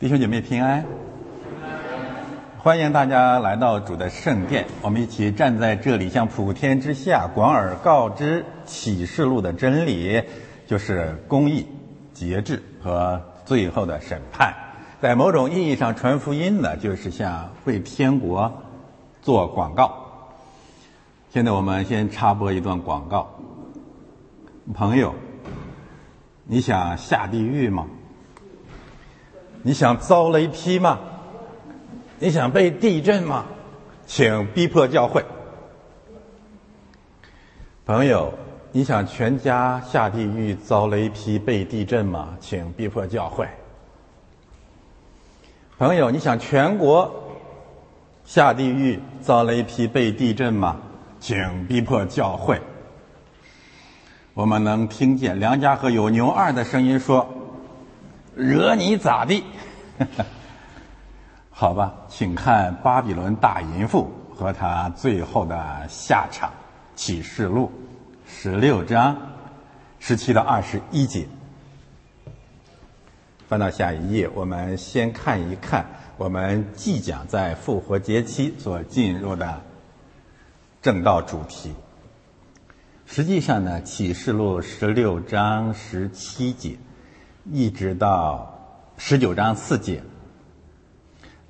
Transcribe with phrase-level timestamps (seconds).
[0.00, 0.82] 弟兄姐妹平安，
[2.56, 4.64] 欢迎大家来到主的圣殿。
[4.80, 10.22] 我们一起站在这里，向普天之下广而告之启示录的真理，
[10.66, 11.66] 就是公义、
[12.14, 14.54] 节制和最后的审判。
[15.02, 18.50] 在某种意义上，传福音呢，就是向为天国
[19.20, 19.92] 做广告。
[21.28, 23.28] 现在我们先插播一段广告。
[24.72, 25.14] 朋友，
[26.44, 27.86] 你想下地狱吗？
[29.62, 30.98] 你想遭雷劈吗？
[32.18, 33.44] 你想被地震吗？
[34.06, 35.24] 请逼迫教会。
[37.84, 38.32] 朋友，
[38.72, 42.36] 你想全家下地狱遭雷劈被地震吗？
[42.40, 43.46] 请逼迫教会。
[45.78, 47.12] 朋友，你想全国
[48.24, 50.76] 下地狱遭雷劈被地震吗？
[51.20, 52.60] 请逼迫教会。
[54.32, 57.28] 我们能听见梁家河有牛二的声音说。
[58.34, 59.44] 惹你咋地？
[61.50, 66.48] 好吧，请看巴比伦大淫妇和她最后的下场，
[66.94, 67.70] 《启示录》
[68.30, 69.16] 十六章
[69.98, 71.26] 十七到二十一节。
[73.46, 75.84] 翻到下一页，我们先看一看
[76.16, 79.60] 我们即将在复活节期所进入的
[80.80, 81.74] 正道主题。
[83.06, 86.78] 实际上呢，《启示录》十六章十七节。
[87.52, 90.00] 一直到十九章四节，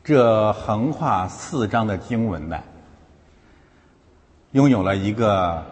[0.03, 2.59] 这横跨四章的经文呢，
[4.53, 5.63] 拥有了一个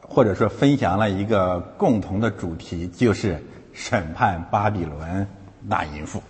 [0.00, 5.26] 或者说分享了一个共同的主题，就是审判巴比伦
[5.68, 6.22] 大淫妇。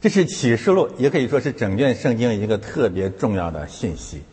[0.00, 4.24] 这是启示录，也可以说是整卷圣经一个特别重要的信息。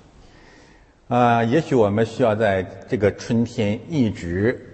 [1.10, 4.72] 啊，也许我们需要在这个春天一直。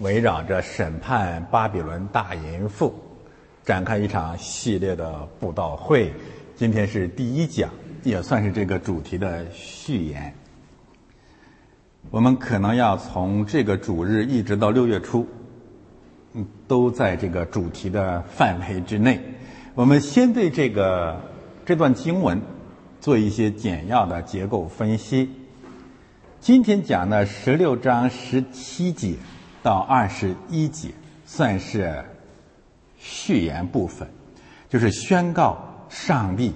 [0.00, 2.94] 围绕着审判巴比伦大淫妇，
[3.62, 6.10] 展开一场系列的布道会。
[6.56, 7.70] 今天是第一讲，
[8.02, 10.34] 也算是这个主题的序言。
[12.10, 15.26] 我们可能要从这个主日一直到六月初，
[16.32, 19.20] 嗯，都在这个主题的范围之内。
[19.74, 21.20] 我们先对这个
[21.66, 22.40] 这段经文
[23.02, 25.30] 做一些简要的结构分析。
[26.40, 29.16] 今天讲的十六章十七节。
[29.62, 30.88] 到二十一节
[31.26, 32.04] 算是
[32.98, 34.08] 序言部分，
[34.68, 36.54] 就是宣告上帝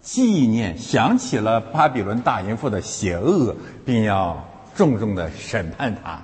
[0.00, 3.54] 纪念想起了巴比伦大淫妇的邪恶，
[3.84, 4.44] 并要
[4.74, 6.20] 重重的审判他。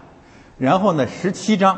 [0.57, 1.77] 然后呢，十七章，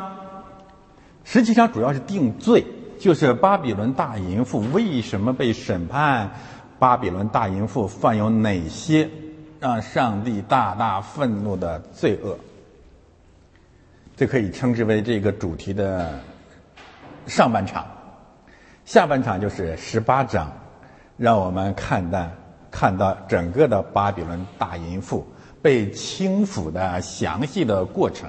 [1.23, 2.63] 十七章主要是定罪，
[2.99, 6.31] 就是巴比伦大淫妇为什么被审判，
[6.77, 9.09] 巴比伦大淫妇犯有哪些
[9.59, 12.37] 让上帝大大愤怒的罪恶。
[14.17, 16.19] 这可以称之为这个主题的
[17.27, 17.85] 上半场，
[18.83, 20.51] 下半场就是十八章，
[21.17, 22.27] 让我们看到
[22.71, 25.23] 看到整个的巴比伦大淫妇
[25.61, 28.27] 被轻抚的详细的过程。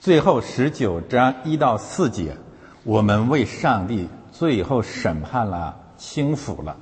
[0.00, 2.36] 最后十九章一到四节，
[2.82, 6.76] 我们为上帝最后审判了、轻抚了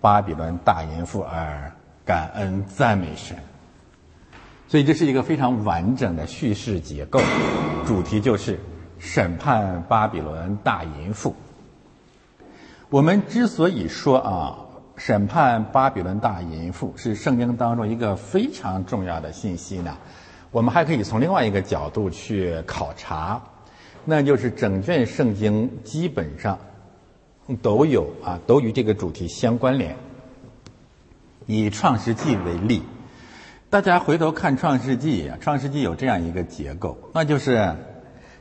[0.00, 1.72] 巴比伦大淫妇而
[2.04, 3.36] 感恩赞美神。
[4.70, 7.20] 所以这是一个非常完整的叙事结构，
[7.84, 8.56] 主题就是
[9.00, 11.34] 审判巴比伦大淫妇。
[12.88, 14.56] 我们之所以说啊，
[14.96, 19.98] 审判巴比伦大淫妇是圣经当中一个非常重要的信息呢，
[20.52, 23.42] 我们还可以从另外一个角度去考察，
[24.04, 26.56] 那就是整卷圣经基本上
[27.60, 29.96] 都有啊，都与这个主题相关联。
[31.46, 32.80] 以创世纪为例。
[33.70, 37.76] 大家回头看《创世纪》，《创世纪》有这样一个结构，那就是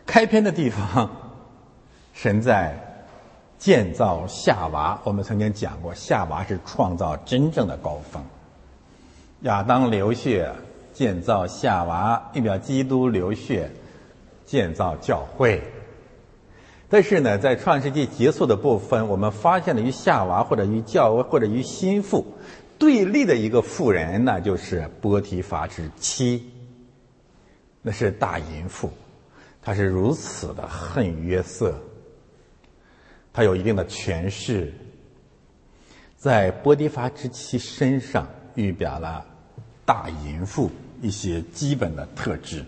[0.04, 1.08] 开篇的地方，
[2.14, 2.76] 神在
[3.60, 5.00] 建造夏娃。
[5.04, 8.24] 我们曾经讲过，夏娃是创造真正的高峰。
[9.42, 10.52] 亚当流血
[10.94, 13.70] 建造夏娃，代表基督流血
[14.48, 15.62] 建造教会。
[16.90, 22.26] 但是呢，在《创世纪》结束的部分，我们发现了与夏娃或者与教或者与心腹。
[22.80, 26.50] 对立的一个妇人，那就是波提法之妻，
[27.82, 28.90] 那是大淫妇，
[29.62, 31.78] 她是如此的恨约瑟，
[33.34, 34.74] 她有一定的权势，
[36.16, 39.26] 在波提法之妻身上预表了
[39.86, 40.72] 大淫妇
[41.02, 42.64] 一些基本的特质，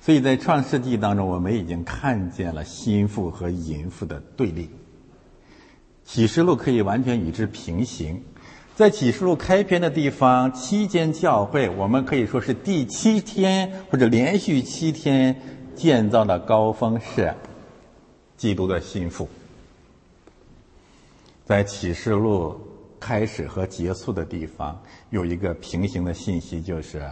[0.00, 4.70] 所以在创世纪当中，我们已经看见了心腹和淫妇的对立，
[6.06, 8.22] 启示录可以完全与之平行。
[8.78, 15.34] 在启示录开篇的地方，七间教会，我们可以说是第七天或者连续七天
[15.74, 17.34] 建造的高峰是
[18.36, 19.28] 基督的心腹。
[21.44, 22.56] 在启示录
[23.00, 27.04] 开始和结束的地方，有一个平行的信息，就是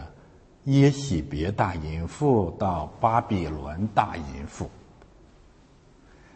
[0.63, 4.69] 耶喜别大淫妇到巴比伦大淫妇。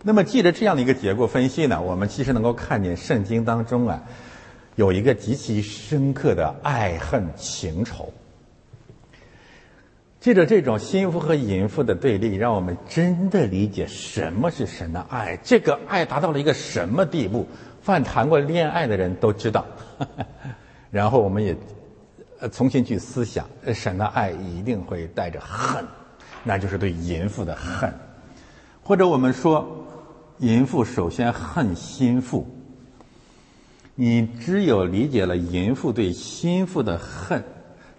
[0.04, 4.04] 那么，记着这样的一个结构分析呢，我们其实能够看见圣经当中啊，
[4.82, 8.12] 有一个极其深刻的爱恨情仇。
[10.20, 15.38] 借着这种心腹和淫妇的对立，让我们真的理解什么是神的爱。
[15.44, 17.48] 这个爱达到了一个什么地步？
[17.84, 19.64] 凡谈过恋爱的人都知道。
[20.90, 21.56] 然后我们也
[22.40, 25.86] 呃重新去思想，神的爱一定会带着恨，
[26.44, 27.94] 那就是对淫妇的恨。
[28.82, 29.86] 或者我们说，
[30.40, 32.48] 淫妇首先恨心腹。
[33.96, 37.44] 你只有理解了淫妇对心腹的恨。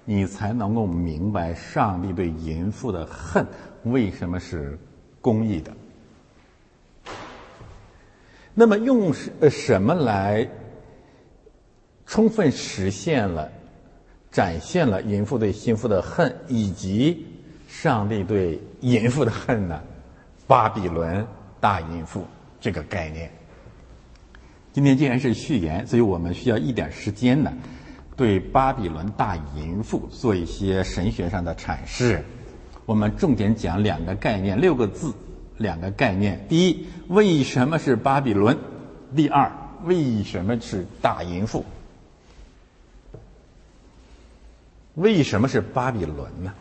[0.05, 3.47] 你才能够明白上帝对淫妇的恨
[3.85, 4.77] 为什么是
[5.21, 5.73] 公义的。
[8.53, 10.49] 那么用什什么来
[12.05, 13.49] 充分实现了、
[14.29, 17.25] 展现了淫妇对心腹的恨，以及
[17.69, 19.81] 上帝对淫妇的恨呢？
[20.49, 21.25] 巴比伦
[21.61, 22.27] 大淫妇
[22.61, 23.31] 这个概念。
[24.73, 27.53] 今天既然是序言，所以我们需要一点时间呢。
[28.17, 32.25] 对巴比伦大淫妇做一些神学上的阐释，
[32.87, 35.13] 我们重点讲两个概念，六个字，
[35.59, 36.47] 两个概念。
[36.49, 38.57] 第一，为什么是巴比伦？
[39.15, 39.53] 第二，
[39.85, 41.65] 为什么是大淫妇？
[44.95, 46.53] 为什么是巴比伦呢？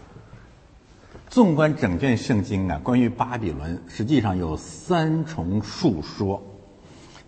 [1.29, 6.41] 纵观整卷圣经啊，关于巴比伦，实际上有三重述说，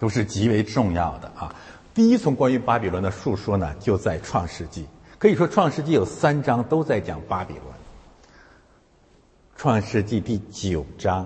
[0.03, 1.55] 都是极为重要的啊。
[1.93, 4.85] 第一从关于巴比伦的述说呢，就在创世纪。
[5.17, 7.63] 可以说，创世纪有三章都在讲巴比伦。
[9.55, 11.25] 创世纪第九章、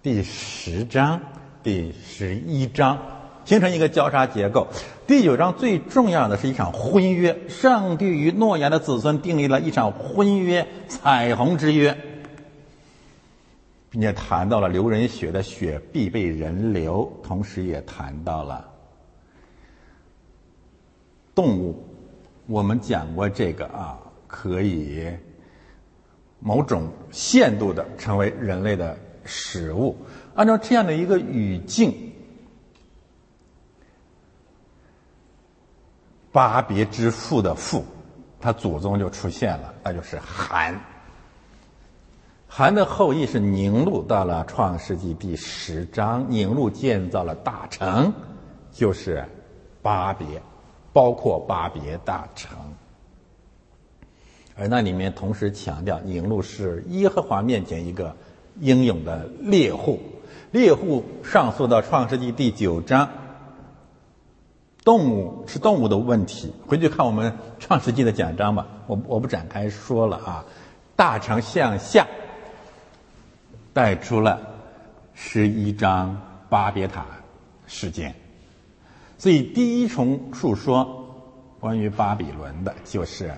[0.00, 1.20] 第十章、
[1.62, 2.98] 第十一章
[3.44, 4.66] 形成一个交叉结构。
[5.06, 11.94] 第九章最重要的是一场婚约，上帝与诺亚的子孙订立了一场婚约——彩虹之约，
[13.94, 18.68] 并且谈到了流人血的血必被人流，同时也谈到了。
[21.32, 21.80] 动物，
[22.48, 23.96] 我们讲过这个啊，
[24.26, 25.08] 可以
[26.40, 29.96] 某种限度的成为人类的食物。
[30.34, 31.94] 按照这样的一个语境，
[36.32, 37.84] 巴别之父的父，
[38.40, 40.76] 他祖宗就出现了，那就是韩。
[42.56, 48.12] 韩的后裔是宁禄，到了创世纪第十章，宁禄建造了大城，
[48.70, 49.24] 就是
[49.82, 50.40] 巴别。
[50.92, 52.56] 包括巴别大城，
[54.54, 58.14] 而那里面同时强调，宁禄是耶和华面前一个
[58.60, 59.98] 英勇的猎户。
[60.52, 63.10] 猎户上溯到创世纪第九章，
[64.84, 70.44] 动物是动物的问题，回去看我们创世纪的讲章吧，我我不展开说了啊。
[70.94, 72.06] 大城向下
[73.74, 74.40] 带出了
[75.12, 77.04] 十一章巴别塔
[77.66, 78.14] 事件。
[79.18, 83.34] 所以，第一重述说关于巴比伦的，就是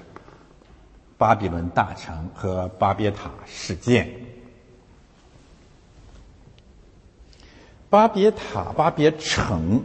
[1.17, 4.11] 巴比伦大城和巴别塔事件。
[7.89, 9.83] 巴别塔、巴别城，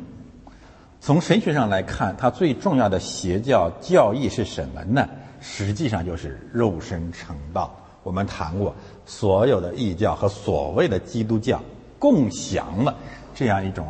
[1.00, 5.08] 从神学上来看，它最重要的邪教教义是什么呢？
[5.40, 7.78] 实际上就是肉身成道。
[8.04, 8.76] 我们谈过，
[9.12, 11.62] 所有的异教和所谓的基督教
[12.00, 12.98] 共享了
[13.36, 13.86] 这样一种。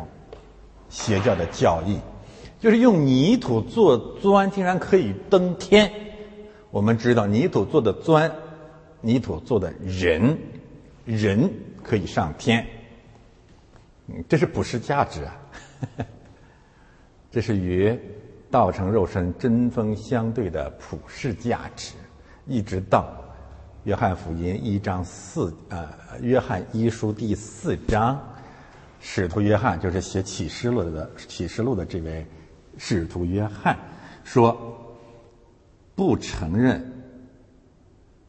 [0.90, 1.98] 邪教的教义，
[2.60, 5.90] 就是用泥土做砖，竟然可以登天。
[6.70, 8.30] 我们知道，泥土做的砖，
[9.00, 10.36] 泥土做的人，
[11.06, 11.50] 人
[11.82, 12.66] 可以上天。
[14.08, 15.40] 嗯这是普世价值啊！
[17.30, 17.98] 这是与
[18.50, 21.94] 道成肉身针锋相对的普世价值。
[22.46, 23.06] 一直到
[23.84, 25.88] 约翰福音一章四，呃，
[26.20, 28.20] 约翰一书第四章。
[29.00, 32.24] 使徒约翰就是写启示录的启示录的这位
[32.78, 33.76] 使徒约翰
[34.22, 34.56] 说，
[35.96, 36.80] 不承认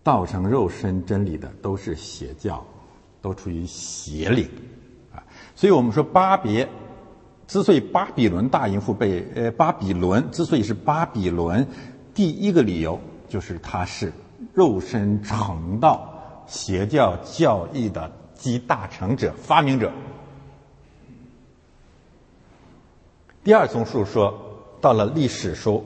[0.01, 2.65] 道成肉身真理的都是邪教，
[3.22, 4.50] 都处于邪灵
[5.13, 5.22] 啊。
[5.53, 6.67] 所以我们说巴别
[7.45, 11.67] 之所以巴比伦大淫妇被呃巴比伦之所以是巴比伦，
[12.12, 14.12] 第一个理由就是他是
[14.53, 19.91] 肉身成道邪教教义的集大成者发明者。
[23.43, 24.33] 第二重述说，
[24.79, 25.86] 到了历史书，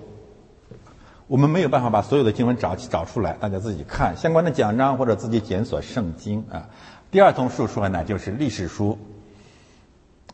[1.27, 6.69] 我们没有办法把所有的经文找找出来，大家自己看相关的讲章或者自己检索圣经啊。
[7.09, 8.97] 第二重述说呢，就是历史书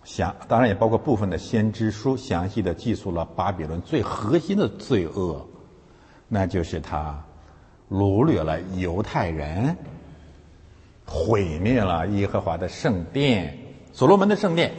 [0.03, 5.45] 详当然也包括部分的先知书，详细的记述了巴比伦最核心的罪恶，
[6.27, 7.23] 那就是他
[7.93, 9.77] 掳掠了犹太人，
[11.05, 13.55] 毁灭了耶和华的圣殿，
[13.91, 14.73] 所罗门的圣殿。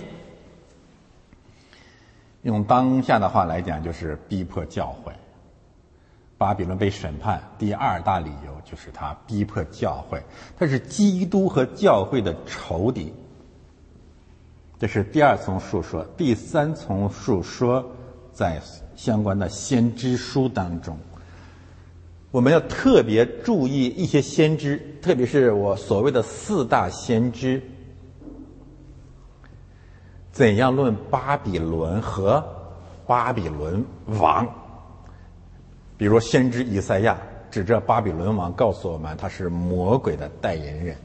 [2.42, 5.12] 用当下的话来讲，就是逼迫教会。
[6.37, 10.21] 巴比伦被审判，第二大理由就是他逼迫教会，
[10.59, 13.14] 他是基督和教会的仇敌。
[14.76, 17.88] 这是第二重述说，第三重述说
[18.33, 18.61] 在
[18.97, 20.99] 相关的先知书当中，
[22.35, 27.62] 我们要特别注意一些先知，特别是我所谓的四大先知，
[30.33, 32.45] 怎样论巴比伦和
[33.07, 33.85] 巴比伦
[34.19, 34.45] 王。
[35.97, 37.17] 比如先知以赛亚
[37.53, 40.97] 指着巴比伦王告诉我们，他是魔鬼的代言人，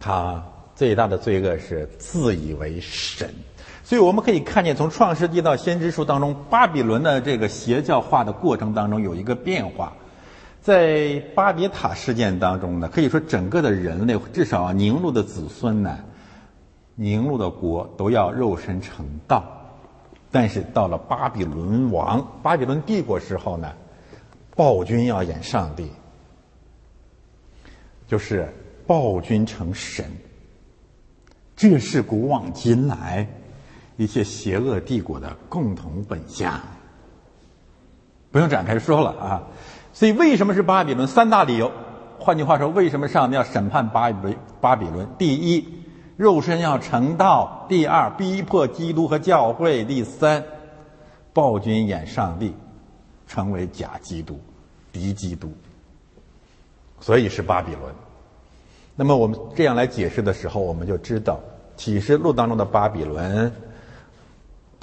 [0.00, 0.42] 他。
[0.74, 3.32] 最大的罪恶是自以为神，
[3.84, 9.92] 所以我们可以看见，从创世纪到先知书当中，巴比伦的这个邪教化的过程当中有一个变化。
[10.62, 15.98] 在巴别塔事件当中呢，可以说整个的人类，至少宁禄的子孙呢，
[16.94, 19.44] 宁禄的国都要肉身成道。
[20.30, 23.70] 但是到了巴比伦王、巴比伦帝国时候呢，
[24.56, 25.90] 暴君要演上帝，
[28.08, 28.50] 就是
[28.86, 30.06] 暴君成神。
[31.54, 33.28] 这是古往今来
[33.96, 36.60] 一些邪恶帝国的共同本相，
[38.30, 39.42] 不用展开说了啊。
[39.92, 41.06] 所以，为什么是巴比伦？
[41.06, 41.70] 三大理由。
[42.18, 45.06] 换句话说，为什么上帝要审判巴比巴比伦？
[45.18, 45.64] 第一，
[46.16, 50.42] 肉身要成道；第二，逼迫基督和教会；第三，
[51.32, 52.54] 暴君演上帝，
[53.28, 54.40] 成为假基督、
[54.92, 55.52] 敌基督。
[56.98, 57.94] 所以是巴比伦。
[58.96, 61.38] 那么我们这样来解释的时候，我们就知道
[61.76, 63.52] 启示录当中的巴比伦，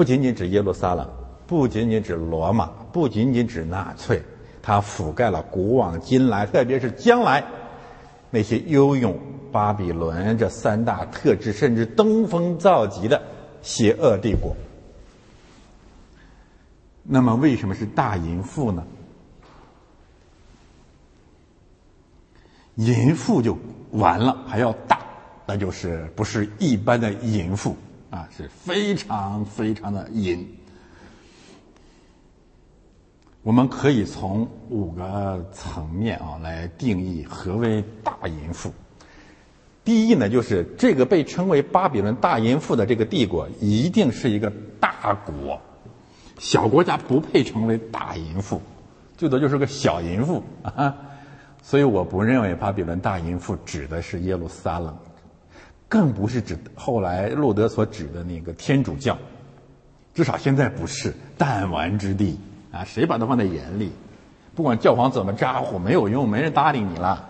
[0.01, 1.08] 不仅仅指耶路撒冷，
[1.46, 4.20] 不仅仅指罗马，不仅仅指纳粹，
[4.60, 7.43] 它覆盖了古往今来，特别是将来
[8.31, 9.15] 那些拥有
[9.51, 13.22] 巴比伦这三大特质，甚至登峰造极的
[13.62, 14.55] 邪恶帝国。
[17.03, 18.84] 那么，为什么是大淫妇呢？
[22.74, 23.55] 淫妇就。
[23.91, 25.00] 完了还要大，
[25.46, 27.75] 那就是不是一般的淫妇
[28.12, 30.48] 啊，是非常非常的淫。
[33.41, 38.72] 我们可以从五个层面啊来定义何为大淫妇。
[39.84, 45.60] 第一呢，就是这个被称为巴比伦大淫妇的这个帝国，一定是一个大国，
[46.38, 48.62] 小国家不配成为大淫妇，
[49.18, 50.96] 最多就是个小淫妇啊。
[51.63, 54.96] 所以我不认为巴比伦大淫妇指的是耶路撒冷，
[55.92, 59.18] 更不是指后来路德所指的那个天主教，
[60.14, 62.40] 至少现在不是弹丸之地
[62.72, 62.86] 啊！
[62.86, 63.92] 谁把它放在眼里？
[64.56, 67.28] 不管教皇怎么咋呼，没有用，没人搭理你了。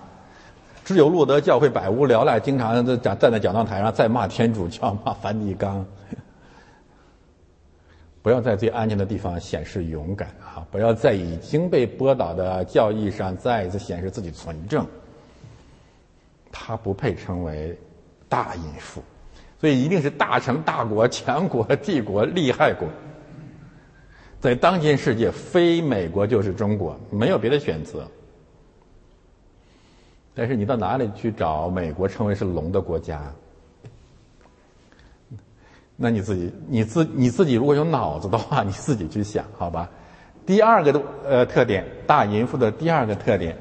[0.86, 5.84] 只有路德教会百无聊赖，经常在站站在讲道台上再骂天主教， 骂梵蒂冈。
[8.22, 10.62] 不要在最安全的地方显示勇敢啊！
[10.70, 14.86] 不要在已经被驳倒的教义上再一次显示自己纯正。
[16.52, 17.76] 他不配称为
[18.32, 19.02] 大淫妇，
[19.60, 22.88] 所以一定是大成大国、 强国、帝国、厉害国。
[24.40, 28.08] 在当今世界，非美国就是中国，没有别的选择。
[30.34, 33.22] 但是你到哪里去找美国称为是龙的国家？
[35.98, 39.90] 那你自己，你自你自己如果有脑子的话， 你自己去想，好吧？
[40.46, 43.56] 第二个的呃特点，大淫妇的第二个特点，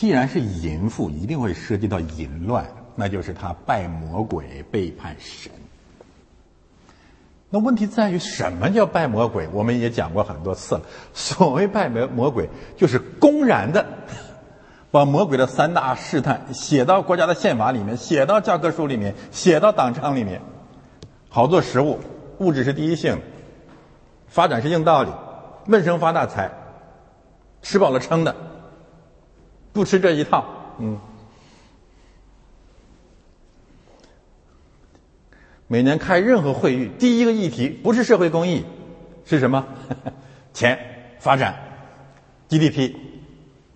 [0.00, 2.66] 既然是淫妇，一定会涉及到淫乱，
[2.96, 5.52] 那就是他拜魔鬼、背叛神。
[7.50, 9.46] 那问题在于什么叫拜魔鬼？
[9.52, 10.80] 我们也讲过很多次了。
[11.12, 13.84] 所谓拜魔魔鬼，就是公然的。
[14.90, 20.40] 把魔鬼的三大试探写到国家的宪法里面，写到教科书里面，写到党章里面，
[21.28, 21.98] 好做食物，
[22.38, 23.20] 物质是第一性，
[24.28, 25.10] 发展是硬道理，
[25.66, 26.50] 闷声发大财，
[27.60, 28.34] 吃饱了撑的，
[29.72, 30.44] 不吃这一套，
[30.78, 30.98] 嗯。
[35.66, 38.64] 每年开任何会议，第一个议题不是社会公益，
[39.24, 39.64] 是什么？
[40.52, 40.78] 钱、
[41.20, 41.54] 发展、
[42.48, 42.96] GDP。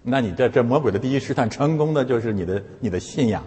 [0.03, 3.45] 那你这这魔鬼的第一试探成功的就是你的你的信仰。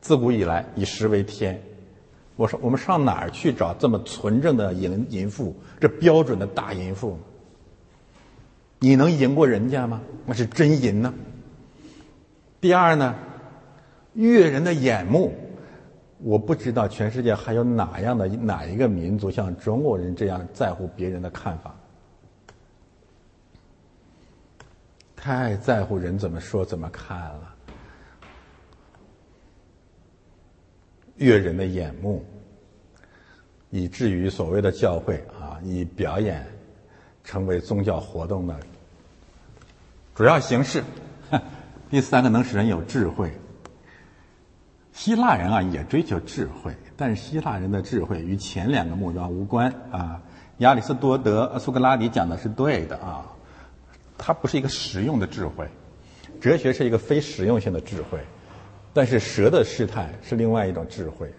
[0.00, 1.60] 自古以来以食为天，
[2.36, 5.54] 我说我们上哪儿去找这么纯正的淫淫妇？
[5.80, 7.18] 这标准的大淫妇，
[8.82, 10.02] 你能赢过人家吗？
[10.26, 11.14] 那是真赢呢。
[12.60, 13.14] 第二呢，
[14.14, 15.32] 悦人的眼目。
[16.18, 21.74] 我不知道全世界还有哪样的哪一个民族像中国人这样在乎别人的看法，
[25.16, 27.54] 太在乎人怎么说怎么看了，
[31.16, 32.24] 悦人的眼目，
[33.70, 36.46] 以至于所谓的教会啊，以表演
[37.24, 38.56] 成为宗教活动的
[40.14, 40.84] 主要形式。
[41.90, 43.32] 第三个，能使人有智慧。
[44.92, 50.20] 希腊人啊也追求智慧，但是希腊人的智慧与前两个目标无关啊。
[50.58, 53.26] 亚里士多德、苏格拉底讲的是对的啊，
[54.18, 55.66] 它不是一个实用的智慧，
[56.40, 58.20] 哲学是一个非实用性的智慧，
[58.92, 61.32] 但是蛇的试探是另外一种智慧，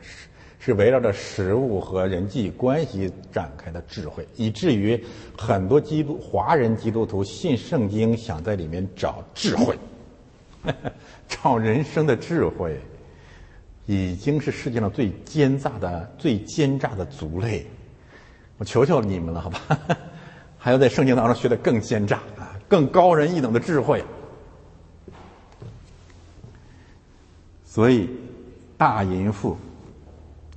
[0.63, 4.97] 是围绕着食物和人际关系展开的智慧，以至于
[5.37, 9.77] 很多基督华人基督徒信圣经，想在里面找智慧，
[11.27, 12.79] 找人生的智慧。
[13.85, 17.67] 已经是世界上最奸诈的、最奸诈的族类，
[18.57, 19.59] 我求求你们了，好吧？
[20.57, 24.01] 还要在圣经当中学的更奸诈啊，更高人一等的智慧。
[27.65, 28.09] 所以，
[28.77, 29.57] 大淫妇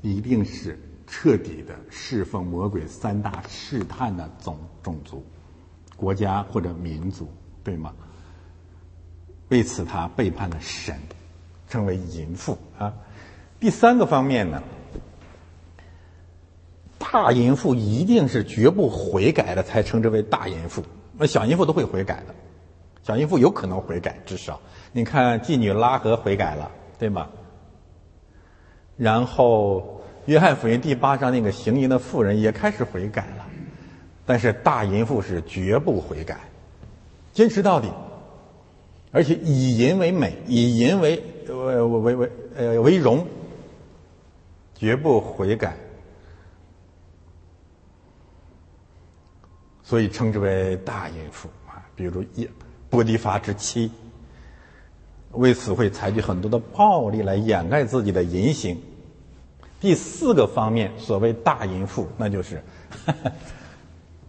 [0.07, 5.25] 一定是彻底的侍奉魔鬼三大试探的种种族、
[5.97, 7.29] 国家或者民族，
[7.65, 7.93] 对吗？
[9.49, 10.97] 为此，他背叛了神，
[11.69, 12.95] 成为淫妇啊。
[13.59, 14.63] 第三个方面呢，
[16.99, 20.85] 大淫妇一定是绝不悔改的，才称之为大淫妇。
[21.19, 22.35] 那小淫妇都会悔改的，
[23.03, 24.61] 小淫妇有可能悔改，至少
[24.93, 27.29] 你看妓女拉合悔改了，对吗？
[28.97, 29.96] 然后
[30.27, 33.47] 约翰福音第八章那个行淫的妇人也开始悔改了，
[34.25, 36.39] 但是大淫妇是绝不悔改，
[37.33, 37.89] 坚持到底，
[39.13, 43.27] 而且以淫为美，以淫为为为为呃为荣。
[44.79, 45.75] 绝不悔改，
[49.83, 51.81] 所以称之为大淫妇啊。
[51.95, 52.47] 比如一
[52.91, 53.91] 波迪法之妻，
[55.31, 58.79] 为此会采取很多的暴力来掩盖自己的淫行。
[59.81, 62.63] 第四个方面，所谓大淫妇，那就是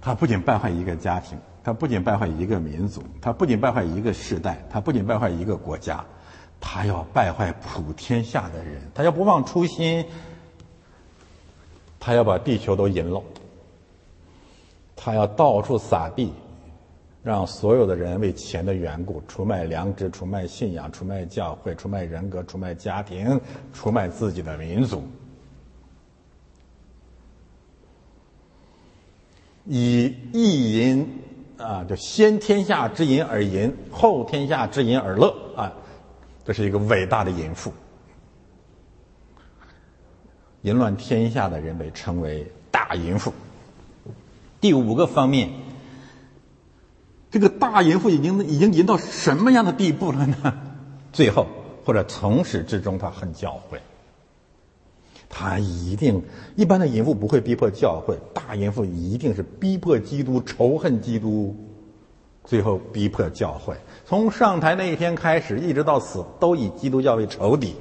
[0.01, 6.03] 他不仅败坏一个家庭，他不仅败坏一个民族，他不仅败坏一个世代，他不仅败坏一个国家，
[6.59, 10.05] 他要败坏普天下的人，他要不忘初心。
[11.99, 13.21] 他要把地球都淫了，
[14.95, 16.31] 他要到处撒币，
[17.21, 23.41] 让所有的人为钱的缘故出卖良知、出卖信仰、出卖教会、出卖人格、出卖家庭、
[23.73, 25.03] 出卖自己的民族，
[29.67, 31.21] 以意淫
[31.57, 35.73] 啊，就先天下之淫而淫，后天下之淫而乐啊，
[36.45, 37.73] 这是一个伟大的淫妇。
[40.61, 43.33] 淫乱天下的人被称为大淫妇。
[44.59, 45.49] 第五个方面，
[47.29, 50.57] 这个大淫妇已经已经淫到什么样的地步了呢？
[51.13, 51.47] 最后
[51.85, 53.81] 或者从始至终，他恨教会。
[55.29, 56.21] 他一定
[56.55, 61.55] 一般的淫妇不会逼迫教会，大淫妇一定是逼迫基督，仇恨基督，
[62.43, 63.75] 最后逼迫教会。
[64.05, 67.75] 从上台那一天开始，一直到死，都以基督教为仇敌。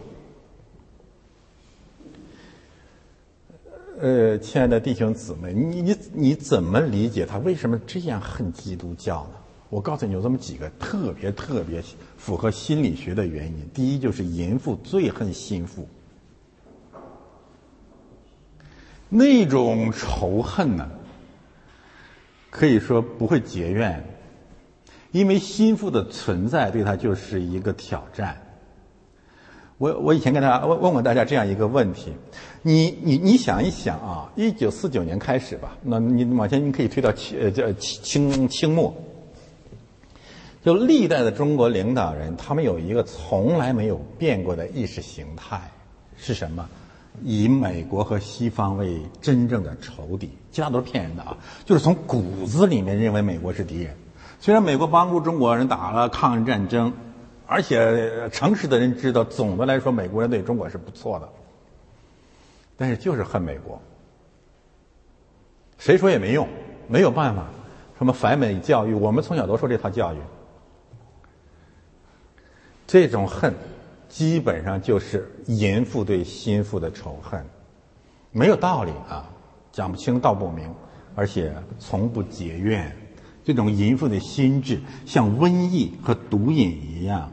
[3.98, 9.38] 呃，亲爱的弟兄姊妹，你你你怎么理解他为什么这样恨基督教呢？
[9.70, 11.82] 我告诉你，有这么几个特别特别
[12.18, 13.70] 符合心理学的原因。
[13.72, 15.88] 第一，就是淫妇最恨心腹，
[19.08, 20.88] 那种仇恨呢，
[22.50, 24.04] 可以说不会结怨，
[25.12, 28.36] 因为心腹的存在对他就是一个挑战。
[29.78, 32.14] 我我以前跟大家问问过大家这样一个问题，
[32.62, 38.94] 你你你想一想啊，一九四九年开始吧，那你往前你可以推到清呃叫清清末，
[40.64, 45.60] 就历代的中国领导人，他们有一个从来没有变过的意识形态
[46.16, 46.66] 是什么？
[47.22, 51.36] 以美国和西方为真正的仇敌，其他都是骗人的啊！
[51.64, 53.96] 就是从骨子里面认为美国是敌人，
[54.40, 56.92] 虽然美国帮助中国人打了抗日战争。
[57.48, 61.28] 而且诚实的人知道，总的来说，美国人对中国是不错的，
[62.76, 63.80] 但是就是恨美国。
[65.78, 66.48] 谁说也没用，
[66.88, 67.46] 没有办法。
[67.98, 70.16] 什么反美教育，我们从小都受这套教育。
[72.84, 73.54] 这种恨，
[74.08, 77.44] 基本上就是淫妇对心腹的仇恨，
[78.32, 79.28] 没有道理啊，
[79.72, 80.72] 讲不清道不明，
[81.14, 82.94] 而且从不结怨。
[83.44, 87.32] 这种淫妇的心智，像瘟疫和毒瘾一样。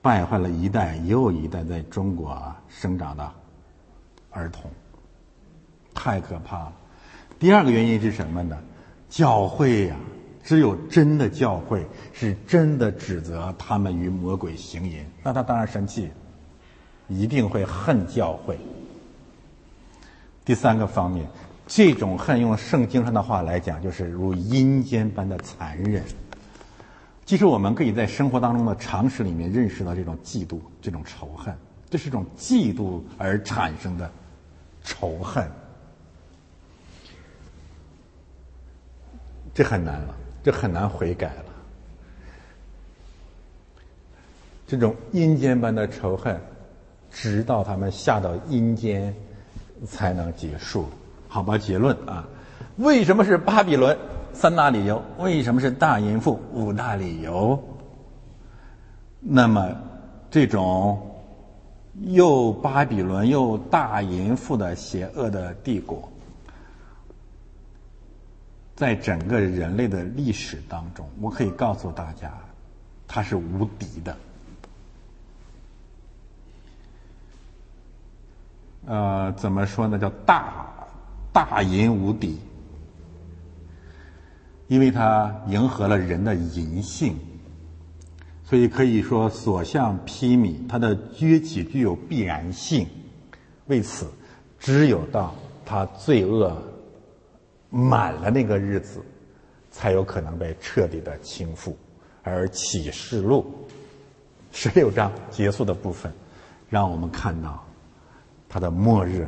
[0.00, 3.32] 败坏了一代又一代在中国生长的
[4.30, 4.68] 儿童，
[5.94, 6.72] 太可怕了。
[7.38, 8.58] 第二个原因是什么呢？
[9.08, 9.96] 教会呀，
[10.42, 16.10] 只有真的教会是真的指责他们与魔鬼行淫，那他当然生气，
[17.08, 18.58] 一定会恨教会。
[20.44, 21.24] 第三个方面，
[21.66, 26.02] 这种恨用圣经上的话来讲，就是如阴间般的残忍。
[27.24, 31.56] 其实我们可以在生活当中的常识里面认识到这种嫉妒、这种仇恨，
[31.88, 34.10] 这是种嫉妒而产生的
[34.82, 35.48] 仇恨。
[39.54, 41.44] 这很难了，这很难悔改了。
[44.66, 46.40] 这种阴间般的仇恨，
[47.10, 49.14] 直到他们下到阴间。
[49.84, 50.86] 才能结束，
[51.26, 51.58] 好吧？
[51.58, 52.24] 结论啊，
[52.76, 53.98] 为什么是巴比伦？
[54.32, 55.02] 三大理由。
[55.18, 56.38] 为什么是大淫妇？
[56.52, 57.60] 五大理由。
[59.18, 59.76] 那么，
[60.30, 61.04] 这种
[62.02, 66.08] 又巴比伦又大淫妇的邪恶的帝国，
[68.82, 72.32] 在整个人类的历史当中，我可以告诉大家，
[73.06, 74.16] 它是无敌的。
[78.84, 79.96] 呃，怎么说呢？
[79.96, 80.66] 叫大
[81.32, 82.40] 大淫无敌，
[84.66, 87.16] 因为它迎合了人的淫性，
[88.42, 90.56] 所以可以说所向披靡。
[90.68, 92.88] 它的崛起具有必然性，
[93.68, 94.10] 为此，
[94.58, 95.32] 只有到
[95.64, 96.60] 他罪恶
[97.72, 99.00] 满了那个日子，
[99.70, 101.72] 才有可能被彻底的倾覆。
[102.22, 103.44] 而启示录
[104.52, 106.12] 十六章结束的部分，
[106.68, 107.64] 让我们看到。
[108.48, 109.26] 它的末日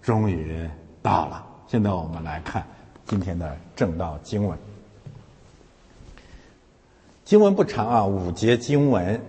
[0.00, 0.66] 终于
[1.02, 1.46] 到了。
[1.68, 2.66] 现在我们来看
[3.04, 4.58] 今天的正道经文。
[7.24, 9.20] 经文不长啊，五节经文。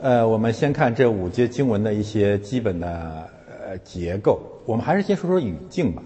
[0.00, 3.30] 呃，我们先看这五节经文的一些基本的
[3.62, 4.40] 呃结构。
[4.64, 6.02] 我们还是先说说语境吧。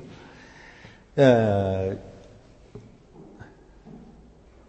[1.16, 1.94] 呃，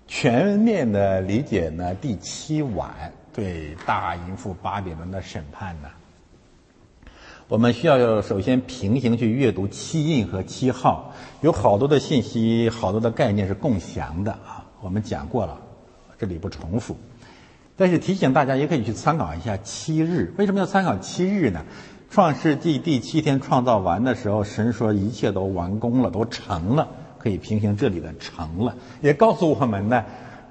[0.08, 5.90] 全面的理解呢，第七晚对大淫妇巴比伦的审判呢。
[7.48, 14.66] 我们需要首先平行去阅读七印和七号，有好多的信息，好多的概念是共享的啊。
[14.82, 15.60] 我们讲过了，
[16.20, 16.96] 这里不重复。
[17.76, 20.34] 但是提醒大家，也可以去参考一下七日。
[20.38, 21.66] 为什么要参考七日呢？
[22.16, 30.02] 创世纪第七天创造完的时候，神说一切都完工了，都成了，可以平行这里的成了，也告诉我们呢，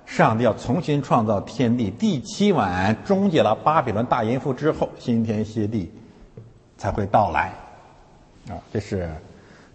[0.05, 1.91] 上帝要重新创造天地。
[1.91, 5.91] 第七晚终结了巴比伦大淫妇之后，新天新地。
[6.77, 7.55] 才会到来，
[8.51, 9.09] 啊，这是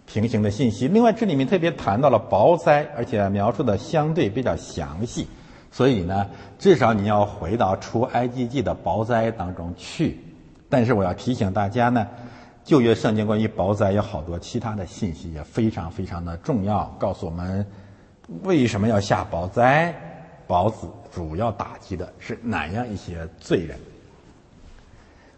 [0.06, 0.86] 平行的信息。
[0.86, 5.26] 另外，这里面特别谈到了雹灾，而且描述的相对比较详细，
[5.72, 10.20] 所以呢，至少你要回到出埃及记的雹灾当中去。
[10.70, 12.06] 但是我要提醒大家呢，
[12.64, 17.66] 旧约圣经关于雹灾有好多其他的信息也非常非常的重要，告诉我们
[18.44, 19.92] 为什么要下雹灾，
[20.46, 23.76] 雹子主要打击的是哪样一些罪人。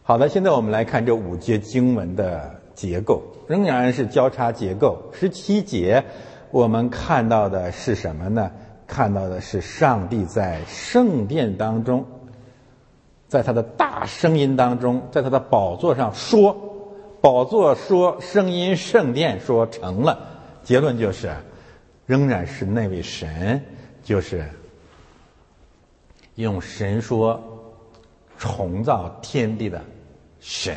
[0.02, 5.00] 好的，现在我们来看这五节经文的结构，仍然是交叉结构。
[5.12, 6.04] 十七节，
[6.50, 8.50] 我们看到的是什么呢？
[8.86, 12.04] 看到的是上帝在圣殿当中，
[13.32, 16.54] 在他的大声音当中，在他的宝座上说，
[17.22, 20.18] 宝座说，声音圣殿说成了。
[20.62, 21.34] 结论就是，
[22.04, 23.58] 仍然是那位神，
[24.04, 24.46] 就是
[26.34, 27.42] 用神说
[28.36, 29.80] 重造天地的。
[30.38, 30.76] 神，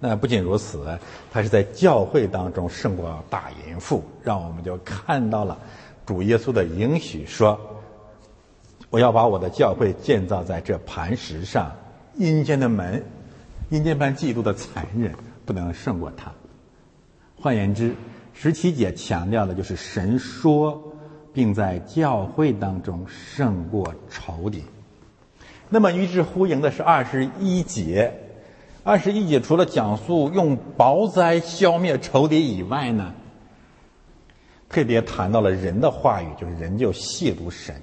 [0.00, 0.98] 那不仅如此，
[1.30, 5.56] 他是在教会当中胜过大淫妇，让我们就看到了
[6.04, 7.56] 主耶稣的允许说
[8.90, 11.70] ：“我要把我的教会建造在这磐石上，
[12.16, 13.04] 阴间的门，
[13.70, 16.32] 阴间般嫉妒的残忍不能胜过他。”
[17.40, 17.94] 换言之，
[18.32, 20.82] 十七节强调的就是神说，
[21.32, 24.64] 并在教会当中胜过仇敌。
[25.68, 28.12] 那么与之呼应的是二十一节。
[28.84, 33.12] 二十一节除了讲述用雹灾消灭仇敌以外呢，
[34.70, 37.74] 特别谈到了人的话语，就是人就亵渎神。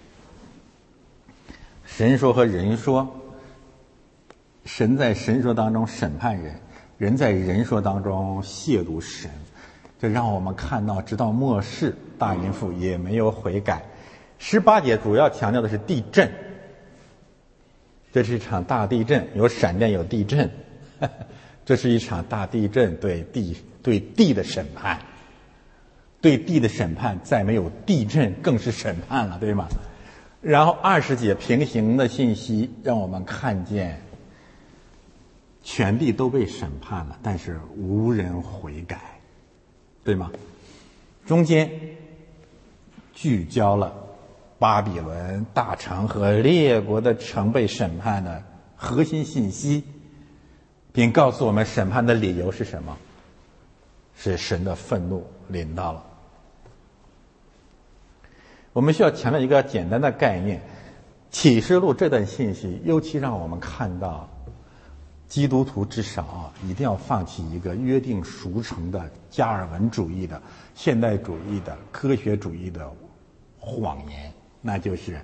[1.97, 3.09] 神说和人说，
[4.65, 6.59] 神在神说当中审判人，
[6.97, 9.31] 人在人说当中亵渎神，
[9.97, 13.81] 这让我们看到，直到末世，大淫妇也没有悔改。
[14.39, 16.29] 十八节主要强调的是地震，
[18.11, 20.51] 这是一场大地震，有闪电，有地震。
[21.63, 24.99] 这是一场大地震，对地对地的审判，
[26.19, 29.69] 对地的审判，再没有地震更是审判了，对吗？
[30.45, 33.99] 然后二十节平行的信息让我们看见，
[35.63, 39.19] 全地都被审判了，但是无人悔改，
[40.03, 40.31] 对吗？
[41.25, 41.67] 中间
[43.11, 43.91] 聚焦了
[44.59, 48.43] 巴比伦大城和列国的城被审判的
[48.75, 49.83] 核心信息，
[50.93, 52.95] 并告诉我们审判的理由是什么？
[54.15, 56.05] 是神的愤怒临到了。
[58.75, 60.61] 我们需要强调一个简单的概念：
[61.31, 64.29] 启示录这段信息，尤其让我们看到，
[65.29, 70.41] 基督徒至少啊，一定要放弃一个约定俗成的加尔文主义的、
[70.73, 72.91] 现代主义的、科学主义的
[73.57, 75.21] 谎言，那就是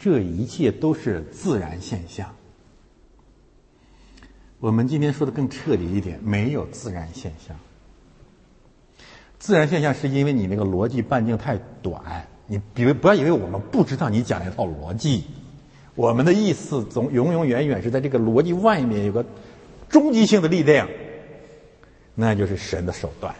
[0.00, 2.34] 这一切都是自然现象。
[4.58, 7.54] 我们今天说的更彻底一点，没有自然现象。
[9.38, 15.24] 自然现象是因为你那个逻辑半径太短，你别不要以为我们不知道你讲那套逻辑，
[15.94, 19.24] 我们的意思总永永远远是在这个逻辑外面有个
[19.88, 20.88] 终极性的力量，
[22.14, 23.34] 那就是神的手段。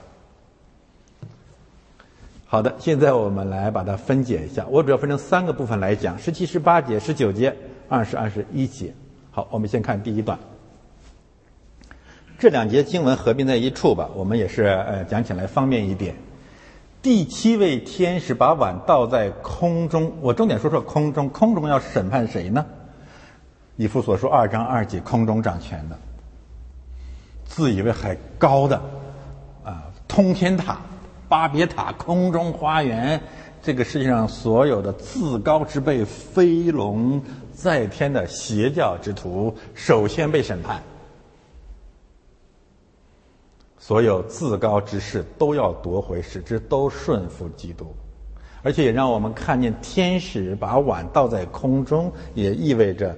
[2.47, 7.55] 好的，现在我们来把它分解一下，我主要分成三个部分来讲：十七、十八节、十九节、
[7.89, 8.93] 二十二、十一节。
[9.31, 10.39] 好，我们先看第一段。
[12.39, 16.15] 这两节经文合并在一处吧，我们也是呃讲起来方便一点。
[17.07, 22.67] 第七位天使把碗倒在空中，我重点说说空中，空中要审判谁呢？
[23.77, 25.97] 以父所说二章二节，空中掌权的，
[27.45, 28.83] 自以为很高的
[29.63, 30.79] 啊，通天塔、
[31.29, 33.23] 巴别塔、空中花园，
[33.63, 37.23] 这个世界上所有的自高之辈、飞龙
[37.55, 40.83] 在天的邪教之徒，首先被审判。
[43.87, 47.95] 所有自高之士都要夺回，使之都顺服基督，
[48.65, 53.17] 而且也让我们看见天使把碗倒在空中，也意味着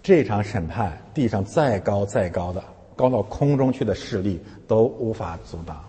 [0.00, 2.62] 这场审判，地上再高再高的、
[2.94, 5.84] 高到空中去的势力都无法阻挡，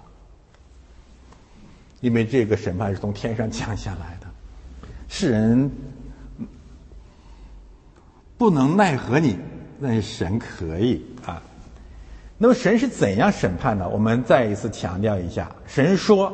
[2.02, 4.26] 因为这个审判是从天上降下来的，
[5.08, 5.70] 世人
[8.40, 9.38] 不能奈何你，
[9.80, 11.06] 但神可以。
[12.42, 13.88] 那么神是怎样审判的？
[13.90, 16.34] 我们再一次强调一下：神说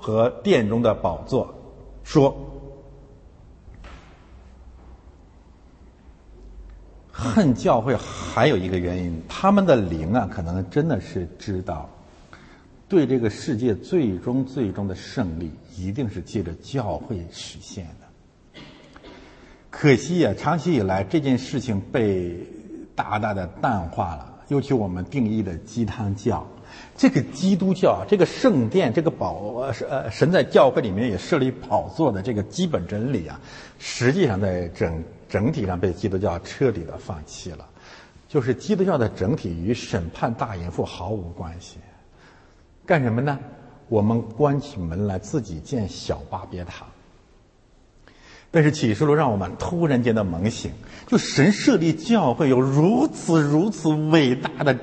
[0.00, 1.54] 和殿中的宝座
[2.02, 2.36] 说，
[7.12, 11.88] 恨教会还有一个原因，他们的灵啊，可能真的是知道，
[12.88, 18.60] 对这个世界最终最终的胜利，一定是借着教会实现的。
[19.70, 22.44] 可惜呀，长期以来这件事情被
[22.96, 24.33] 大大的淡化了。
[24.48, 26.46] 尤其我们定义的鸡汤教，
[26.96, 33.40] 这个基督教，这个圣殿，这个宝呃神在教会里面也设立宝座的这个基本真理啊，
[33.78, 37.66] 实际上在整整体上被基督教彻底的放弃了。
[38.28, 41.78] 就是基督教的整体与审判大淫妇毫无关系。
[42.84, 43.38] 干什么呢？
[43.88, 46.86] 我们关起门来自己建小巴别塔。
[48.50, 50.70] 但是启示录让我们突然间的猛醒，
[51.06, 54.78] 就神设立教会有如此如此伟大的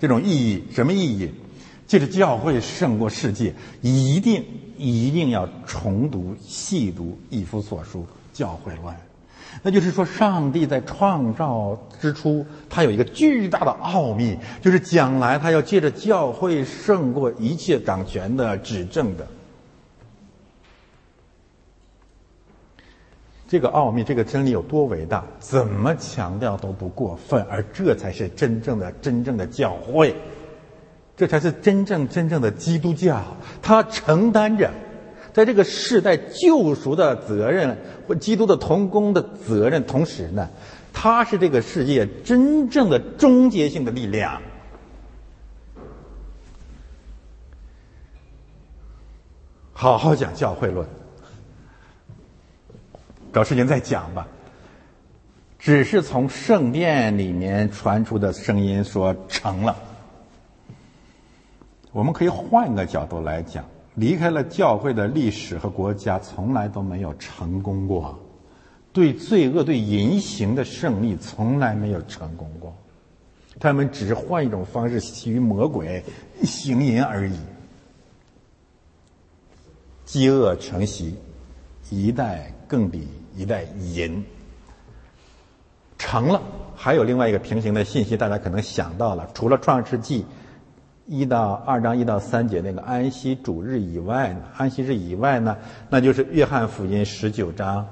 [0.00, 1.30] 这种意义，什么意义？
[1.86, 4.44] 借着教会胜过世界，一定
[4.78, 8.94] 一定要重读细读以弗所书教会论。
[9.62, 19.26] 那就是说，上帝在创造之初，他有一个巨大的奥秘，就是将来他要借着教会胜过一切掌权的、执政的。
[23.52, 30.16] 这个奥秘，这个真理有多伟大，怎么强调都不过分，而这才是真正的、真正的教会，
[31.18, 33.22] 这才是真正、真正的基督教。
[33.60, 34.70] 他承担着
[35.34, 37.76] 在这个世代救赎的责任，
[38.08, 40.48] 或基督的同工的责任，同时呢，
[40.94, 44.40] 他是这个世界真正的终结性的力量。
[49.74, 51.01] 好好讲教会论。
[53.32, 54.28] 找时间再讲吧。
[55.58, 59.76] 只是从圣殿里面传出的声音说成了。
[61.92, 63.64] 我们可以换个角度来讲，
[63.94, 68.18] 离开了教会的历史和国家，从来都没有成功过。
[68.92, 72.74] 对罪恶、对淫行的胜利，从来没有成功过。
[73.60, 76.02] 他们只是换一种方式，起于魔鬼
[76.42, 77.38] 行淫而已。
[80.04, 81.14] 饥饿成习，
[81.88, 83.06] 一代更比。
[83.36, 84.24] 一代银
[85.98, 86.42] 成了，
[86.76, 89.28] 还有另外一个平行的信息，大家可能想到了。
[89.34, 90.26] 除了创世纪
[91.06, 95.56] 一到二章一到三节那个安息主日以外呢，安息日以外呢，
[95.88, 97.86] 那就是约翰福音十九章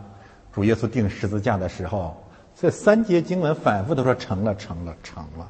[0.52, 2.16] 主耶稣钉十字架的时候，
[2.58, 5.48] 这三节经文反复都说成了，成了，成了。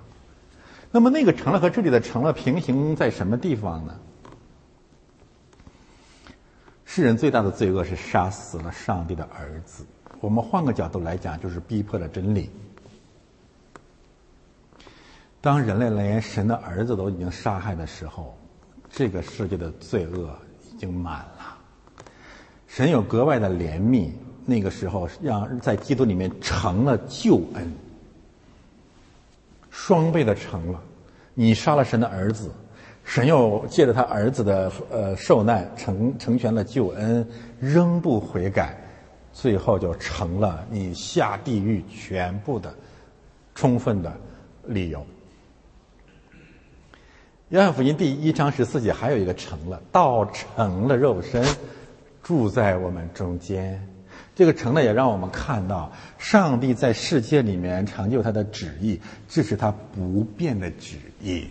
[0.90, 3.94] 那么那个成了和这里的成了平行在什么地方呢？
[6.92, 9.86] 世人最大的罪恶是杀死了上帝的儿子。
[10.20, 12.50] 我们换个角度来讲，就是逼迫了真理。
[15.40, 18.36] 当人类连神的儿子都已经杀害的时候，
[18.90, 20.36] 这个世界的罪恶
[20.68, 21.56] 已经满了。
[22.66, 24.10] 神有格外的怜悯，
[24.44, 27.72] 那个时候让在基督里面成了救恩，
[29.70, 30.82] 双倍的成了。
[31.34, 32.50] 你杀了神的儿子。
[33.10, 37.26] 神又借着他儿子的呃受难成成全了救恩，
[37.58, 38.72] 仍不悔改，
[39.32, 42.72] 最后就成了你下地狱全部的
[43.52, 44.16] 充分的
[44.64, 45.04] 理由。
[47.48, 51.44] 约翰福音第一章十四节还有一个成了，道成了肉身，
[52.22, 53.84] 住在我们中间。
[54.36, 61.48] 这个成了也让我们看到，上帝在世界里面成就他的旨意，这是他不变的旨意。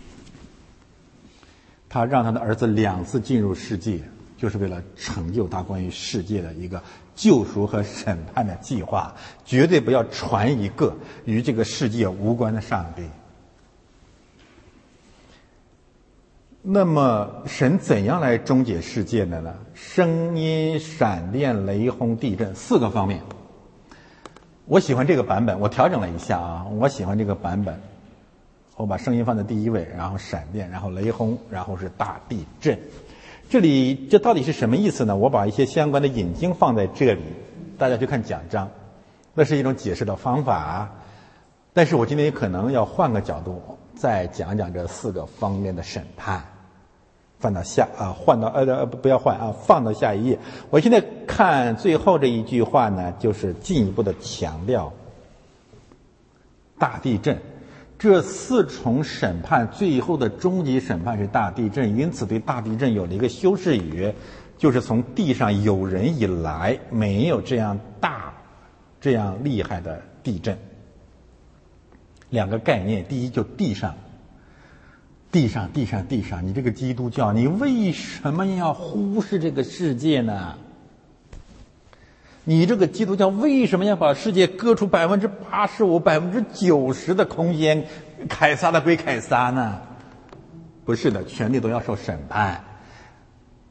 [1.90, 4.00] 他让他的儿子两次进入世界，
[4.38, 6.80] 就是为了成就他关于世界的一个
[7.16, 9.12] 救赎和审判的计划。
[9.44, 13.02] 绝对不要传一个与这个世界无关的上帝。
[16.62, 19.52] 那么，神怎样来终结世界的呢？
[19.74, 23.20] 声音、闪电、雷轰、地震四个方面。
[24.66, 27.80] 我喜欢这个版本，我调整了一下啊，我喜欢这个版本。
[28.80, 32.78] 我把声音放在第一位，然后闪电，然后雷轰，然后是大地震。
[33.50, 35.14] 这里这到底是什么意思呢？
[35.14, 37.20] 我把一些相关的引经放在这里，
[37.76, 38.70] 大家去看讲章，
[39.34, 40.90] 那是一种解释的方法。
[41.74, 43.60] 但是我今天可能要换个角度，
[43.94, 46.42] 再讲讲这四个方面的审判。
[47.38, 50.38] 放到下啊，换到呃呃不不要换啊，放到下一页。
[50.70, 54.90] 我现在看最后这一句话呢，就是进一步的强调
[56.78, 57.38] 大地震。
[58.00, 64.10] 这四重审判最后的终极审判是大地震，因此对大地震有了一个修饰语，
[64.56, 68.32] 就是从地上有人以来没有这样大、
[69.02, 70.56] 这样厉害的地震。
[72.30, 73.94] 两个概念，第一就地上，
[75.30, 80.56] 地上，地上，地上，你这个基督教，你为什么要忽视这个世界呢？
[82.44, 87.86] 你这个基督教为什么要把世界割出百分之八十五、百分之九十的空间？
[88.28, 89.80] 凯撒的归凯撒呢？
[90.84, 92.64] 不是的，权力都要受审判。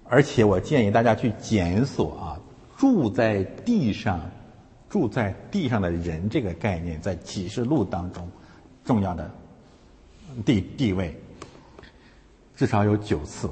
[0.05, 2.39] 而且我建议大家去检索啊，
[2.77, 4.21] 住在地上、
[4.89, 8.27] 住在地上的人这个概念，在启示录当中
[8.85, 9.29] 重要的
[10.45, 11.19] 地地位，
[12.55, 13.49] 至少有九次，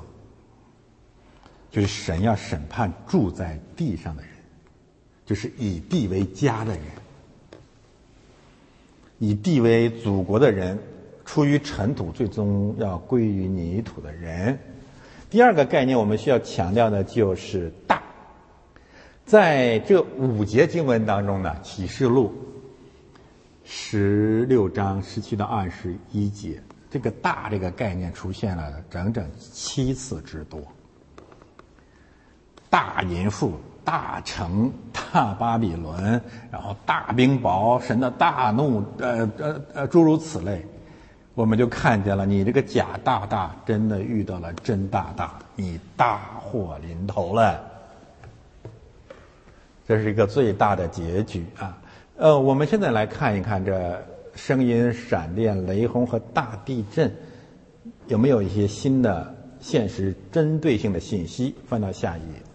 [1.69, 4.36] 就是神要审判住在地上的人。
[5.27, 6.81] 就是以地为家的人，
[9.19, 10.79] 以地为祖国的人，
[11.25, 14.57] 出于尘土，最终要归于泥土的人。
[15.29, 18.01] 第二个概念，我们需要强调的就是大。
[19.25, 22.33] 在这五节经文当中呢，《启示录》
[23.65, 30.61] 十六章十七到二十一节，这个“大”这个概念出现了整整七次之多。
[32.69, 33.51] 大淫妇。
[33.87, 36.21] 大城、大巴比伦，
[36.51, 40.61] 然后大冰雹，神的大怒，呃呃呃，诸如此类，
[41.35, 47.63] 我们就看见了，你这个假大大真的遇到了真大大，你大祸临头了。
[49.87, 51.77] 这是一个最大的结局啊！
[52.17, 54.03] 呃，我们现在来看一看这
[54.35, 57.09] 声音、闪电、雷轰和大地震，
[58.07, 61.55] 有没有一些新的现实针对性的信息？
[61.65, 62.46] 翻到下一页。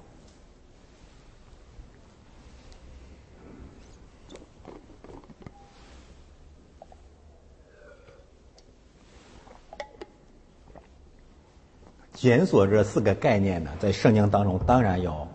[12.22, 15.26] 检索这四个概念呢，在圣经当中当然有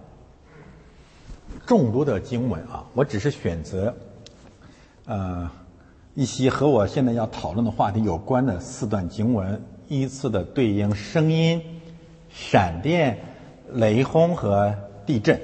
[1.66, 3.94] 众多的经文啊，我只是选择
[5.06, 5.52] 呃
[6.16, 11.62] 一些和我现在要讨论的话题有关的四段经文，依次的对应声音、
[12.30, 13.20] 闪电、
[13.74, 14.74] 雷轰和
[15.06, 15.42] 地震。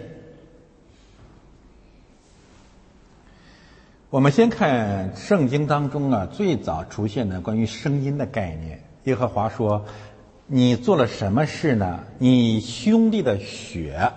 [4.10, 9.84] 我们先看圣经当中啊最早出现的关于声音的概念，耶和华说。
[10.46, 12.04] 你做了什么事呢？
[12.20, 14.12] 你兄弟的血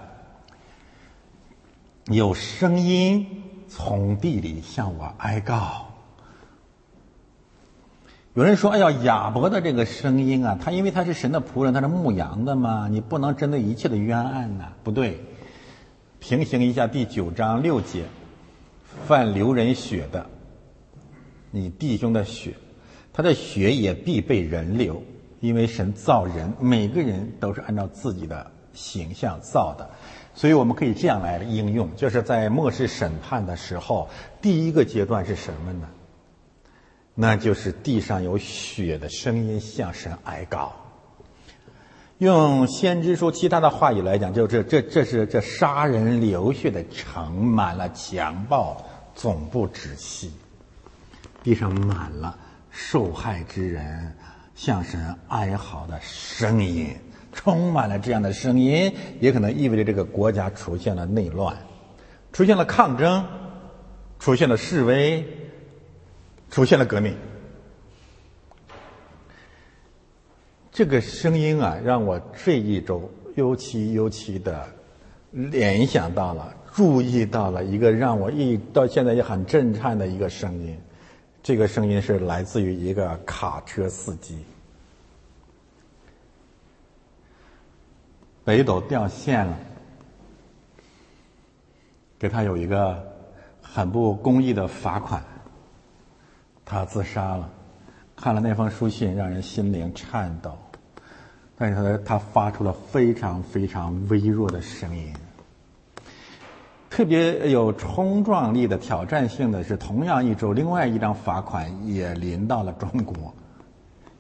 [2.07, 5.87] 有声音从地里向我哀告。
[8.35, 15.19] 有人说：“哎呀，亚伯的这个声音啊，他因为他是神的仆人，他是牧羊的嘛，你不能针对一切的冤案呐。”不对，
[16.19, 18.05] 平行一下第九章六节，
[19.07, 20.27] 犯流人血的，
[21.51, 22.55] 你弟兄的血，
[23.13, 25.03] 他的血也必被人流，
[25.47, 29.89] 因为神造人，每个人都是按照自己的形象造的，
[30.35, 34.09] 所以我们可以这样来应用，就是在末世审判的时候，
[34.43, 35.89] 第一个阶段是什么呢？
[37.15, 40.73] 那就是地上有血的声音向神哀告。
[42.19, 48.77] 用先知书其他的话语来讲，就这这这是这杀人流血的城满了强暴，
[49.15, 50.33] 总不止息。
[51.43, 52.37] 地上满了
[52.71, 54.15] 受害之人
[54.57, 56.89] 向神哀嚎的声音，
[57.31, 58.91] 充满了这样的声音，
[59.21, 61.55] 也可能意味着这个国家出现了内乱，
[62.33, 63.23] 出现了抗争，
[64.19, 65.23] 出现了示威，
[66.51, 67.15] 出现了革命。
[70.73, 74.67] 这个声音啊，让我这一周尤其尤其的
[75.31, 80.79] 联想到了、注意到了一个让我一到现在也很震撼的一个声音。
[81.47, 84.45] 这个声音是来自于一个卡车司机。
[88.45, 89.57] 北斗掉线了，
[92.19, 93.01] 给他有一个
[93.63, 95.23] 很不公义的罚款，
[96.65, 97.49] 他自杀了。
[98.17, 100.59] 看了那封书信，让人心灵颤抖。
[101.55, 105.15] 但是他发出了非常非常微弱的声音。
[106.89, 113.35] 特别有冲撞力的挑战性的是，同样一周，另外一张罚款也临到了中国，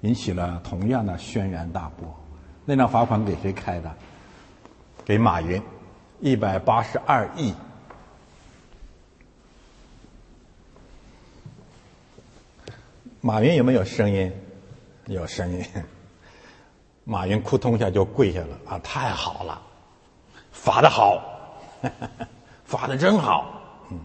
[0.03, 2.15] 引起了同样的轩然大波。
[2.65, 3.91] 那张罚款给谁开的？
[5.05, 5.63] 给马云，
[6.21, 7.55] 一百八十二亿。
[13.21, 14.33] 马云有没有声音？
[15.07, 15.65] 有声音。
[17.05, 18.81] 马云扑通一下就跪下了啊！
[18.81, 19.63] 太好了，
[20.51, 21.23] 罚的好，
[22.67, 23.99] 罚的真好，嗯。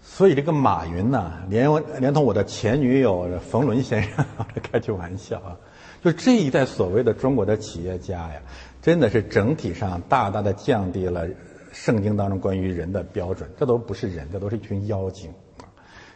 [0.00, 1.68] 所以这个马云呢，连
[2.00, 4.24] 连同我的前女友冯仑先生，
[4.62, 5.56] 开句玩笑啊，
[6.02, 8.40] 就这一代所谓的中国的企业家呀，
[8.80, 11.28] 真的是整体上大大的降低了
[11.72, 15.30] 圣经当中关于人的标准，这都不是人，这都是一群妖精，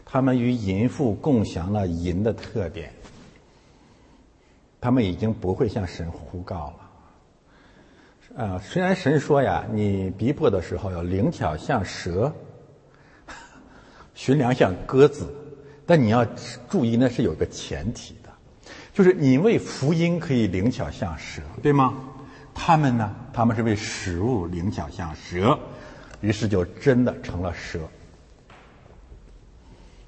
[0.04, 2.92] 他们与淫妇共享了淫的特点。
[4.80, 6.81] 他们已经不会向神呼告了。
[8.36, 12.32] 啊，虽然神说呀，你逼迫的时候要灵巧像蛇，
[14.14, 15.28] 寻良像鸽子，
[15.84, 16.24] 但你要
[16.68, 18.30] 注意，那是有个前提的，
[18.94, 21.94] 就是你为福音可以灵巧像蛇，对吗？
[22.54, 25.58] 他们呢，他们是为食物灵巧像蛇，
[26.22, 27.80] 于是就真的成了蛇。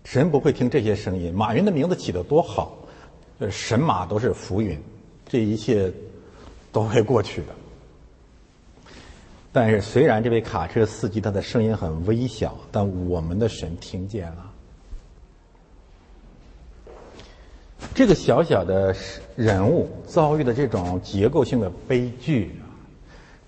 [0.05, 1.33] 神不会听这些声音。
[1.33, 2.79] 马云的名字起得多好。
[3.41, 4.81] 这神马都是浮云，
[5.27, 5.93] 这一切
[6.71, 7.49] 都会过去的。
[9.55, 14.51] 但是，虽然这位卡车司机他的声音很微小，但我们的神听见了。
[17.95, 18.93] 这个小小的
[19.37, 22.51] 人物遭遇的这种结构性的悲剧，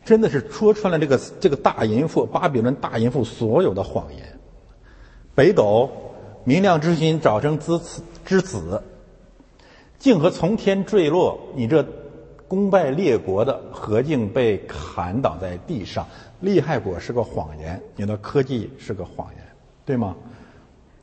[0.04, 4.38] 真的是戳穿了这个这个大淫妇巴比伦大淫妇所有的谎言。
[5.34, 5.90] 北斗
[6.44, 8.80] 明亮之心，早生之子之子。
[9.98, 11.84] 竟和从天坠落，你这
[12.48, 16.06] 功败列国的何竟被砍倒在地上？
[16.40, 19.42] 利害国是个谎言，你的科技是个谎言，
[19.84, 20.14] 对吗？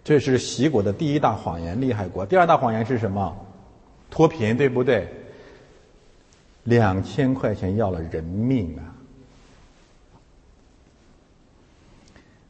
[0.03, 2.25] 这是习国的第一大谎言，利害国。
[2.25, 3.35] 第二大谎言是什么？
[4.09, 5.07] 脱贫，对不对？
[6.63, 8.95] 两千块钱要了人命啊！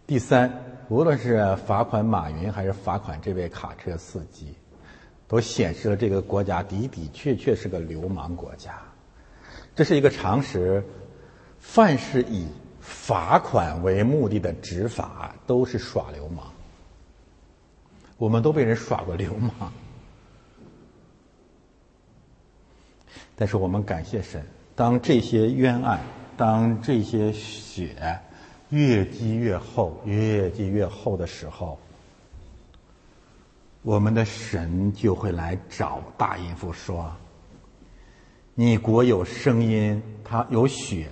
[0.06, 0.52] 第三，
[0.90, 4.54] 无论是罚款马云，还是罚款这位卡车司机。
[5.26, 8.80] 都显示了这个国家的的确确是个流氓国家，
[9.76, 10.84] 这是一个常识。
[11.60, 12.48] 凡是以
[12.82, 16.46] 罚款为目的的执法，都是耍流氓。
[18.18, 19.72] 我们都被人耍过流氓，
[23.36, 24.46] 但是我们感谢神，
[24.76, 26.02] 当这些冤案，
[26.38, 28.20] 当这些血
[28.70, 31.80] 越积越厚、越积越厚的时候。
[33.82, 37.12] 我们的神就会来找大淫妇说
[38.56, 41.10] ：“你国有声音，他有血，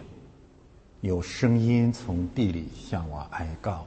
[1.01, 3.85] 有声音从地里向我哀告。”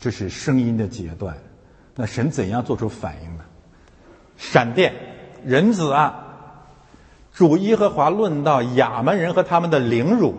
[0.00, 1.36] 这是声音的阶段。
[1.94, 3.44] 那神怎样做出反应呢？
[4.36, 4.94] 闪电，
[5.44, 6.24] 人子啊！
[7.32, 10.34] 主耶和华论到亚门人和他们的凌辱，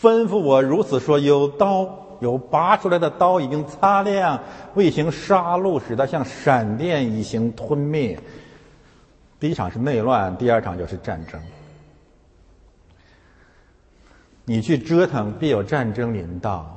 [0.00, 2.09] 吩咐我如此说：有刀。
[2.20, 4.40] 有拔出来的刀已经擦亮，
[4.74, 8.18] 未行杀戮，使它像闪电一行吞灭。
[9.38, 11.40] 第一场是内乱，第二场就是战争。
[14.44, 16.76] 你去折腾，必有战争临到。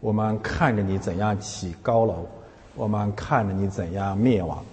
[0.00, 2.28] 我们看着你怎样起高楼，
[2.74, 4.64] 我们看着你怎样灭亡。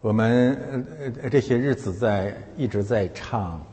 [0.00, 3.64] 我们呃这些日子在一直在唱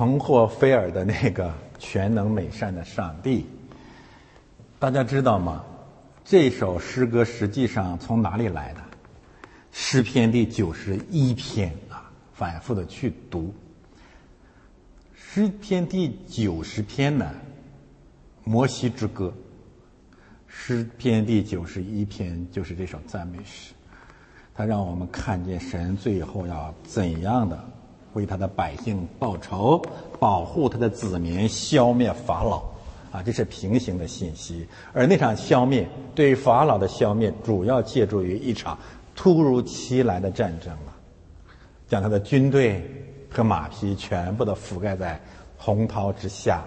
[0.00, 3.44] 彭霍菲尔的那个全能美善的上帝。
[4.78, 5.62] 大家知道吗？
[6.24, 8.80] 这首诗歌实际上从哪里来的？
[9.72, 13.52] 诗篇第九十一篇啊，反复的去读。
[15.14, 17.30] 诗篇第九十篇呢，
[18.42, 19.30] 摩西之歌。
[20.46, 23.74] 诗篇第九十一篇就是这首赞美诗，
[24.54, 27.62] 它让我们看见神最后要怎样的
[28.12, 29.80] 为他的百姓报仇，
[30.18, 32.62] 保护他的子民，消灭法老。
[33.12, 35.84] 啊，这是平行的信息，而那场消灭
[36.14, 38.78] 对法老的消灭，主要借助于一场
[39.16, 40.94] 突如其来的战争啊，
[41.88, 42.88] 将他的军队
[43.28, 45.20] 和马匹全部都覆盖在
[45.58, 46.62] 洪涛之下。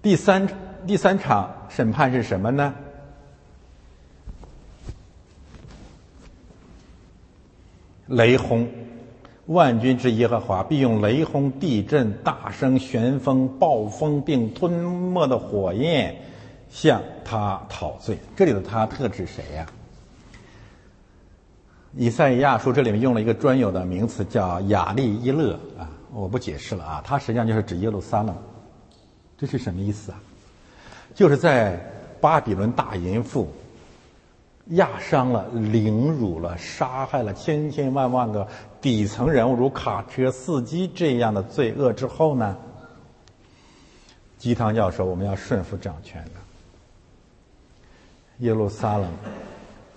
[0.00, 0.48] 第三
[0.86, 2.72] 第三场审判是什么呢？
[8.06, 8.68] 雷轰。
[9.46, 16.14] 万军之耶和华必用雷轰、地震、大声旋风、暴风，并吞没的火焰
[16.70, 18.16] 向他讨罪。
[18.36, 19.66] 这里的他特指谁呀？
[21.94, 28.34] 以赛亚书这里面用了一个专有的名词，叫亚利伊勒啊，我不解释了啊，它实际上就是指耶路撒冷。
[29.36, 30.20] 这是什么意思啊？
[31.14, 31.78] 就是在
[32.20, 33.52] 巴比伦大淫妇。
[34.74, 38.46] 压伤了、凌辱了、杀害了千千万万个
[38.80, 42.56] 底层人物，如卡车司机这样的罪恶之后呢？
[44.38, 46.30] 鸡汤教授，我们要顺服掌权的。
[48.38, 49.08] 耶路撒冷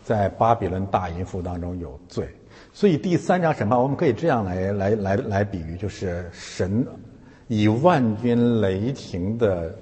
[0.04, 2.30] 在巴比伦大淫妇当中有罪，
[2.74, 6.86] 所以第三章审判，我们可以这样来来来来比喻，就是神
[7.48, 9.74] 以万军雷霆的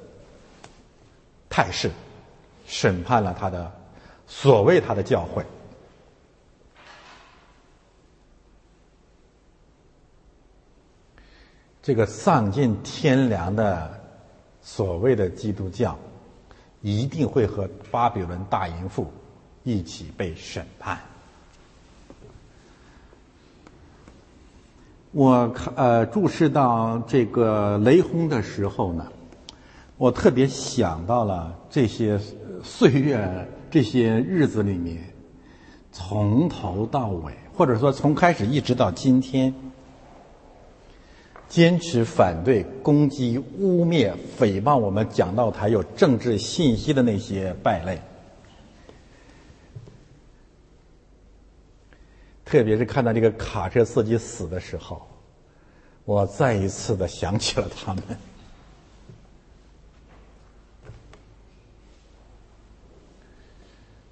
[1.49, 1.89] 态势
[2.65, 3.71] 审判了他的。
[4.35, 5.43] 所谓他的教诲，
[11.81, 14.01] 这个丧尽天良的
[14.61, 15.97] 所谓的基督教，
[16.81, 19.09] 一定会和巴比伦大淫妇
[19.63, 20.99] 一起被审判。
[25.11, 29.09] 我看呃注视到这个雷轰的时候呢，
[29.95, 32.19] 我特别想到了这些
[32.61, 33.47] 岁月。
[33.73, 35.01] 这些日子里面，
[35.91, 39.51] 从头到尾，或者说从开始一直到今天，
[41.49, 47.99] 坚持反对、攻击、污蔑、诽谤我们讲道台有政治信息的那些败类，
[52.45, 55.01] 特别是看到这个卡车司机死的时候，
[56.05, 58.03] 我再一次的想起了他们。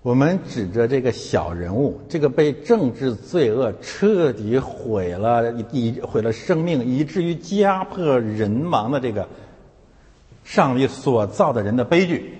[0.04, 9.30] 我们指着这个小人物，这个被政治罪恶彻底毁了，以毁了生命，以至于家破人亡的这个
[10.44, 12.34] 上帝所造的人的悲剧，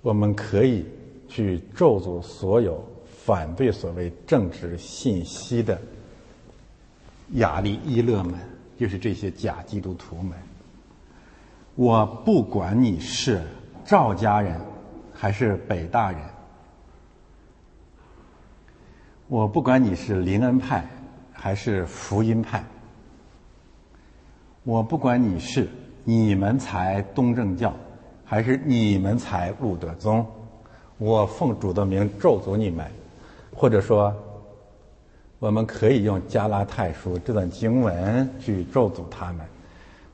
[0.00, 0.86] 我们可以
[1.28, 2.84] 去咒诅所有
[3.24, 5.76] 反对所谓政治信息的
[7.32, 8.34] 亚利伊勒们，
[8.78, 10.38] 就是这些假基督徒们。
[11.74, 13.40] 我不管你是。
[13.90, 14.54] 赵家人
[15.12, 16.20] 还是北大人，
[19.26, 20.86] 我不管你是林恩派
[21.32, 22.62] 还是福音派，
[24.62, 25.68] 我不管你是
[26.04, 27.74] 你们才东正教
[28.24, 30.24] 还是你们才路德宗，
[30.96, 32.86] 我奉主的名咒诅你们，
[33.52, 34.14] 或者说，
[35.40, 39.44] 我们可以用加拉太书这段经文去咒诅他们，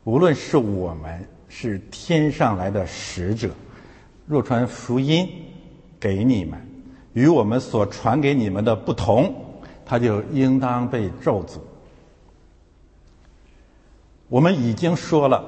[0.05, 3.51] 无论是我们是天上来的使者。
[4.27, 5.29] 若传福音
[6.01, 6.61] 给你们，
[7.13, 9.35] 与我们所传给你们的不同，
[9.85, 11.59] 他就应当被咒诅。
[14.29, 15.45] 我们已经说了，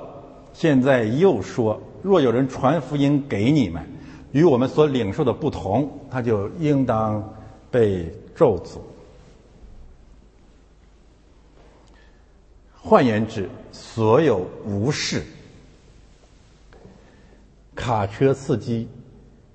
[0.53, 3.85] 现在又说：若有人传福音给你们，
[4.31, 7.35] 与我们所领受的不同，他就应当
[7.73, 8.79] 被咒诅。
[12.81, 15.23] 换言之，所有无视。
[17.79, 18.89] 卡车司机，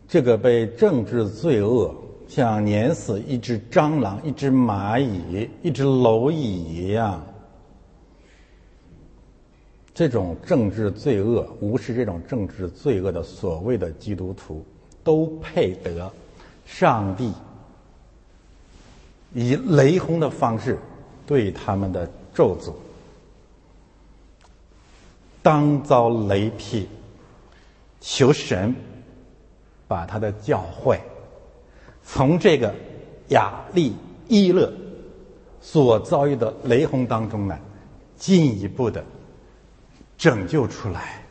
[0.07, 1.93] 这个被政治罪恶
[2.25, 7.21] 像碾死一只蟑螂、一只蚂蚁、一只蝼蚁一样，
[9.93, 14.65] 这种政治罪恶，无视这种政治罪恶的所谓的基督徒，
[15.03, 16.09] 都配得
[16.65, 17.29] 上帝
[19.33, 20.79] 以雷轰的方式
[21.27, 22.71] 对他们的咒诅，
[25.41, 26.87] 当遭雷劈。
[28.05, 28.75] 求神
[29.87, 30.99] 把他的教会
[32.03, 32.75] 从这个
[33.29, 33.95] 雅利
[34.27, 34.73] 伊勒
[35.61, 37.57] 所遭遇的雷轰当中呢，
[38.17, 39.05] 进一步的
[40.17, 41.23] 拯救出来。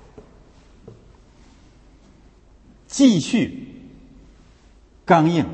[2.87, 3.68] 继续
[5.05, 5.45] 刚硬，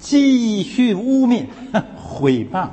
[0.00, 1.46] 继续污蔑、
[1.96, 2.68] 毁谤、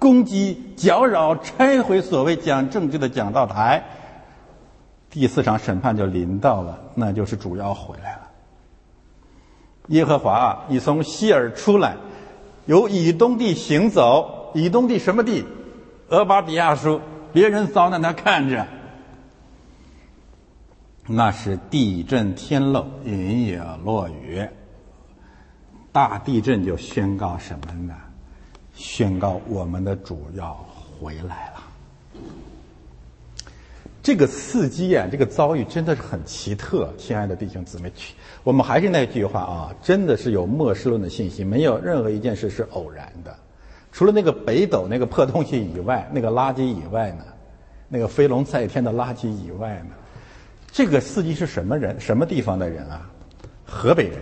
[0.00, 3.84] 攻击、搅扰、拆毁所谓讲政治的讲道台。
[5.10, 8.28] 第四场审判就临到了，那就是主要回来了。
[9.88, 11.96] 耶和华啊，你从希尔出来，
[12.66, 14.50] 由以东地行走。
[14.54, 15.44] 以东地什么地？
[16.08, 17.00] 俄巴底亚书，
[17.32, 18.66] 别人遭难他看着。
[21.06, 24.46] 那是地震天漏，云也落雨。
[25.92, 27.94] 大地震就宣告什么呢？
[28.74, 30.54] 宣告我们的主要
[31.00, 31.67] 回来了。
[34.08, 37.92] 这个司机啊，这个遭遇真的是很奇特，亲爱的弟兄姊妹，
[38.42, 43.36] 我们还是那句话啊，真的是有末世论的信息，没有任何一件事是偶然的，
[43.92, 47.24] 除了那个北斗那个破东西以外，那个垃圾以外呢，
[47.86, 49.94] 那个飞龙在天的垃圾以外呢。
[50.72, 52.00] 这个司机是什么人？
[52.00, 53.10] 什么地方的人啊？
[53.66, 54.18] 河北人。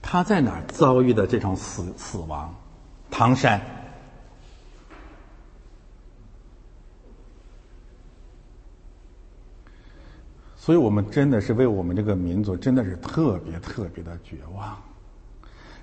[0.00, 2.54] 他在哪儿遭遇的这种死死亡？
[3.10, 3.60] 唐山。
[10.70, 14.78] 所以我们真的是为我们这个民族，真的是特别特别的绝望。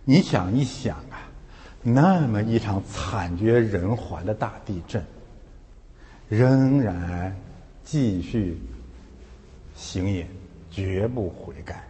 [0.06, 1.28] 你想一想啊，
[1.84, 5.04] 那么一场惨绝人寰的大地震，
[6.30, 7.36] 仍然。
[7.84, 8.58] 继续
[9.76, 10.26] 行淫，
[10.72, 11.86] 绝不悔改。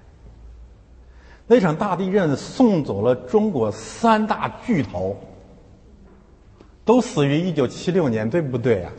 [1.45, 5.15] 那场大地震送走了中国三大巨头，
[6.83, 8.91] 都死于一九七六年，对不对啊？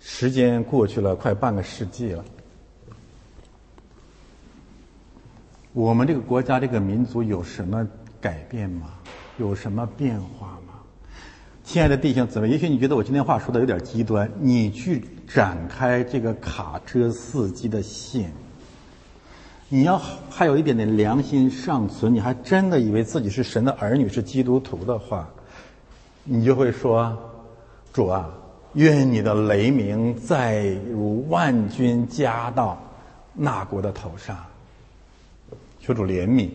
[0.00, 2.24] 时间过去了快半个世纪了，
[5.72, 7.86] 我们这个国家、这个民族有什么
[8.20, 8.88] 改变吗？
[9.38, 10.74] 有什么变化吗？
[11.62, 18.30] 亲爱的弟兄姊妹，也许你觉得我今天话说的有点极端，你去展开这个卡车司机的信，
[19.68, 25.28] 你要还有一点点良心尚存，你还真的以为自己是神的儿女，是基督徒的话，
[26.24, 27.16] 你就会说
[27.92, 28.32] ：“主啊，
[28.78, 32.80] 愿你的雷鸣再如万军加到
[33.34, 34.36] 那国的头上。”
[35.82, 36.48] 求主怜悯，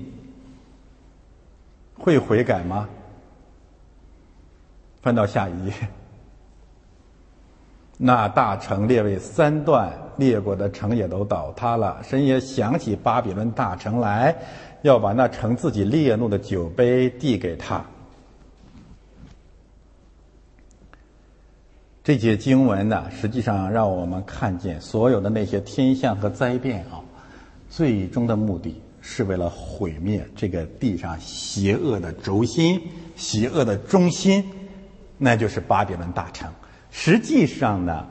[1.97, 2.88] 会悔改吗？
[5.01, 5.74] 翻到下一页，
[7.97, 12.01] 那大城列为三段，列国的城也都倒塌了。
[12.03, 14.34] 神也想起巴比伦大城来，
[14.82, 17.84] 要把那城自己烈怒的酒杯递给他。
[22.04, 26.99] 这节经文呢，实际上让我们看见所有的那些天象和灾变啊，
[27.70, 32.82] 最终的目的是为了毁灭这个地上邪恶的轴心、
[33.16, 34.43] 邪恶的中心。
[35.18, 36.51] 那就是巴比伦大城。
[36.91, 38.06] 实际上呢，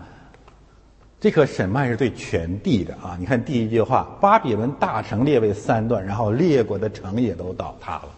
[1.21, 3.19] 这个审判是对全地的啊。
[3.21, 8.09] 你看第一句话，巴比伦大城列为三段，然后列国的城也都倒塌了。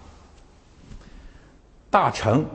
[1.90, 2.46] 大城，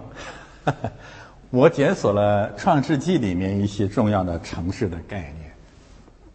[1.51, 5.51] 我检索了《创世纪》里面一些重要的城市的概念，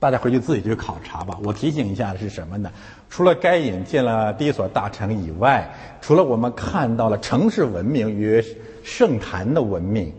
[0.00, 1.38] 大家回去自己去考察吧。
[1.44, 2.68] 我提醒一下是什么呢？
[3.08, 8.42] 除了该隐建了第一所大城以外，除了我们看到了城市文明与
[8.82, 10.12] 圣坛的文明，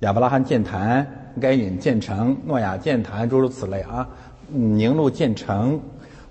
[0.00, 4.06] 亚伯拉罕建坛，该隐建城，诺亚建坛，诸如此类啊。
[4.48, 5.80] 宁路建城，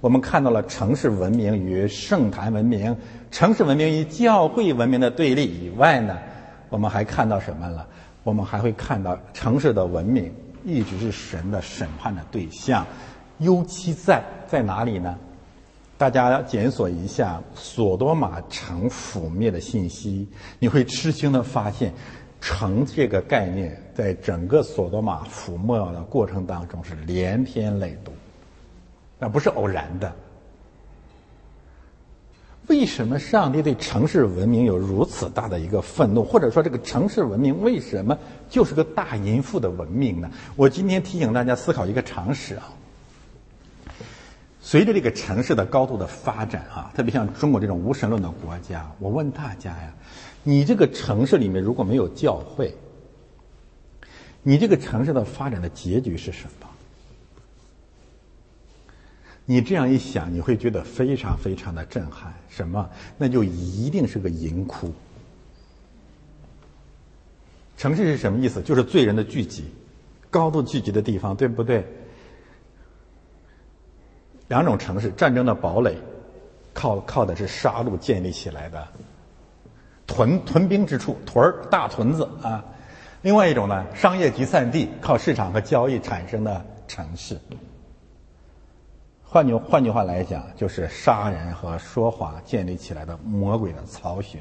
[0.01, 2.95] 我们看到了城市文明与圣坛文明，
[3.31, 6.15] 城市文明与教会文明的对立以外呢，
[6.69, 7.87] 我们还看到什么了？
[8.23, 10.33] 我们还会看到城市的文明
[10.65, 12.85] 一直是神的审判的对象，
[13.37, 15.17] 尤其在在哪里呢？
[15.97, 20.27] 大家检索一下索多玛城覆灭的信息，
[20.59, 21.91] 你会吃惊的发现，
[22.39, 28.11] 城这个概念在整个索多玛覆没的过程当中是连篇累牍，
[29.17, 30.13] 那不是偶然的。
[32.67, 36.23] 为什么上帝对城市文明有如此大的一个愤怒？
[36.23, 38.17] 或者说，这个城市文明为什么
[38.49, 40.29] 就是个大淫妇的文明呢？
[40.57, 42.69] 我今天提醒大家思考一个常识啊。
[44.59, 49.93] 随着这个城市的高度的发展啊，特别像中国这种无神论的国家，我问大家呀，
[50.43, 52.75] 你这个城市里面如果没有教会，
[54.43, 56.66] 你这个城市的发展的结局是什么？
[59.49, 62.33] 你这样一想，你会觉得非常非常的震撼。
[62.49, 62.89] 什么？
[63.17, 64.93] 那就一定是个银窟。
[67.77, 68.61] 城市是什么意思？
[68.61, 69.63] 就是罪人的聚集，
[70.29, 71.85] 高度聚集的地方，对不对？
[74.49, 75.95] 两种城市，战争的堡垒，
[76.73, 78.85] 靠靠的是杀戮建立起来的
[80.05, 82.61] 屯屯兵之处，屯儿大屯子啊。
[83.21, 87.39] 另外一种呢，商业集散地，靠市场和交易产生的城市。
[89.37, 94.39] 换句换句话来讲，就是杀人和说谎建立起来的魔鬼的巢穴。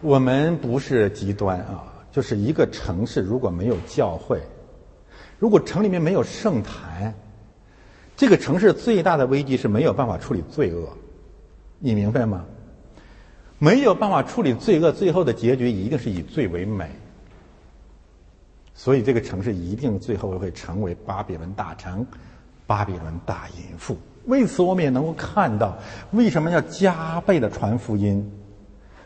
[0.00, 4.40] 我们不是极端啊，就是一个城市如果没有教会，
[5.38, 7.12] 如果城里面没有圣坛，
[8.16, 10.88] 这个城市最大的危机是没有办法处理罪恶，
[11.78, 12.46] 你明白吗？
[13.58, 16.88] 没有办法处理罪恶，最后的结局一定是以罪为美。
[18.72, 22.06] 所以这个城市一定最后会成为巴比伦大城。
[22.72, 25.76] 巴比伦大淫妇，为此我们也能够看到，
[26.12, 28.32] 为什么要加倍的传福音？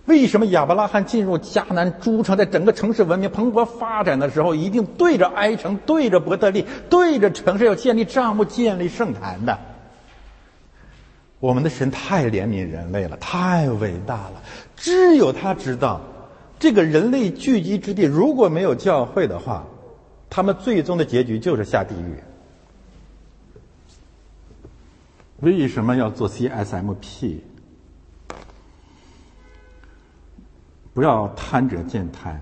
[0.05, 9.59] 为什么亚伯拉罕进入迦南诸城，在整个城市文明蓬勃发展的时候，一定对着埃城、对着伯特利、对着城市要建立帐幕、建立圣坛的？
[11.41, 14.43] 我们的神太怜悯人类了，太伟大了，
[14.77, 16.01] 只有他知道，
[16.61, 19.67] 这个人类聚集之地如果没有教会的话，
[20.31, 22.23] 他们最终的结局就是下地狱。
[25.41, 27.41] 为什么要做 CSMP？
[30.95, 32.41] 不要贪者见贪，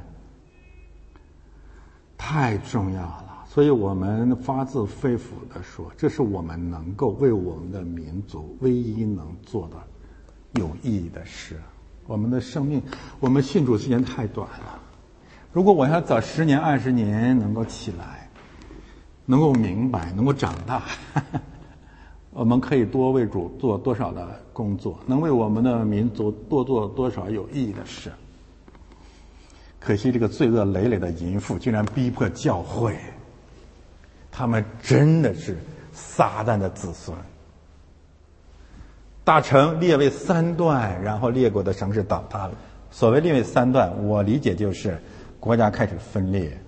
[2.16, 3.44] 太重要了。
[3.48, 5.20] 所以我们发自肺腑
[5.52, 9.76] 的说，这是我们能够为我们的民族唯一能做的
[10.60, 11.60] 有意义的事。
[12.06, 12.82] 我们的生命，
[13.18, 14.78] 我们信主时间太短了。
[15.52, 18.28] 如果我要早十年、二十年能够起来，
[19.26, 20.82] 能够明白，能够长大。
[22.34, 28.10] 我们可以多为主做多少的工作，能为我们的民族多做多少有意义的事。
[29.78, 32.96] 可惜这个罪恶累累的淫妇竟然逼迫教会，
[34.32, 35.56] 他们真的是
[35.92, 37.16] 撒旦的子孙。
[39.22, 42.54] 大城列为三段，然后列国的城市倒塌了。
[42.90, 45.00] 所谓列为三段，我理解就是
[45.38, 46.58] 国家开始分裂，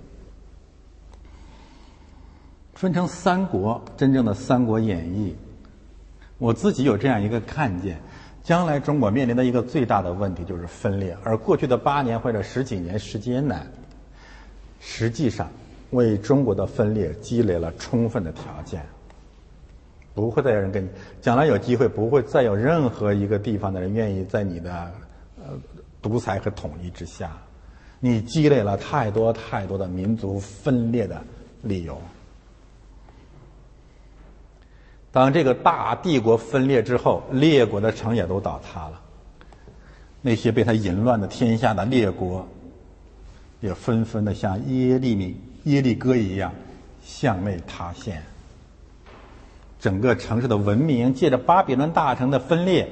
[2.75, 5.35] 分成三国，真正的《三国演义》。
[6.39, 7.99] 我自己有这样一个看见：
[8.43, 13.63] 将来中国面临的一个最大的问题就是分裂，而过去的八年或者十几年时间呢，
[14.81, 15.51] 实际上
[15.91, 18.85] 为中国的分裂积累了充分的条件。
[20.15, 20.89] 不会再有人跟你，
[21.21, 24.91] 将来有机会不会再有任何一个地方的人愿意在你的
[25.39, 25.53] 呃
[26.01, 27.37] 独裁和统一之下，
[28.01, 31.23] 你积累了太多太多的民族分裂的
[31.63, 32.01] 理由。
[35.17, 39.01] 当这个大帝国分裂之后，列国的城也都倒塌了。
[40.21, 42.47] 那些被他淫乱的天下的列国，
[43.63, 46.53] 也纷纷的像耶利米、耶利哥一样
[47.03, 48.23] 向内塌陷。
[49.81, 52.87] 整个城市的文明借着巴比伦大城的分裂，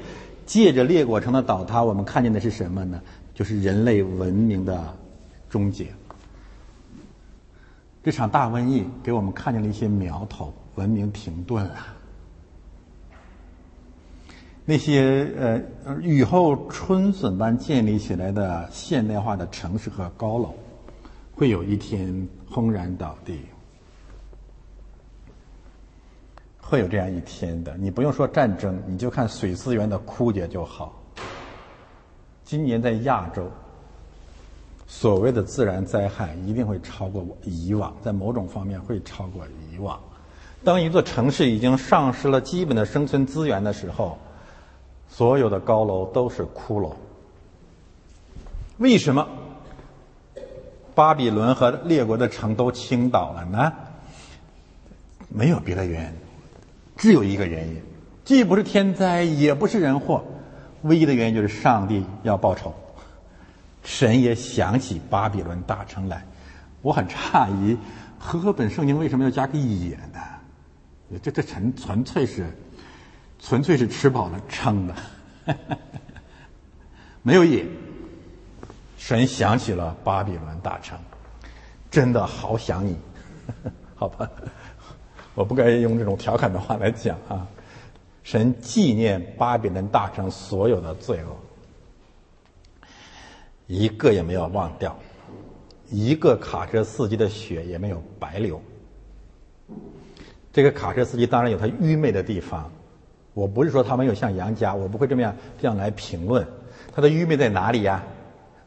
[0.46, 3.02] 借着列国城的倒塌，我们看见的是什么呢？
[3.34, 4.82] 就是人类文明的
[5.50, 5.88] 终结。
[8.02, 11.88] 这场大瘟疫给我们看见了一些苗头，文明停顿了。
[14.66, 15.60] 那些呃
[16.00, 20.54] 雨后春笋般建立起来的现代化的城市和高楼，
[21.34, 23.40] 会有一天轰然倒地，
[26.58, 27.76] 会有这样一天的。
[27.76, 30.98] 你不用说战争，你就看水资源的枯竭就好。
[32.42, 33.50] 今年在亚洲，
[34.86, 40.00] 所谓的自然灾害一定会超过以往，在某种方面会超过以往。
[40.62, 44.18] 当一座城市已经丧失了基本的生存资源的时候，
[45.16, 46.92] 所有的高楼都是骷髅。
[48.78, 49.28] 为什么
[50.92, 53.72] 巴比伦和列国的城都倾倒了呢？
[55.28, 56.10] 没有别的原因，
[56.96, 57.80] 只有一个原因，
[58.24, 60.24] 既不是天灾，也不是人祸，
[60.82, 62.74] 唯一的原因就是上帝要报仇。
[63.84, 66.26] 神也想起巴比伦大城来。
[66.82, 67.78] 我很诧异，
[68.18, 70.18] 和本圣经为什么要加个也呢？
[71.22, 72.52] 这这纯纯粹是。
[73.38, 74.94] 纯粹是吃饱了撑的，
[77.22, 77.68] 没有瘾。
[78.96, 80.98] 神想起了巴比伦大城，
[81.90, 82.96] 真的好想你，
[83.94, 84.30] 好吧？
[85.34, 87.46] 我不该用这种调侃的话来讲啊。
[88.22, 91.36] 神纪念巴比伦大城所有的罪恶，
[93.66, 94.98] 一个也没有忘掉，
[95.90, 98.62] 一个卡车司机的血也没有白流。
[100.50, 102.72] 这个卡车司机当然有他愚昧的地方，
[103.34, 106.46] 我不是说他没有像杨家，我不会这么样这样来评论。
[106.94, 108.02] 他的愚昧在哪里呀？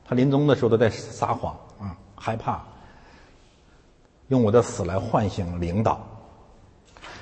[0.06, 2.64] 他临终的时候都在撒谎啊，害怕
[4.28, 6.06] 用我的死来唤醒领导。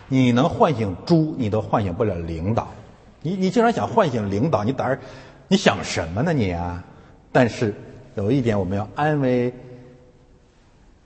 [0.08, 2.68] 你能唤醒猪，你都唤醒不了领导。
[3.22, 5.00] 你你竟然想唤醒领导，你胆儿，
[5.48, 6.84] 你想什么呢你啊？
[7.32, 7.74] 但是
[8.16, 9.52] 有一点，我们要安慰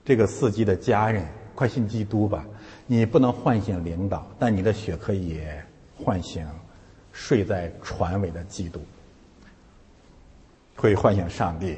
[0.04, 2.44] 这个司机的家人，快信基督吧。
[2.86, 5.40] 你不能唤醒领导，但你的血可以
[6.02, 6.46] 唤醒
[7.12, 8.80] 睡在船尾的基督，
[10.76, 11.76] 会唤醒上帝，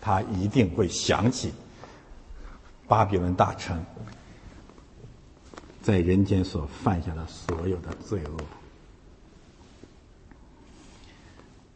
[0.00, 1.52] 他一定会想起
[2.88, 3.82] 巴比伦大城。
[5.82, 8.44] 在人间所犯下的所有的罪恶，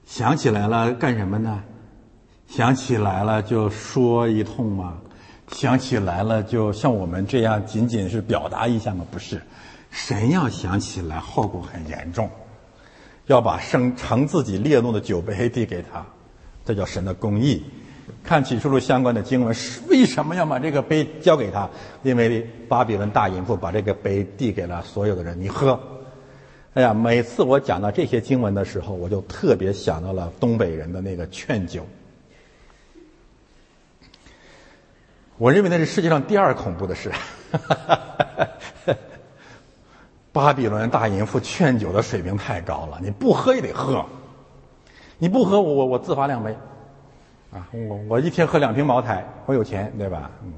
[0.07, 1.62] 想起来了干什么呢？
[2.49, 4.97] 想起来了就说一通吗？
[5.49, 9.05] 想起来了就像我们这样仅仅是表达一下吗？
[9.11, 9.43] 不是，
[9.91, 12.30] 神要想起来，后果很严重，
[13.26, 16.05] 要把生盛自己烈怒的酒杯递给他，
[16.64, 17.64] 这叫神的公义。
[18.24, 19.55] 看启示录相关的经文，
[19.89, 21.68] 为什么要把这个杯交给他？
[22.03, 25.78] 因为巴比伦大淫妇把这个杯递给了所有的人，你喝。
[26.74, 31.86] 哎呀，每次我讲到这些经文的时候，我就特别想到了东北人的那个劝酒。
[35.36, 37.12] 我认为那是世界上第二恐怖的事。
[40.39, 44.07] 巴比伦大淫妇劝酒的水平太高了，你不喝也得喝，
[45.18, 46.57] 你不喝我我我自罚两杯。
[47.53, 50.30] 啊，我我一天喝两瓶茅台，我有钱，对吧？
[50.45, 50.53] 嗯。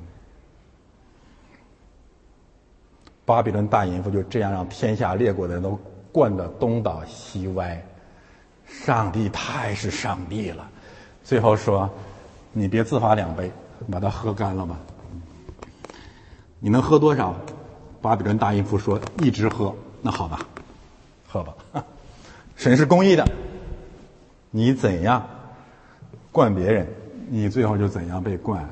[3.24, 5.80] 巴比伦大淫妇就这样让天下列国的人都
[6.12, 7.82] 灌得东倒西歪，
[8.66, 10.68] 上帝太是上帝了。
[11.24, 11.88] 最后说
[12.52, 13.50] ：“你别自罚两杯，
[13.90, 14.78] 把它喝干了吧。”
[16.60, 17.34] 你能喝多少？
[18.00, 20.40] 巴比伦大淫妇说：“一直喝。”那好吧，
[21.28, 21.54] 喝吧。
[22.56, 23.26] 神是公义的，
[24.50, 25.26] 你怎样？
[26.32, 26.86] 灌别人，
[27.28, 28.68] 你最后就怎样被灌。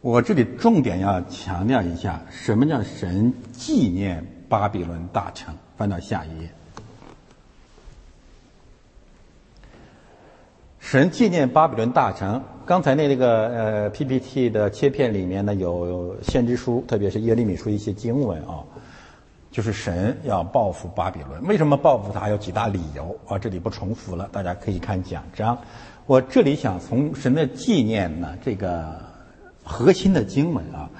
[0.00, 5.54] 我这里重点要强调一下，什么叫神纪念巴比伦大城？
[5.76, 6.50] 翻到下一页。
[10.82, 12.42] 神纪念巴比伦大城。
[12.66, 18.58] 刚才那那个呃 PPT 的切片里面呢，有先知书，特别是耶利米书一些经文啊。
[19.52, 22.28] 就是神要报复巴比伦，为什么报复他？
[22.28, 25.56] 有几大理由啊，这里不重复了，大家可以看讲章。
[26.06, 28.96] 我这里想从神的纪念呢这个
[29.62, 30.90] 核心的经文啊，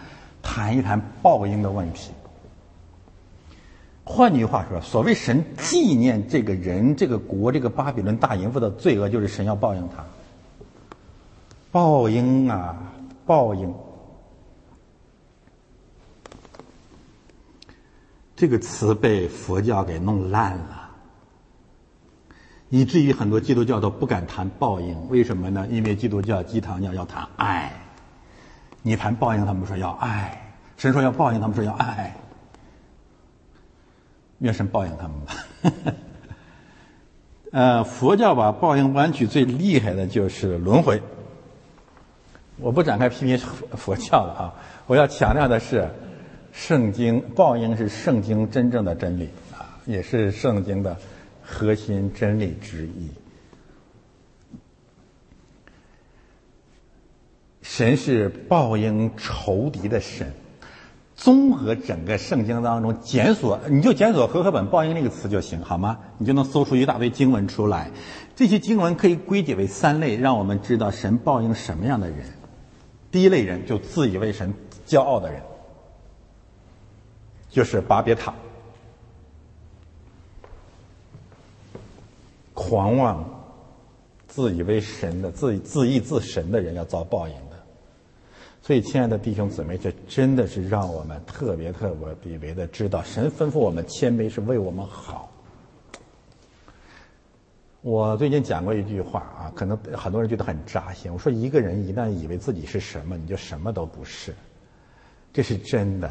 [0.43, 2.12] 谈一谈报应的问题。
[4.05, 10.05] 换句话说，所谓神纪念这个人、这个国、这个巴比伦大淫妇的罪恶，就是神要报应他。
[11.70, 12.76] 报应啊，
[13.24, 13.72] 报应。
[18.34, 20.90] 这个词被佛教给弄烂了，
[22.70, 25.09] 以至于很多基督教都不敢谈报应。
[25.09, 25.64] 为什么呢？
[25.70, 27.72] 因为基督教鸡汤教要谈爱，
[28.82, 30.36] 你谈报应，他们说要爱；
[30.76, 32.16] 神说要报应，他们说要爱。
[34.43, 35.95] 愿神报应他们吧。
[37.51, 41.01] 呃，佛教把报应弯曲最厉害的就是轮回。
[42.59, 44.55] 我不展开批评佛教了啊，
[44.86, 45.88] 我要强调的是。
[46.55, 50.95] 圣经报应是圣经真正的真理啊，也是圣经的
[51.43, 53.09] 核心真理之一。
[57.62, 60.30] 神是报应仇敌的神。
[61.22, 66.00] 综合整个圣经当中检索，你就检索和合本报应那个词就行，好吗？
[66.18, 67.92] 你就能搜出一大堆经文出来。
[68.34, 72.26] 这些经文可以归结为三类，让我们知道神报应什么样的人。
[73.12, 74.52] 第一类人就自以为神、
[74.84, 75.40] 骄傲的人。
[77.50, 78.34] 就是巴别塔，
[82.52, 83.24] 狂妄、
[84.26, 87.34] 自以为神的、自自义自神的人要遭报应。
[88.64, 91.92] 所以，亲爱的弟兄姊妹，这真的是让我们特别特
[92.22, 95.28] 别别的知道，神吩咐我们谦卑是为我们好。
[97.80, 101.12] 我最近讲过一句话啊，可能很多人觉得很扎心。
[101.12, 104.32] 我说，一个人一旦以为自己是什么，你就什么都不是，
[105.32, 106.08] 这是真的。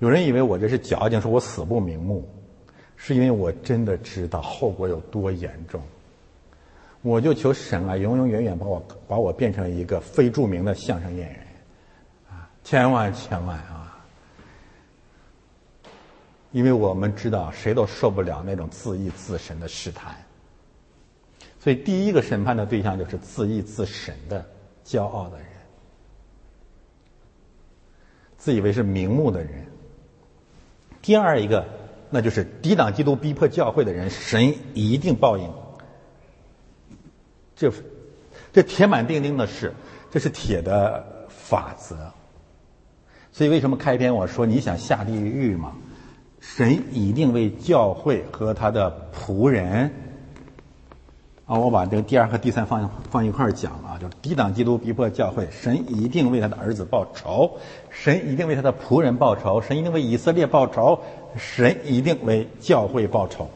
[0.00, 2.28] 有人以为我这是矫情，说我死不瞑目，
[2.96, 5.80] 是因为我真的知道后果有多严重。
[7.04, 11.46] 我就求神啊，永永远远把我把我变成一个非著名的相声演员，
[12.30, 14.02] 啊，千万千万啊！
[16.50, 20.16] 因为我们知道谁都受不了那种自义自神的试探，
[21.60, 24.42] 所以第一个审判的对象就是自义自神的
[24.82, 25.46] 骄傲的人。
[28.38, 29.66] 自以为是名目的人。
[31.02, 31.66] 第二一个，
[32.08, 35.52] 那就是抵挡基督、逼迫教会的人，神一定报应。
[37.56, 37.72] 这
[38.52, 39.72] 这铁板钉钉的事，
[40.10, 41.96] 这是铁的法则。
[43.32, 45.72] 所以为什么开篇我说你想下地狱吗？
[46.40, 49.92] 神一定为教会和他的仆人。
[51.46, 57.58] 啊，我把这个第二和第三放放一块儿讲啊，就是抵挡基督、逼迫教会，神一定为他的儿子报仇，
[57.90, 61.00] 神一定为他的仆人报仇，神一定为以色列报仇，
[61.36, 63.50] 神一定为教会报仇。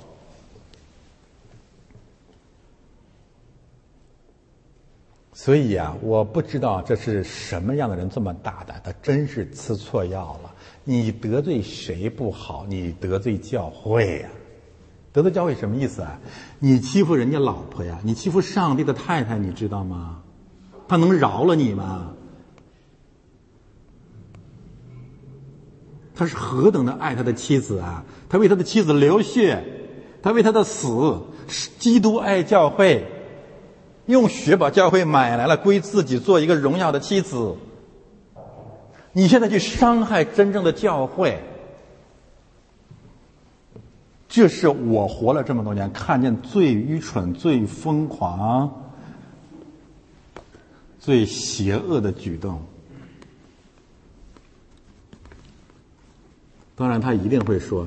[5.41, 10.53] 所以啊，我不知道这是什么样的人这么大胆，他真是吃错药了。
[10.83, 14.29] 你得罪谁不好，你得罪教会呀。
[15.13, 16.19] 得罪教会什么意思啊？
[16.59, 18.01] 你欺负人家老婆呀？
[18.03, 20.23] 你欺负上帝的太太，你知道吗？
[20.89, 22.15] 他能饶了你吗？
[26.17, 28.05] 他是何等的爱他的妻子啊！
[28.29, 29.63] 他为他的妻子流血，
[30.21, 31.21] 他为他的死，
[31.79, 33.07] 基督爱教会，
[34.09, 37.55] 用血把教会买来了，归自己做一个荣耀的妻子。
[39.13, 41.41] 你现在去伤害真正的教会。
[44.29, 48.91] 这是我活了这么多年看见最愚蠢、最疯狂、
[50.99, 52.63] 最邪恶的举动。
[56.75, 57.87] 当然，他一定会说：“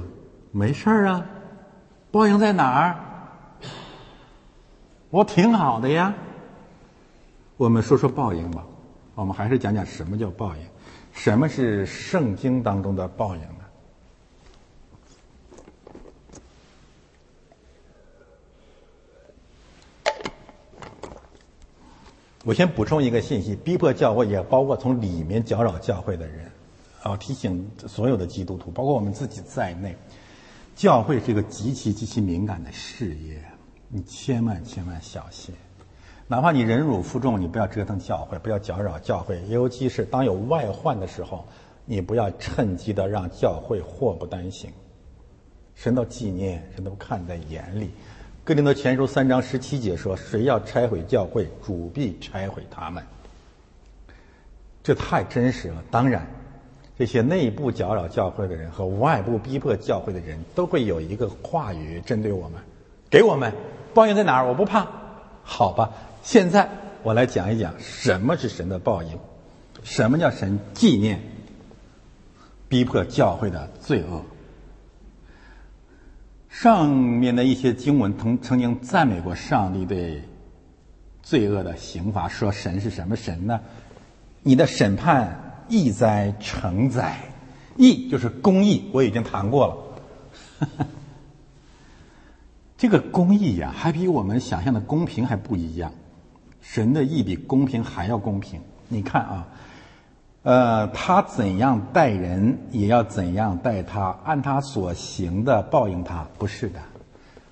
[0.51, 1.25] 没事儿啊，
[2.11, 3.10] 报应在哪儿？
[5.11, 6.15] 我挺好的呀。”
[7.57, 8.65] 我们说说报应吧。
[9.13, 10.61] 我们还是讲讲什么叫报应，
[11.13, 13.65] 什么是圣经当中的报应呢。
[22.43, 26.49] 我先补充一个信息：逼迫教会也包括从里面搅扰教会的人。
[27.03, 29.95] 啊，提醒所有的基督徒，包括我们自己在内，
[30.75, 33.43] 教会是一个极其极其敏感的事业，
[33.93, 35.53] 你千万千万小心。
[36.27, 39.43] 哪怕你忍辱负重，你不要折腾教会，不要搅扰教会。
[39.49, 41.45] 尤其是当有外患的时候，
[41.83, 44.71] 你不要趁机的让教会祸不单行。
[45.75, 47.91] 神都纪念，神都看在眼里。
[48.45, 53.03] 哥林多前书三章十七节说：“谁要拆毁教会，主必拆毁他们。”
[54.81, 55.83] 这太真实了。
[55.91, 56.25] 当然，
[56.97, 62.61] 这些内部搅扰教会的人和外部逼迫教会的人都会有一个话语针对我们，
[63.11, 63.53] 给我们
[63.93, 64.47] 报应在哪儿？
[64.47, 64.87] 我不怕，
[65.43, 65.91] 好吧。
[66.23, 66.69] 现在
[67.03, 69.19] 我来讲一讲什么是神的报应，
[69.83, 71.21] 什么叫神纪念
[72.69, 74.23] 逼迫教会的罪恶。
[76.47, 80.21] 上面的一些经文曾曾经赞美过上帝对
[81.21, 83.59] 罪恶的刑罚，说神是什么神呢？
[84.41, 87.17] 你的审判义哉成哉，
[87.75, 90.69] 义就是公义，我已经谈过了。
[92.81, 95.91] 这个公义呀，还比我们想象的公平还不一样。
[96.63, 98.59] 神的义比公平还要公平。
[98.87, 99.47] 你看啊。
[100.41, 106.79] 呃，他怎样待人，也要怎样待他，按他所行的报应他，不是的，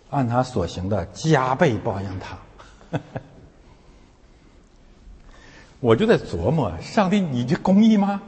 [0.10, 3.00] 按他所行的加倍报应他。
[5.80, 8.20] 我就在琢磨，上帝，你这公义吗？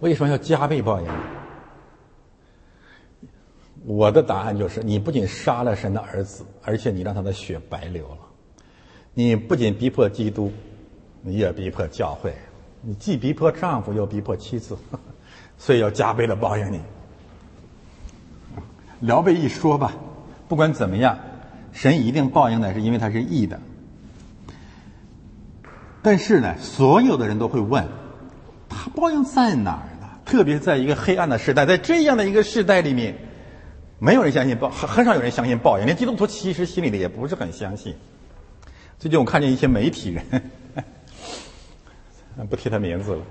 [0.00, 1.08] 为什么要加倍报应？
[3.86, 8.18] 我的答案就是：你不仅杀了神的儿子，而且你让他的血白流了。
[9.12, 10.52] 你不仅逼迫基督，
[11.22, 12.34] 你也逼迫教会，
[12.80, 14.76] 你既逼迫丈夫，又逼迫妻子，
[15.58, 16.80] 所以要加倍的报应你。
[19.00, 19.92] 聊备一说吧，
[20.48, 21.18] 不管怎么样，
[21.72, 23.60] 神一定报应的，是因为他是义的。
[26.00, 27.86] 但是呢，所有的人都会问，
[28.68, 30.08] 他报应在哪儿呢？
[30.24, 33.16] 特别在一个黑暗的时代，在这样的一个时代里面，
[34.04, 37.94] 没有人相信报，很很少有人相信报应，连基督徒其实心里的也不是很相信。
[38.98, 40.42] 最近我看见一些媒体人，
[42.50, 43.22] 不提他名字了，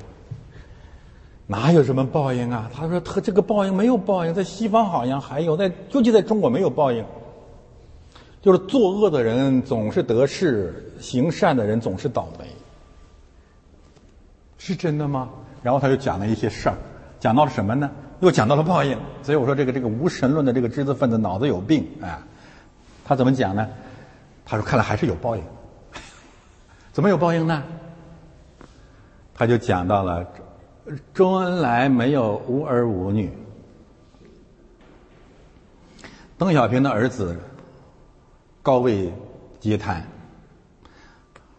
[1.46, 2.72] 哪有什么报应啊？
[2.74, 7.06] 他说他这个报应没有报应，在西方好像还有，在尤其在中国没有报应，
[8.42, 12.48] 就是作恶的人总是得势，行善的人总是倒霉，
[14.58, 15.30] 是真的吗？
[15.62, 16.76] 然后他就讲了一些事儿，
[17.20, 17.92] 讲到了什么呢？
[18.24, 22.26] 又讲到了报应，所以我说这个这个无神论的这个知识分子脑子有病啊！
[23.04, 23.68] 他怎么讲呢？
[24.46, 25.44] 他说：“看来还是有报应，
[26.94, 27.62] 怎么有报应呢？”
[29.36, 30.26] 他就讲到了
[31.14, 33.30] 周恩来没有无儿无女，
[36.38, 37.38] 邓小平的儿子
[38.62, 39.12] 高位
[39.60, 40.02] 截瘫，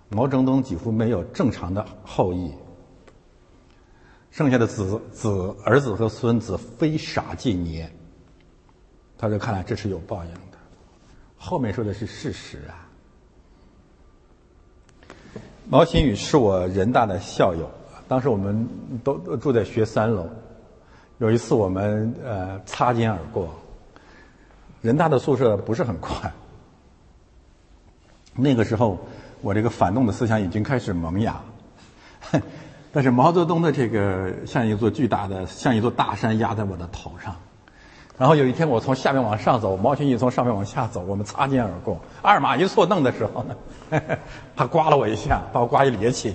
[0.08, 2.50] 毛泽东几乎没有正常的后裔，
[4.34, 7.88] 剩下的子子儿子和孙子非傻即捏。
[9.16, 10.58] 他说：“看来这是有报应的。”
[11.38, 12.74] 后面说的是事实啊。
[15.68, 17.70] 毛新宇是我人大的校友，
[18.08, 18.68] 当时我们
[19.04, 20.28] 都住在学三楼。
[21.18, 23.54] 有一次我们呃擦肩而过，
[24.82, 26.32] 人大的宿舍不是很宽。
[28.34, 28.98] 那个时候，
[29.42, 31.40] 我这个反动的思想已经开始萌芽，
[32.94, 37.34] 但是毛泽东的这个像一座巨大的、像一座大山压在我的头上。
[38.16, 44.00] 然后有一天，我从下面往上走，毛新宇从上面往下走，我们擦肩而过，二马一错蹬的时候呢，
[44.54, 46.32] 他刮了我一下，把我刮一趔趄。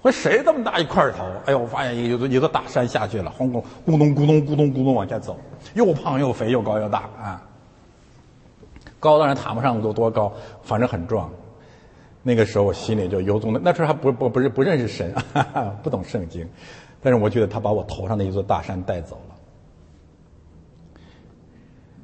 [0.00, 1.24] 我说谁这么大一块头？
[1.46, 5.36] 哎呦，我发现一个一座大山下去了，轰轰咕咚咕咚咕咚咕咚往下走，
[5.74, 7.42] 又胖又肥又高又大啊！
[9.00, 10.32] 高当然谈不上多多高，
[10.62, 11.28] 反正很壮。
[12.22, 15.14] 那个时候我心里就由衷的，那时候还不不不是不认识神，
[15.82, 16.46] 不懂圣经，
[17.00, 19.34] 但是我觉得他把我头上的一座大山带走了。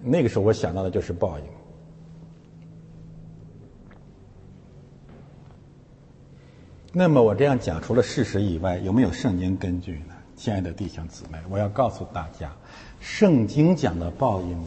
[0.02, 1.44] 那个时候我想到的就是报应。
[6.92, 10.14] 那么我这样讲，除了事实以外，有没有圣经根据呢？
[10.36, 12.52] 亲爱的弟兄姊妹，我要告诉大家，
[13.00, 14.64] 圣经讲的报应，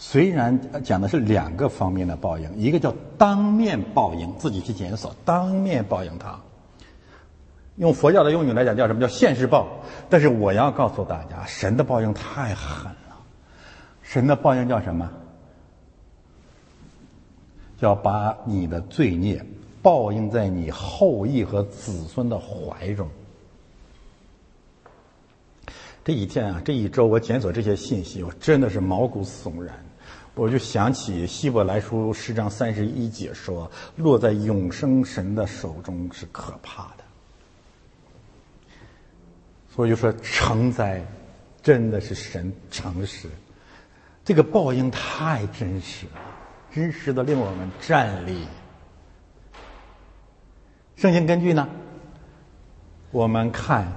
[0.00, 6.38] 虽然讲的是两个方面的报应，一个叫当面报应，自己去检索，当面报应他。
[7.74, 9.66] 用佛教的用语来讲，叫什么叫现世报？
[10.08, 13.18] 但是我要告诉大家，神的报应太狠了。
[14.02, 15.10] 神的报应叫什么？
[17.80, 19.44] 叫把你的罪孽。
[19.82, 23.08] 报应在你后裔和子孙的怀中。
[26.04, 29.74] 这一天啊，这一周我检索这些信息，我真的是毛骨悚然。
[30.38, 33.68] 我就想起希伯来书十章三十一节说
[33.98, 37.02] ：“落在永生神的手中是可怕的。”
[39.74, 41.04] 所以就说成灾，
[41.60, 43.28] 真的是神诚实。
[44.24, 46.20] 这个报应太真实了，
[46.72, 48.46] 真实的令我们站立。
[50.94, 51.68] 圣经根据呢？
[53.10, 53.84] 我们看《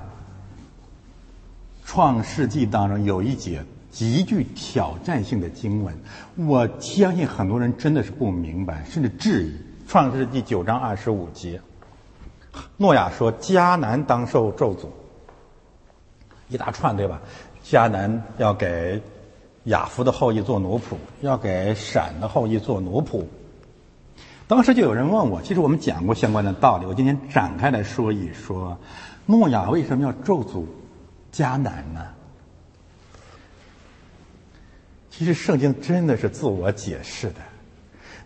[1.85, 5.93] 创世纪》当中有一节极具挑战性的经文，
[6.35, 9.49] 我相信很多人真的是不明白，甚至质疑。
[9.91, 11.59] 《创世纪》九章二十五节，
[12.77, 14.85] 诺亚说：“迦南当受咒诅。”
[16.47, 17.21] 一大串对吧？
[17.61, 19.01] 迦南要给
[19.65, 23.25] 亚夫的后裔做奴仆，要给闪的后裔做奴仆。
[24.47, 28.77] 当时就有人问我，其实我们讲过相关的道理，我今天展开来说一说，
[29.25, 30.63] 诺亚为什么要咒诅
[31.33, 32.05] 迦南呢？
[35.21, 37.35] 其实圣经真的是自我解释的，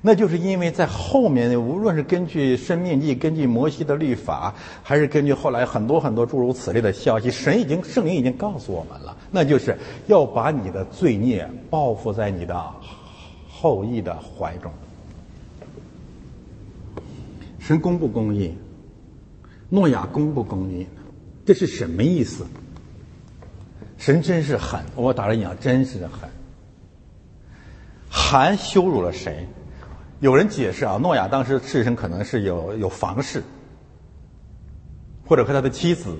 [0.01, 9.77] 那就是因为在后面，无论是根据生命记、根据摩西的律法，还是根据后来很多很多诸如此类的消息，神已经圣灵已经告诉我们了，那就是
[10.07, 12.65] 要把你的罪孽报复在你的
[13.49, 14.71] 后裔的怀中。
[17.59, 18.55] 神公不公义？
[19.67, 20.87] 诺亚公不公义？
[21.45, 22.45] 这是什么意思？
[23.97, 26.29] 神真是狠，我打了引号，真是狠。
[28.17, 29.45] 韩羞辱了谁？
[30.21, 33.43] 有人解释啊，诺亚当时事实可能是有有房事，
[35.27, 36.15] 或者和他的妻子，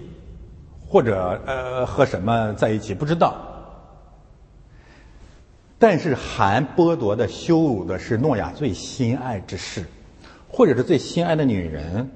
[0.85, 3.33] 或者呃和什么在一起，不知道。
[5.79, 9.85] 但是韩剥夺的、羞辱的是诺亚最心爱之事。
[10.47, 12.09] 或者是最心爱的女人，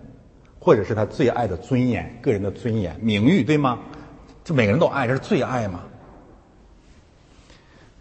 [0.60, 3.80] 或者是他最爱的尊严、个人的尊严、名誉，对吗？
[4.46, 5.82] 这每个人都爱，这是最爱嘛。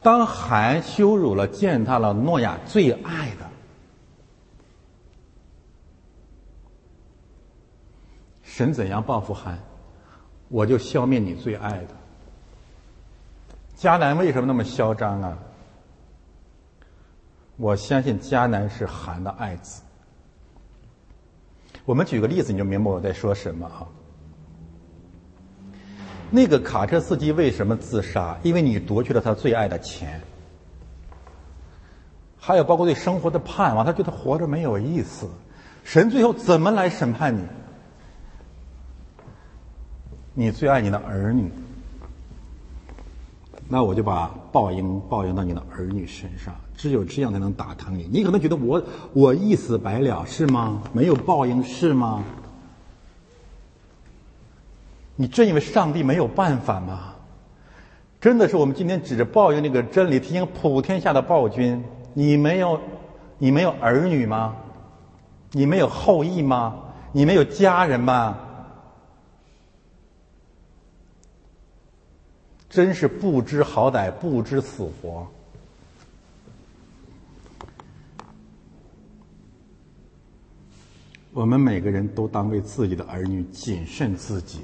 [0.02, 3.50] 当韩羞辱了、践踏了诺亚最爱的，
[8.42, 9.58] 神怎样报复韩？
[10.48, 11.94] 我就消灭你最爱的。
[13.76, 15.38] 迦南为什么那么嚣张啊？
[17.56, 19.82] 我相信迦南是韩的爱子。
[21.84, 23.86] 我们举个例子，你就明白我在说什么啊？
[26.30, 28.38] 那个卡车司机为什么自杀？
[28.42, 30.20] 因为你夺去了他最爱的钱。
[32.38, 35.28] 还有包括对生活的盼望，他觉得活着没有意思。
[35.84, 37.42] 神最后怎么来审判你？
[40.34, 41.50] 你最爱你的儿女。
[43.70, 48.08] 那我就把报应报应到你的儿女身上，只有这样才能打疼你。
[48.10, 48.82] 你可能觉得我
[49.12, 50.82] 我一死百了是吗？
[50.92, 52.24] 没有报应是吗？
[55.20, 57.12] 你真以为上帝没有办法吗？
[58.20, 61.82] 真的是我们今天指着报应那个真理提醒普天下的暴君：
[62.14, 62.80] 你没有
[63.36, 64.54] 你没有儿女吗？
[65.50, 66.84] 你没有后裔吗？
[67.10, 68.38] 你没有家人吗？
[72.70, 75.26] 真是不知好歹，不知死活。
[81.32, 84.60] 我们每个人都当为自己的儿女谨慎自己，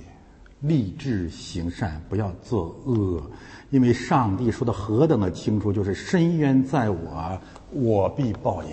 [0.65, 3.23] 立志行善，不要作恶，
[3.71, 7.39] 因为上帝说的何等的清楚，就是深渊在我，
[7.71, 8.71] 我必报应。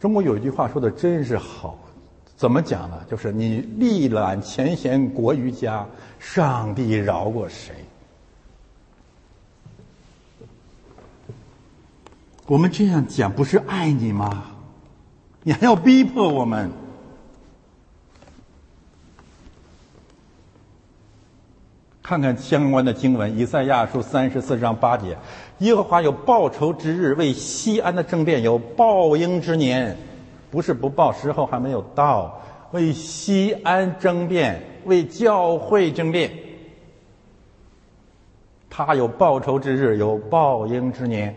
[0.00, 1.78] 中国有一句话说的真是好，
[2.34, 2.98] 怎么讲呢？
[3.10, 5.86] 就是你历览前贤国于家，
[6.18, 7.74] 上帝饶过谁？
[12.46, 14.44] 我们这样讲不是爱你吗？
[15.42, 16.70] 你还要逼迫我们？
[22.04, 25.16] 看看相关的经文，《以赛亚书》三十四章八节
[25.60, 29.96] ：“耶和华有报仇之日，为西安的争辩有报应之年，
[30.50, 32.42] 不是不报，时候还没有到。
[32.72, 36.30] 为西安争辩，为教会争辩，
[38.68, 41.34] 他有报仇之日，有报应之年。”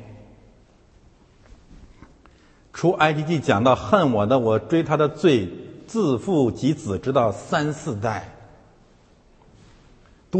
[2.73, 5.48] 出埃及记讲到恨我的，我追他的罪，
[5.88, 8.34] 自父及子，直到三四代。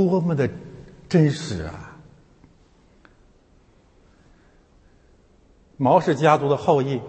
[0.06, 0.50] 多么的
[1.10, 1.98] 真实啊！
[5.78, 7.00] 毛氏家族的后裔，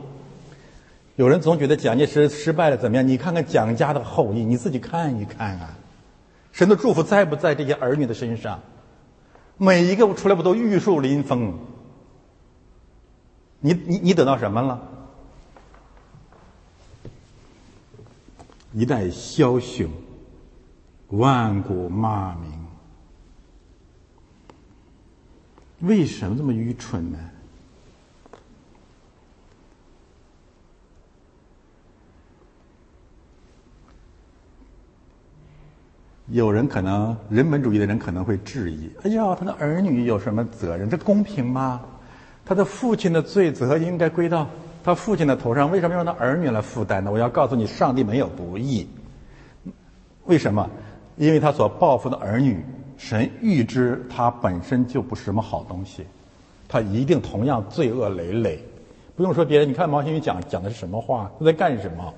[1.16, 3.08] 有人总觉得蒋介石失败了，怎么样？
[3.08, 5.76] 你看看蒋家的后裔，你自己看一看啊！
[6.52, 8.60] 神的祝福在不在这些儿女的身上？
[9.56, 11.58] 每一个出来不都玉树临风？
[13.60, 14.80] 你你你得到什么了？
[18.74, 19.88] 一代枭雄，
[21.08, 22.57] 万古骂名。
[25.80, 27.18] 为什么这么愚蠢呢？
[36.30, 40.90] 有人可能人本主义的人可能会质疑：“哎呀，他的儿女有什么责任？
[40.90, 41.80] 这公平吗？
[42.44, 44.46] 他的父亲的罪责应该归到
[44.84, 48.86] 他父亲的头上，为什么要让他儿女来负担呢？”我要告诉你，上帝没有不义。
[50.26, 50.68] 为什么？
[51.16, 52.62] 因为他所报复的儿女。
[52.98, 56.04] 神预知他本身就不是什么好东西，
[56.68, 58.62] 他一定同样罪恶累累。
[59.16, 61.30] 不用说别人，你看毛新宇讲讲的是什么话？
[61.38, 62.12] 他在干什么？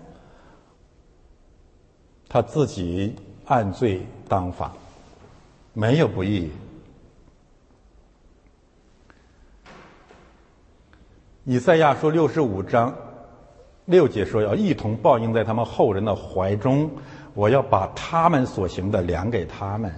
[2.29, 4.73] 他自己按罪当法，
[5.75, 6.51] 没有不义。
[11.45, 12.95] 以赛亚说六十五章
[13.87, 16.91] 六节说：“要一同报应在他们后人的怀中，
[17.35, 19.93] 我要把他们所行的量给他们。”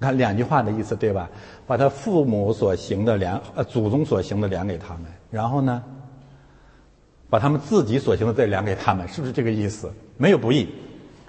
[0.00, 1.28] 看两句话的意思对吧？
[1.66, 5.82] 把他父母所行的量，呃，祖宗所行的量给他们，然后呢，
[7.28, 9.92] 把他们自己所行的再量给他们，是不是这个意思？
[10.16, 10.68] 没有不义。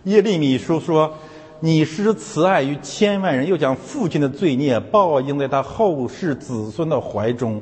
[0.03, 1.13] 耶利米书说
[1.59, 7.61] ：“你施慈爱于千万人，又将父亲的罪孽报应在他后世子孙的怀中。”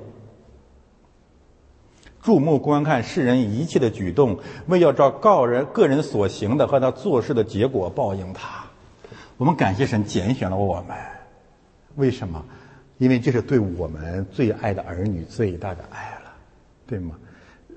[2.21, 8.66] 注目观看世人一切的举动，为要照告人个人所行的和他做事的结果报应他。
[9.37, 10.97] 我们感谢神拣选了我们，
[11.95, 12.43] 为什么？
[12.97, 16.33] 因为这是对我们最爱的儿女最大的爱了，
[16.87, 17.15] 对吗？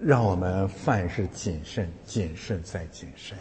[0.03, 3.37] 让我们凡事谨慎，谨慎再谨慎。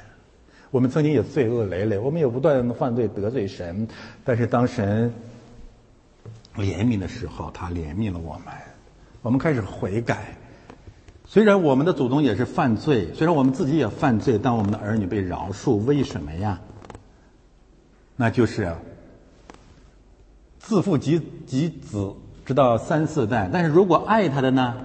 [0.72, 3.88] 我们曾经也罪恶累累，我们也不断的犯罪得罪神，
[4.26, 5.14] 但是当神
[6.58, 8.54] 怜悯的时候，他怜悯了我们，
[9.22, 10.36] 我们开始悔改。
[11.26, 16.60] 虽然我们的祖宗也是犯罪，虽然我们自己也犯罪，但我们的儿女被饶恕，为什么呀？
[18.22, 18.76] 那就是
[20.60, 22.14] 自负及及子，
[22.46, 23.50] 直到三四代。
[23.50, 24.76] 但是如果爱他的呢，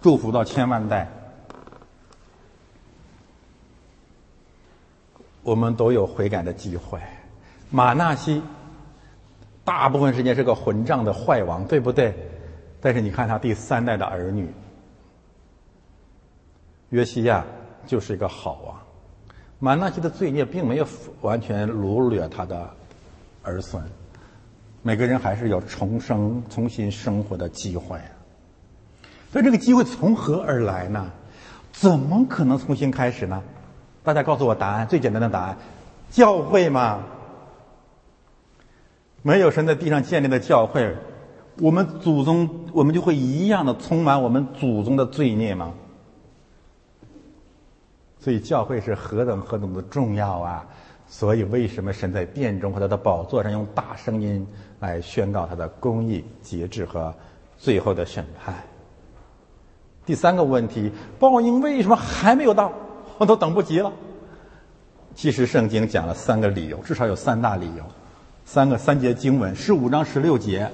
[0.00, 1.08] 祝福到千万代。
[5.44, 6.98] 我们都有悔改的机会。
[7.70, 8.42] 马纳西
[9.62, 12.12] 大部分时间是个混账的坏王，对不对？
[12.80, 14.52] 但是你看他第三代的儿女，
[16.90, 17.44] 约西亚
[17.86, 18.76] 就是一个好王。
[19.64, 20.86] 马纳西的罪孽并没有
[21.20, 22.68] 完全掳掠他的
[23.44, 23.80] 儿孙，
[24.82, 27.96] 每个人还是有重生、重新生活的机会。
[29.30, 31.08] 所以这个机会从何而来呢？
[31.70, 33.40] 怎么可能重新开始呢？
[34.02, 35.56] 大家告诉我答案，最简单的答案：
[36.10, 37.04] 教会嘛？
[39.22, 40.96] 没有神在地上建立的教会，
[41.60, 45.72] 我们祖宗我们就会一样的充满我们祖宗的罪孽吗？
[48.22, 50.64] 所以教会是何等何等的重要啊！
[51.08, 54.46] 所以为什么神在殿中和他的宝座上用大声音
[54.78, 57.12] 来宣告他的公义、节制和
[57.58, 58.54] 最后的审判？
[60.06, 62.72] 第三个问题，报应为什么还没有到？
[63.18, 63.92] 我都等不及了。
[65.16, 67.84] 其实圣经讲了三个理由，至少有三大理由，
[68.44, 70.70] 三个三节经文，十五章十六节，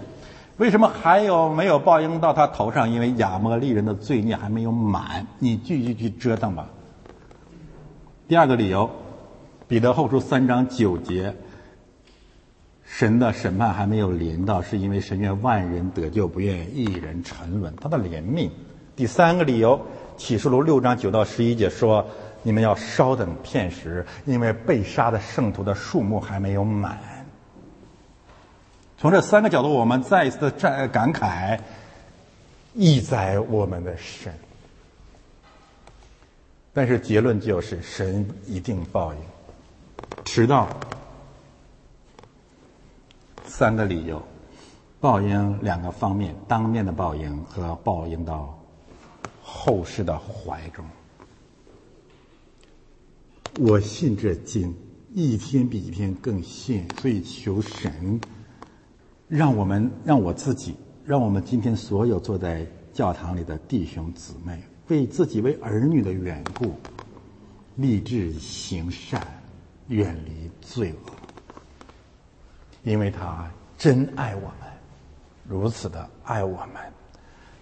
[0.58, 2.90] 为什么还有没有报应到他头上？
[2.90, 6.68] 因为亚摩利人的罪孽还没有满，你继续去折腾吧。
[8.28, 8.90] 第二个理由，
[9.66, 11.34] 彼得后书三章九节，
[12.84, 18.50] 神的审判还没有临到，是因为神愿万人得救，不愿一人沉沦，他的怜悯。
[18.94, 19.80] 第三个理由，
[20.18, 22.06] 启示录六章九到十一节说。
[22.44, 27.26] 你们要稍等片时，因为被杀的圣徒的数目还没有满。
[28.96, 31.58] 从这三个角度，我们再一次的感感慨：
[32.74, 34.32] 意在我们的神。
[36.78, 39.18] 但是结论就是，神一定报应，
[40.24, 40.68] 迟到。
[43.44, 44.22] 三个理由：
[45.00, 48.56] 报应两个方面，当面的报应和报应到
[49.42, 50.84] 后世的怀中。
[53.58, 54.72] 我信这经，
[55.12, 58.20] 一天比一天更信，所以求神，
[59.26, 66.74] 让我们让我自己，让我们今天所有坐在教堂里的弟兄姊妹，为自己为儿女的缘故，
[67.76, 69.26] 立志行善，
[69.88, 71.12] 远离罪恶，
[72.82, 74.52] 因为他真爱我们，
[75.46, 76.82] 如此的爱我们。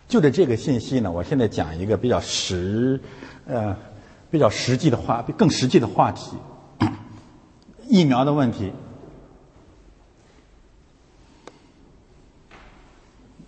[0.09, 3.01] 就着这个信息呢，我现在讲一个比较实，
[3.47, 3.77] 呃。
[4.29, 6.37] 比较实际的话，更实际的话题，
[7.89, 8.73] 疫苗的问题，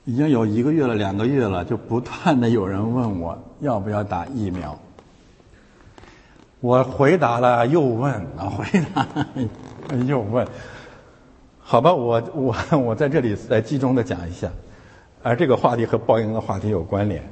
[0.09, 4.79] 已经有一个月了，两个月了，就不断的有人问我要不要打疫苗。
[6.61, 8.65] 我回答了又问，啊，回
[8.95, 9.07] 答
[10.07, 10.49] 又问，
[11.61, 14.51] 好吧，我我我在这里再集中的讲一下，
[15.23, 17.23] 而这个话题和报应的话题有关联。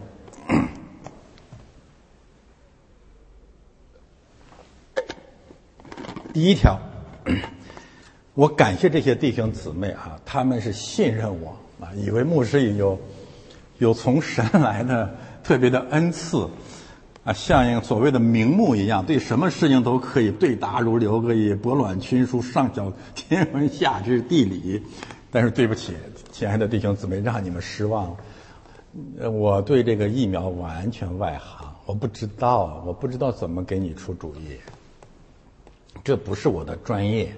[6.34, 6.78] 第一条，
[8.36, 11.56] 我感谢这些弟兄姊妹啊，他们是信任我
[11.94, 12.98] 以为牧师有
[13.78, 15.14] 有从神 来的
[15.44, 16.48] 特别的恩赐
[17.24, 24.82] 啊，像一个所谓的名目一样，对什么事情都可以对答如流，可以博览群书，上晓 天文，下知地理。
[25.30, 25.92] 但是对不起，
[26.32, 29.30] 亲爱的弟兄姊妹，让你们失望了。
[29.30, 34.56] 我对这个疫苗完全外行，我不知道，我不知道怎么给你出主意。
[36.04, 37.34] 这不是我的专业，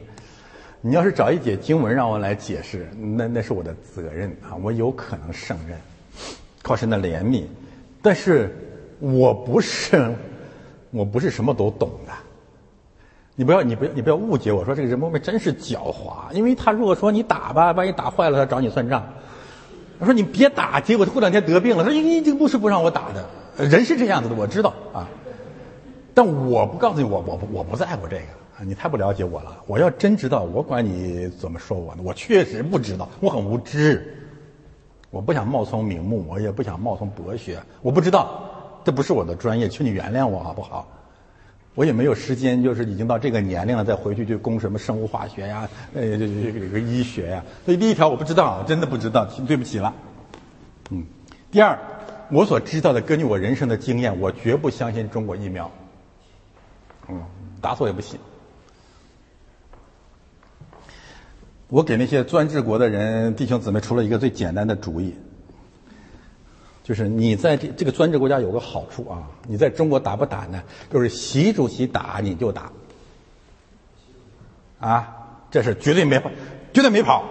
[0.81, 5.77] 你要是找一节经文让我来解释，那那是我的责任啊，我有可能胜任，
[6.63, 7.43] 靠神的怜悯，
[8.01, 8.57] 但是
[9.01, 10.15] 我不是，
[10.93, 12.13] 我不是什么都懂的，
[13.35, 19.05] 你不要你不要你不要误解我说这个人真是狡猾，因为他如果说你打吧，万一打坏了他找你算账，
[19.99, 25.09] 我说你别打，结果他过两天得病了，他说你这不是不让我打的，人是这样子的，我知道啊，
[26.15, 28.23] 但我不告诉你，我我我不在乎这个。
[28.65, 29.63] 你太不了解我了。
[29.67, 32.03] 我要真知道，我管你怎么说我呢？
[32.05, 34.15] 我确实不知道，我很无知。
[35.11, 37.59] 我不想冒充名目，我也不想冒充博学。
[37.83, 38.51] 我不知道，
[38.85, 40.87] 这不是我的专业，请你原谅我好不好？
[41.75, 47.45] 我也没有时间，就是已经到这个年龄了，再回去去攻什么生物化学呀，呃，这这这个医学呀。
[47.65, 49.95] 所以第一条我不知道，真的不知道，对不起了。
[50.91, 51.05] 嗯，
[51.53, 51.79] 第二，
[52.33, 55.71] 我所知道的，根据我人生的经验，我绝不相信中国疫苗。
[57.09, 57.23] 嗯，
[57.63, 58.19] 打错也不信。
[61.71, 65.15] 我给那些专制国的人弟兄姊妹出了一个最简单的主意，
[66.83, 70.63] 就是你在这这个专制国家有个好处啊，你在中国打不打呢？
[70.91, 72.73] 就是习主席打你就打，
[74.81, 75.15] 啊，
[75.51, 76.31] 这是绝对没跑，
[76.73, 77.23] 绝对没跑，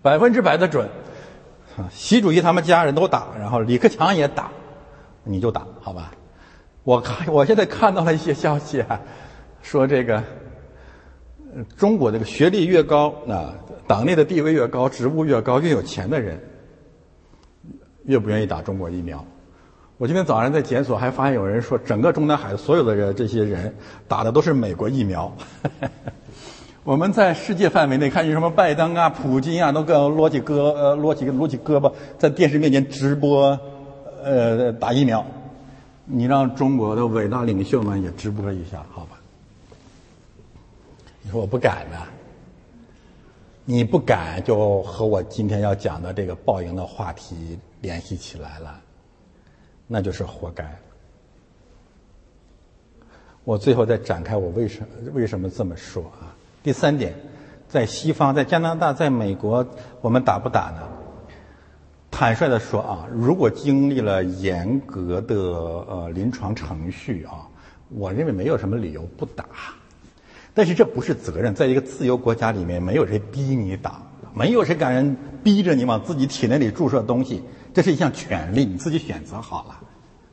[0.00, 0.88] 百分之百的准。
[1.90, 4.52] 习主席他们家人都打，然后李克强也打，
[5.24, 6.12] 你就打好吧？
[6.84, 9.00] 我看我现在看到了一些消息啊，
[9.62, 10.22] 说这个。
[11.76, 13.54] 中国这个学历越高啊，
[13.86, 16.40] 党内的地位越高，职务越高，越有钱的人
[18.04, 19.24] 越不愿意打中国疫苗。
[19.98, 23.74] 我今天早上在检索还发现有人说，整个中南海所有的人这些人
[24.08, 25.30] 打的都是美国疫苗。
[26.82, 33.60] 我们在世界范围内看见什么拜登啊、普京啊，都跟摞起胳呃摞起摞起胳膊在电视面前直播
[34.24, 35.26] 呃打疫苗。
[36.06, 39.19] 你让中国的伟大领袖们也直播一下，好吧？
[41.30, 41.96] 说我不敢呢，
[43.64, 48.80] 你不敢就和我今天要讲的这个报应的话题联系起来了，
[49.86, 50.64] 那就是活该。
[53.44, 56.34] 我最后再展开我为什为什么这么说啊？
[56.62, 57.14] 第三点，
[57.68, 59.66] 在西方，在加拿大，在美国，
[60.00, 60.86] 我们打不打呢？
[62.10, 67.48] 坦率的说啊，如果经历了严格的呃临床程序啊，
[67.88, 69.46] 我认为没有什么理由不打。
[70.54, 74.02] 但是这不是责任，在一个自由国家里面，没有谁逼你打，
[74.34, 79.80] 没有谁敢人逼着你往自己体内里注射东西，这是一项权利，你自己选择好了，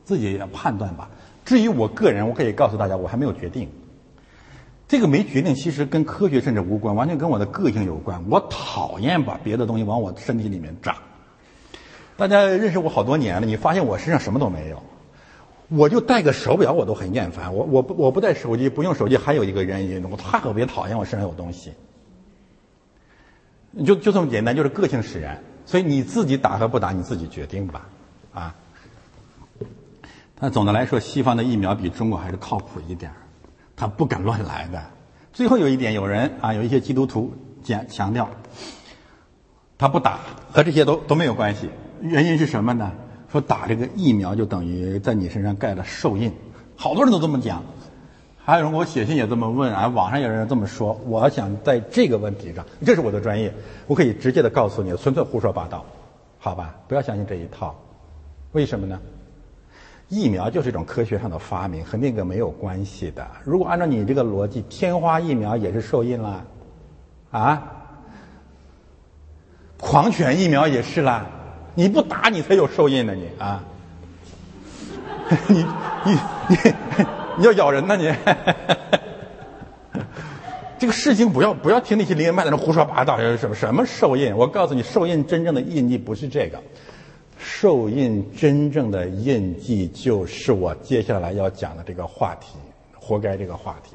[0.04, 1.08] 自己判断吧。
[1.44, 3.68] 至于我个人，我可以告诉大家，我还没有决定。
[4.86, 8.22] 这个没决定，其实跟科学甚至无关，完全跟我的个性有关。
[8.28, 10.96] 我讨厌把别的东西往我身体里面扎。
[12.16, 14.82] 大家认识我好多年了，你发现我身上什么都没有，
[15.68, 17.54] 我就戴个手表我都很厌烦。
[17.54, 21.72] 我我不我不带手机，不用手机，还有一个原因，我特别讨厌我身上有东西。
[23.84, 25.42] 就就这么简单，就是个性使然。
[25.66, 27.86] 所以你自己打和不打，你自己决定吧，
[28.32, 28.54] 啊。
[30.40, 33.12] 但总的来说，西方的疫苗比中国还是靠谱一点
[33.76, 34.82] 他不敢乱来的。
[35.32, 37.32] 最后有一点，有人啊，有一些基督徒
[37.62, 38.30] 讲强调，
[39.76, 40.20] 他不打
[40.50, 41.68] 和这些都都没有关系。
[42.00, 42.92] 原因是什么呢？
[43.30, 46.32] 说打这个疫苗就等于在你身上盖了兽印，
[46.76, 47.62] 好多人都这么讲，
[48.42, 50.98] 还有人给我写信也这么问啊，网上有人这么说。
[51.04, 53.52] 我想在这个问题上，这是我的专业，
[53.86, 55.84] 我可以直接的告诉你，纯粹胡说八道，
[56.38, 56.74] 好吧？
[56.88, 57.74] 不要相信这一套。
[58.52, 58.98] 为什么呢？
[60.08, 63.26] 疫苗就是一种科学上的发明，和那个没有关系的。
[63.44, 66.42] 如果按照你这个逻辑，天花疫苗也是受印啦，
[67.30, 67.62] 啊？
[69.76, 71.26] 狂犬疫苗也是啦。
[71.78, 73.62] 你不打你才有受印呢，你啊，
[75.46, 75.64] 你
[76.04, 76.12] 你
[76.48, 76.56] 你
[77.38, 78.12] 你要咬人呢你，
[80.76, 84.36] 这个事情不要不要听那些灵脉在那胡说八道，什么什么受印？
[84.36, 86.60] 我告诉你，受印真正的印记不是这个，
[87.38, 92.58] 受印真正的印记就是我接下来要讲的这个话题，
[92.98, 93.94] 活该这个话题，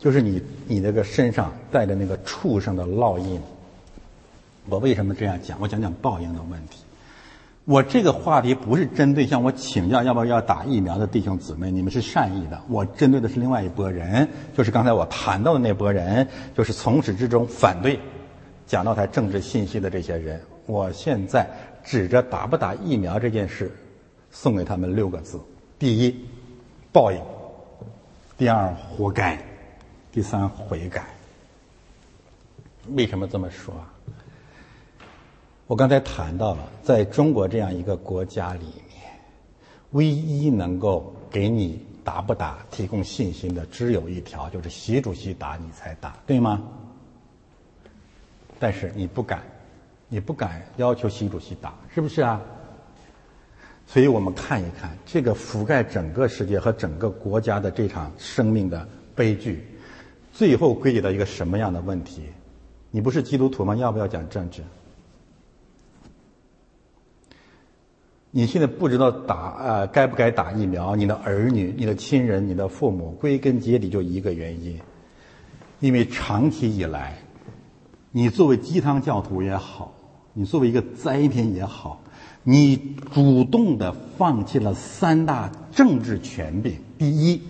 [0.00, 3.40] 就是你你那个身上带着那个畜生的烙印。
[4.68, 5.58] 我为什么这样讲？
[5.60, 6.80] 我讲讲报应的问题。
[7.64, 12.60] 我这个话题不是针对向我请教要不要打疫苗的弟兄姊妹，你们是善意的。
[12.68, 16.26] 我针对的是另外一拨人，就是刚才我谈到的那拨人，
[16.56, 18.00] 就是从始至终反对
[18.66, 20.40] 讲到台政治信息的这些人。
[20.66, 21.46] 我现在
[21.84, 23.70] 指着打不打疫苗这件事，
[24.30, 25.38] 送给他们六个字：
[25.78, 26.24] 第一，
[26.92, 27.20] 报应；
[28.38, 29.36] 第二，活该；
[30.12, 31.04] 第三，悔改。
[32.94, 33.92] 为什么这么说啊？
[35.70, 39.08] 我刚才谈到了，在中国这样一个国家里面，
[39.92, 46.60] 唯一能够给你打不打提供信心的，只有一条，就是习主席打你才打，对吗？
[48.58, 49.44] 但是你不敢，
[50.08, 52.42] 你不敢要求习主席打，是不是啊？
[53.86, 59.64] 所以我们看一看这个覆盖整个世界和整个国家的这场生命的悲剧，
[60.32, 62.24] 最后归结到一个什么样的问题？
[62.90, 63.76] 你不是基督徒吗？
[63.76, 64.64] 要不要讲政治？
[68.32, 70.94] 你现在不知道打呃该不该打疫苗？
[70.94, 74.78] 你的儿女、你的亲人、你的父母，归根结底就一个原因，
[75.80, 77.18] 因为长期以来，
[78.12, 79.92] 你作为鸡汤教徒也好，
[80.32, 82.00] 你作为一个灾民也好，
[82.44, 82.76] 你
[83.12, 86.76] 主动的放弃了三大政治权柄。
[86.98, 87.42] 第一，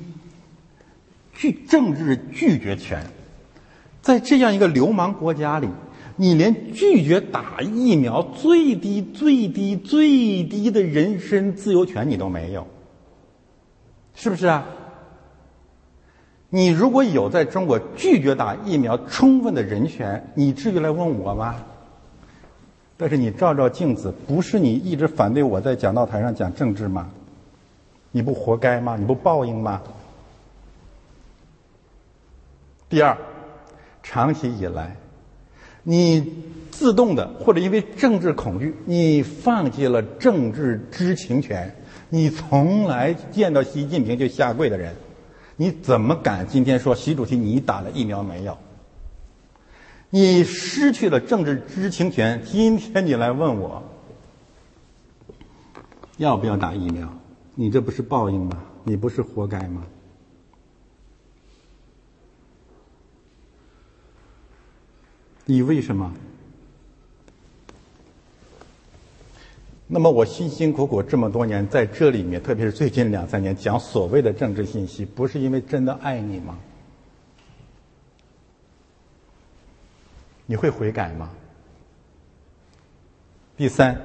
[1.35, 3.05] 拒政治拒绝权，
[4.01, 5.69] 在这样一个流氓国家里。
[6.21, 12.67] 你连拒绝打疫苗最低、最低、最低的人身自由权你都没有，
[14.15, 14.67] 是不是啊？
[16.51, 21.57] 你如果有在中国拒绝打疫苗充分的人权，你至于来问我吗？
[22.99, 27.11] 但是你照照镜子，不是你一直反对我在讲道台上讲政治吗？
[28.11, 28.99] 你不活该吗？
[28.99, 29.81] 你不报应吗？
[32.91, 33.17] 第二，
[34.03, 34.97] 长期以来。
[35.83, 41.75] 你自动的，或者因为政治恐惧，你放弃了政治知情权。
[42.09, 44.97] 你从来见到习近平就下跪的人，
[45.57, 48.59] 你怎么敢今天说习主席你打了疫苗没有？
[50.11, 53.83] 你失去了政治知情权，今天你来问我
[56.17, 57.09] 要不要打疫苗？
[57.55, 58.57] 你这不是报应吗？
[58.83, 59.83] 你不是活该吗？
[65.51, 66.15] 你为什么？
[69.89, 76.57] 那么我辛辛苦苦这么多年在这里面，特别是最近两三年讲所谓的政治信息，不是因为真的爱你吗？
[80.47, 81.29] 你会悔改吗？
[83.57, 84.01] 第三，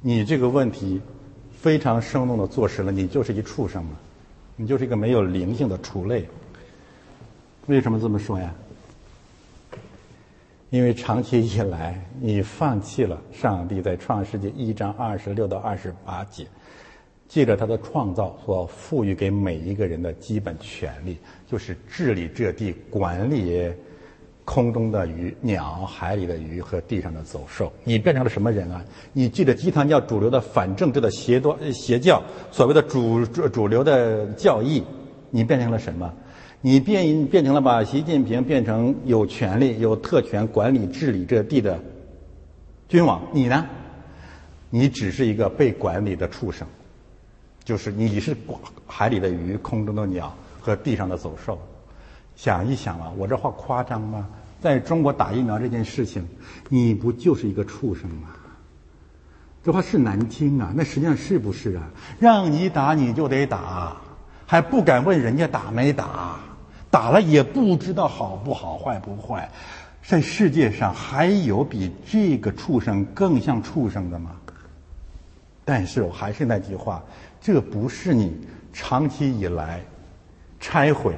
[0.00, 1.00] 你这个问题
[1.50, 3.96] 非常生动的坐实了，你就是一畜生嘛，
[4.54, 6.28] 你就是一个没有灵性的畜类。
[7.66, 8.54] 为什么这么说呀？
[10.70, 16.46] 因为长期以来你放弃了上帝在创世纪一章二十六到二十八节，
[17.26, 21.16] 借着他的创造所赋予给每一个人的基本权利，
[21.46, 23.72] 就是治理这地，管理
[24.44, 27.72] 空中的鱼、鸟、海里的鱼和地上的走兽。
[27.84, 28.84] 你变成了什么人啊？
[29.14, 34.82] 你记着鸡汤教主流的反政治的邪多邪教，所谓的主主主流的教义，
[35.30, 36.12] 你变成了什么？
[36.60, 41.78] 你变变成了把习近平变成有权利、有特权管理治理这地的
[42.88, 43.66] 君王，你呢？
[44.70, 46.66] 你只是一个被管理的畜生，
[47.64, 48.36] 就是你是
[48.86, 51.58] 海里的鱼、空中的鸟和地上的走兽。
[52.34, 54.28] 想一想啊，我这话夸张吗？
[54.60, 56.26] 在中国打疫苗这件事情，
[56.68, 58.28] 你不就是一个畜生吗？
[59.64, 61.88] 这话是难听啊，那实际上是不是啊？
[62.18, 63.96] 让你打你就得打，
[64.44, 66.40] 还不敢问人家打没打。
[66.90, 69.48] 打了也不知道好不好坏不坏，
[70.02, 74.36] 在世界上还有比这个畜生更像畜生的吗？
[75.64, 77.04] 但是我还是那句话，
[77.42, 78.34] 这不是你
[78.72, 79.82] 长期以来
[80.58, 81.14] 拆毁、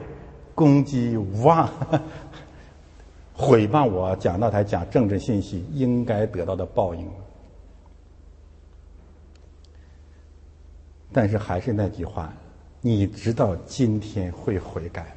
[0.56, 1.68] 攻击、妄
[3.32, 7.08] 毁谤我讲道台讲政治信息应该得到的报应。
[11.12, 12.32] 但是还是那句话，
[12.80, 15.14] 你知道今天会悔改。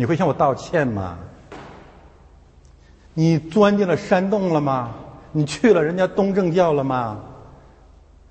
[0.00, 1.18] 你会向我道歉吗？
[3.12, 4.94] 你钻进了山洞了吗？
[5.30, 7.20] 你去了人家东正教了吗？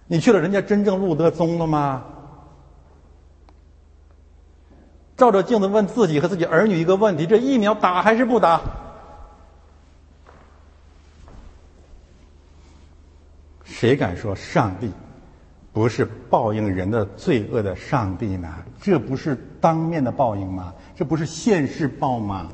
[0.07, 2.03] 你去了人家真正路德宗了吗？
[5.15, 8.59] 照着镜子问自己和自己儿女一个问题：这疫苗打还是不打？
[13.63, 14.91] 谁敢说上帝
[15.71, 18.53] 不是报应人的罪恶的上帝呢？
[18.81, 20.73] 这不是当面的报应吗？
[20.95, 22.49] 这不是现世报吗？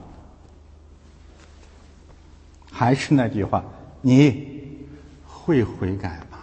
[2.70, 3.64] 还是那句话，
[4.02, 4.78] 你
[5.26, 6.38] 会悔改吗？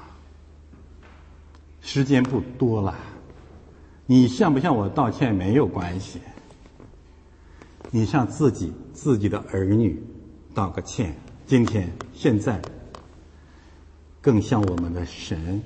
[1.83, 2.97] 时间不多了，
[4.07, 6.21] 你向不向我道歉没有关系。
[7.91, 10.03] 你向自己、自己的儿女
[10.55, 11.15] 道个歉，
[11.47, 12.59] 今天、现在，
[14.23, 15.63] 更向我们的神。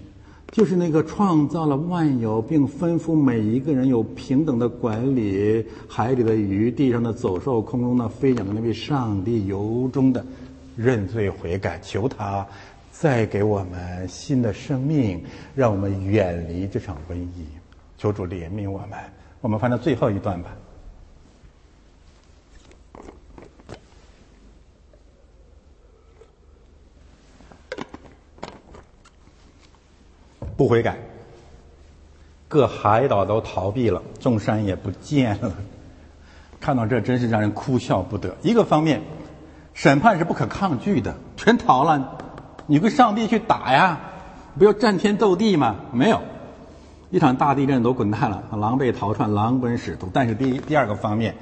[0.52, 10.24] 就是那个创造了万有，并吩咐每一个人有平等的管理海里的鱼、地上的走兽、空中的飞鸟的那位上帝，由衷的
[10.76, 12.46] 认罪悔改，求他
[12.90, 15.22] 再给我们新的生命，
[15.54, 17.46] 让我们远离这场瘟疫。
[17.98, 18.98] 求主怜悯我们。
[19.42, 20.56] 我们翻到最后一段吧。
[30.56, 30.96] 不悔改，
[32.48, 35.52] 各海岛都逃避了，众山也不见了。
[36.58, 38.36] 看到这，真是让人哭笑不得。
[38.42, 39.02] 一个方面，
[39.74, 42.16] 审判是不可抗拒的，全逃了，
[42.66, 44.00] 你跟上帝去打呀，
[44.58, 45.76] 不要战天斗地吗？
[45.92, 46.22] 没有，
[47.10, 50.08] 一场大地震都滚蛋了，狼狈逃窜，狼奔使徒。
[50.12, 51.34] 但是第、第二个方面，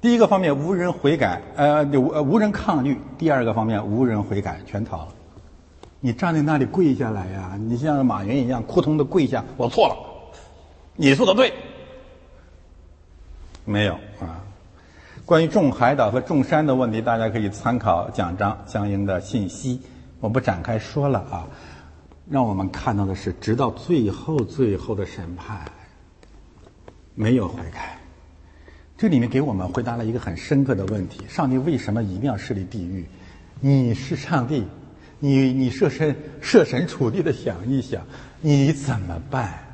[0.00, 5.08] 第一个方面无人悔改，呃，无无人抗拒；第二个方面无人悔改，全逃了。
[6.00, 7.58] 你站在那里跪下来呀！
[7.58, 9.96] 你像马云一样扑通的跪下，我错了，
[10.94, 11.52] 你说的对，
[13.64, 14.44] 没有啊。
[15.24, 19.80] 关于种海岛和种山的问题，大家可以参考奖章相应的信息，
[20.20, 21.48] 我不展开说了啊。
[22.30, 25.60] 让我们看到的是，直到最后最后的审判，
[27.16, 27.98] 没有悔改。
[28.96, 33.04] 这里面给我们回答了一个很深刻的问题：上帝为什么一定要设立地狱？
[33.60, 34.64] 你是上帝。
[35.18, 38.06] 你你设身设身处地的想一想，
[38.40, 39.64] 你怎么办？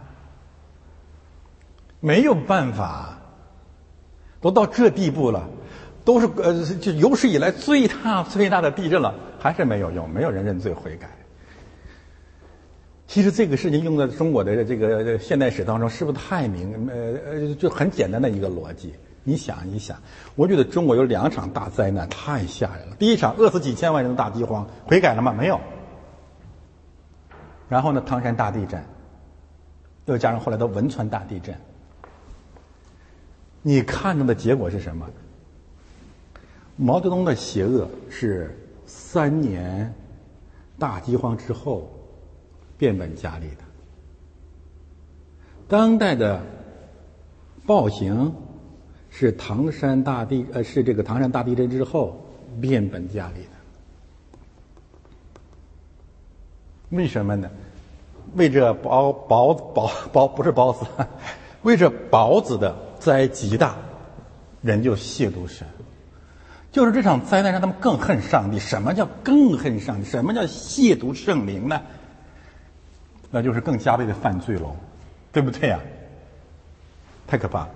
[2.01, 3.19] 没有办法，
[4.41, 5.49] 都到这地步了，
[6.05, 11.09] 都是呃，就有史以来最大最大的地震了，还是没有用，没有人认罪悔改。
[13.07, 16.89] 其实这个事情用在中国的这个现代史当中，是不是太明？
[16.89, 18.93] 呃呃，就很简单的一个逻辑。
[19.27, 19.99] 你想一想，
[20.37, 22.97] 我觉得中国有两场大灾难，太吓人了。
[22.97, 25.33] 第一场饿死几千万人的大饥荒，悔改了吗？
[25.33, 25.59] 没有。
[27.71, 28.85] 然后呢，唐山大地震，
[30.05, 31.59] 又加上后来的汶川大地震，
[33.63, 35.09] 你看到的结果是什么？
[36.77, 39.95] 毛泽东的邪恶是三年
[40.79, 41.91] 大饥荒之后
[42.77, 43.65] 变本加厉的，
[45.67, 46.43] 当代的
[47.65, 48.31] 暴行。
[49.17, 52.21] 是唐山大地，呃，是这个唐山大地震之后
[52.61, 53.51] 变本加厉的。
[56.91, 57.49] 为什么呢？
[58.35, 60.85] 为这包包包包不是包子，
[61.63, 63.77] 为这包子的灾极大，
[64.63, 65.65] 人就亵渎神。
[66.73, 68.59] 就是这场灾难让他们更恨上帝。
[68.59, 70.05] 什么叫更恨上帝？
[70.05, 71.81] 什么叫亵渎圣灵呢？
[73.31, 74.75] 那就是更加倍的犯罪喽，
[75.31, 75.79] 对不对呀？
[77.29, 77.71] 太可怕了。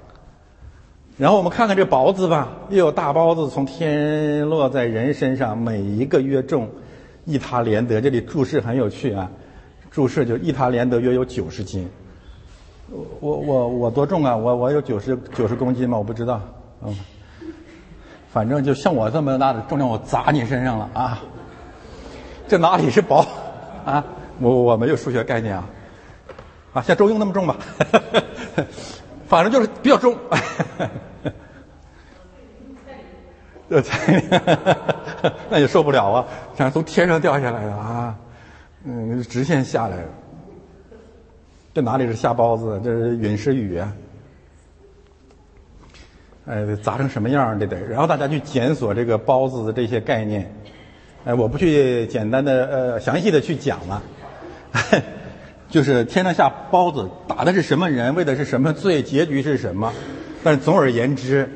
[1.18, 6.70] 然后我们看看这雹子吧，又有大雹子从天落在人身上，每一个约重
[7.24, 8.00] 一塔连德。
[8.00, 9.28] 这里注释很有趣啊，
[9.90, 11.88] 注释就一塔连德约有九十斤。
[13.20, 14.36] 我我我多重啊？
[14.36, 15.98] 我我有九十九十公斤吗？
[15.98, 16.40] 我不知道，
[16.82, 16.96] 嗯。
[18.30, 21.20] 反正就像我这么大的重量，我砸你身上了啊！
[22.46, 23.26] 这哪里是薄
[23.84, 24.04] 啊？
[24.38, 25.68] 我我没有数学概念啊！
[26.74, 27.56] 啊，像周英那么重吧？
[29.28, 30.16] 反正就是比较重。
[33.70, 34.22] 这才
[35.50, 36.24] 那也受不了啊！
[36.56, 38.16] 像从天上掉下来的啊，
[38.84, 40.08] 嗯，直线下来的。
[41.74, 42.80] 这哪里是下包子？
[42.82, 43.92] 这是陨石雨啊！
[46.46, 47.60] 哎，砸成什么样？
[47.60, 50.50] 这得，然后大家去检索这个包子的这些概念。
[51.26, 54.02] 哎，我不去简单的呃详细的去讲了。
[55.68, 58.14] 就是天上下包子，打的是什么人？
[58.14, 59.02] 为的是什么罪？
[59.02, 59.92] 结局是什么？
[60.42, 61.48] 但是总而言之，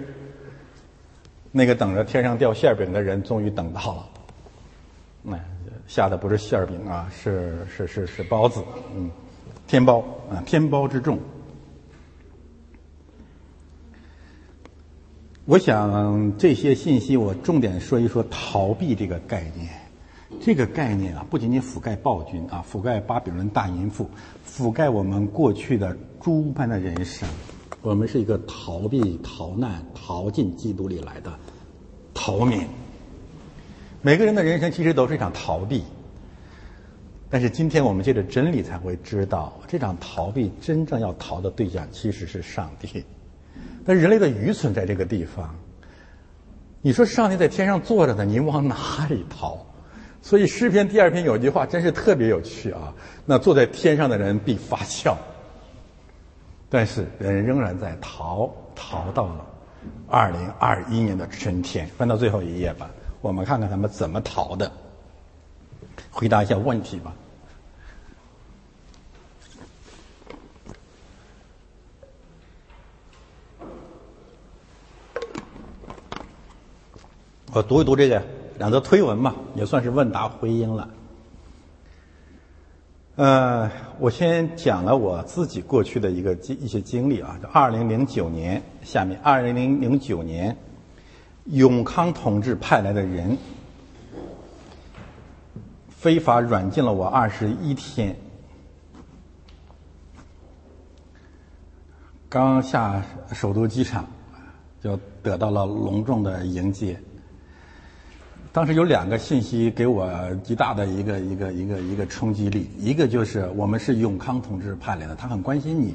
[1.50, 4.08] 那个等着天上掉馅饼的人终于等到了。
[5.22, 5.38] 那
[5.86, 8.62] 下的不是馅饼啊，是是是是包子，
[8.94, 9.10] 嗯，
[9.66, 11.18] 天包啊，天包之重。
[15.44, 19.68] 我想这些信息，我重点说一说逃避这个概念。
[20.40, 24.08] 这个概念啊，不仅仅覆盖暴君啊，覆盖巴比伦大淫妇，
[24.46, 27.28] 覆盖我们过去的诸般的人生。
[27.80, 31.32] 我们是一个逃避、逃难、逃进基督里来的
[32.14, 32.66] 逃民。
[34.00, 35.82] 每个人的人生其实都是一场逃避。
[37.30, 43.04] 但是今天我们借着真理才会知道，这场逃避真正要逃的对象其实是上帝。
[43.84, 45.54] 但人类的愚蠢在这个地方。
[46.82, 49.64] 你说上帝在天上坐着呢，你往哪里逃？
[50.22, 52.94] 所以诗篇第二篇有句话，真是特别有趣啊。
[53.26, 55.18] 那坐在天上的人必发笑。
[56.70, 59.46] 但是人仍然在逃，逃到了
[60.08, 61.86] 二零二一年的春天。
[61.98, 62.88] 翻到最后一页吧，
[63.20, 64.70] 我们看看他们怎么逃的。
[66.10, 67.12] 回答一下问题吧。
[77.52, 78.22] 我读一读这个
[78.62, 80.88] 两则推文嘛，也算是问答回应了。
[83.16, 83.68] 呃，
[83.98, 87.36] 我先讲了我自己过去的一个经一些经历啊。
[87.42, 90.56] 就二零零九年，下面二零零零九年，
[91.46, 93.36] 永康同志派来的人
[95.88, 98.16] 非法软禁了我二十一天，
[102.28, 103.02] 刚下
[103.32, 104.06] 首都机场
[104.80, 106.96] 就得到了隆重的迎接。
[108.52, 110.12] 当时有两个信息给我
[110.44, 115.94] 极大的一个一个一个一个冲击力，一个就是我们是永康同志派来的，他很关心你，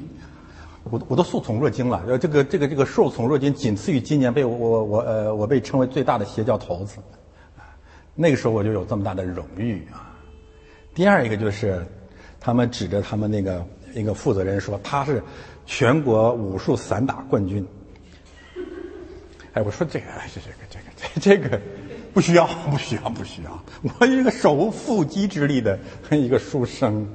[0.82, 2.02] 我我都受宠若惊了。
[2.08, 6.98] 呃，这个这个这个受宠若惊，仅次于今年被我我呃我被称为最大的邪教头子，
[8.16, 10.12] 那个时候我就有这么大的荣誉啊。
[10.96, 11.86] 第二一个就是，
[12.40, 13.64] 他们指着他们那个
[13.94, 15.22] 一个负责人说他是
[15.64, 17.64] 全国武术散打冠军。
[19.52, 20.56] 哎，我说这个这这个
[21.20, 21.60] 这个这个。
[22.14, 23.62] 不需要， 不需要，不需要。
[23.98, 25.78] 我一个手无缚鸡之力的
[26.10, 27.06] 一个书生，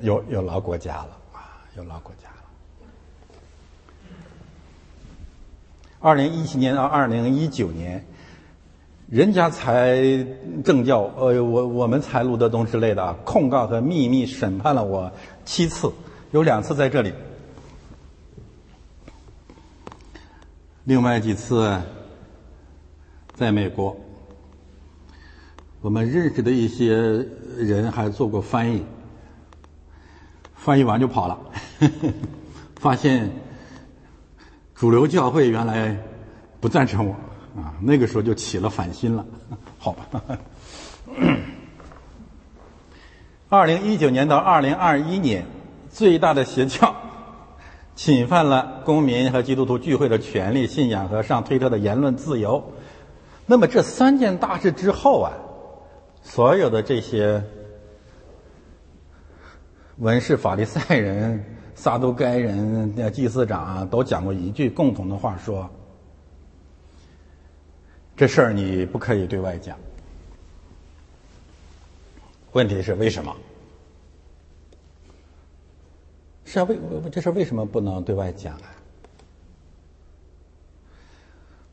[0.00, 2.36] 有有劳国家了啊，有劳国家了。
[6.00, 8.04] 二零一七年到二零一九年，
[9.08, 9.96] 人家才
[10.64, 15.12] 政教，呃，我我们才路德东之类的啊控告和秘密审判了我
[15.44, 15.92] 七次，
[16.32, 17.12] 有两次在这里，
[20.84, 21.80] 另外几次。
[23.42, 23.96] 在美国，
[25.80, 26.94] 我们认识的一些
[27.58, 28.84] 人还做过翻译，
[30.54, 31.36] 翻译完就跑了，
[32.78, 33.28] 发现
[34.76, 35.98] 主流教会原来
[36.60, 37.12] 不赞成我
[37.60, 39.26] 啊，那个时候就起了反心了，
[39.76, 40.22] 好吧。
[43.48, 45.44] 二零一九年到二零二一年，
[45.90, 46.94] 最大的邪教
[47.96, 52.72] 侵犯了公民和基督徒聚会的权利、信仰和上推特的言论自由。
[53.46, 55.32] 那么这三件大事之后啊，
[56.22, 57.42] 所有的这些
[59.98, 61.44] 文士、法利赛人、
[61.74, 65.68] 撒都该人、祭司长啊，都讲过一句共同的话，说
[68.16, 69.78] ：“这事儿你不可以对外讲。”
[72.52, 73.36] 问题是为什么？
[76.44, 76.78] 是啊，为
[77.10, 78.62] 这事为什么不能对外讲啊？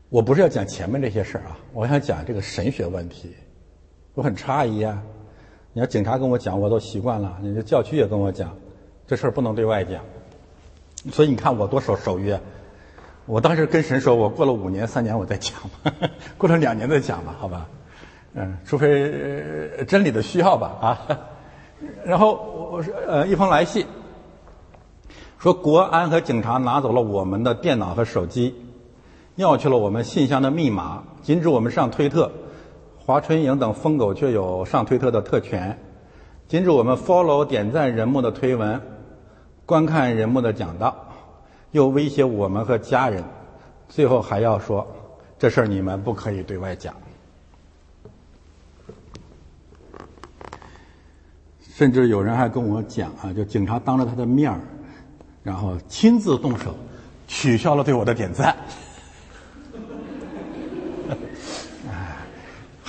[0.09, 3.35] 我不是要讲前面这些事儿啊，我想讲这个神学问题。
[4.15, 5.01] 我很诧异啊！
[5.71, 7.37] 你要警察跟我讲，我都习惯了。
[7.41, 8.57] 你这教区也跟我讲，
[9.05, 10.01] 这事儿不能对外讲。
[11.11, 12.39] 所以你看我多守守约。
[13.27, 15.53] 我当时跟神说，我过了五年、三年我再讲
[15.83, 15.93] 吧，
[16.39, 17.69] 过了两年再讲吧，好吧？
[18.33, 21.19] 嗯，除非真理的需要吧啊。
[22.03, 23.85] 然后我我说呃一封来信，
[25.37, 28.55] 说国安和警察拿走了我们的电脑和手机，
[29.39, 32.29] 要去了我们信箱的密码，禁止我们上推特。
[32.97, 35.79] 华春莹等疯狗却有上推特的特权，
[36.49, 38.81] 禁止我们 follow 点赞人物的推文，
[39.65, 40.93] 观看人物的讲道。
[41.71, 43.23] 又威胁我们和家人，
[43.87, 44.85] 最后还要说
[45.37, 46.93] 这事儿你们不可以对外讲，
[51.61, 54.59] 甚至有人还跟我讲啊，就警察当着他的面儿，
[55.43, 56.75] 然后亲自动手
[57.25, 58.53] 取消了对我的点赞。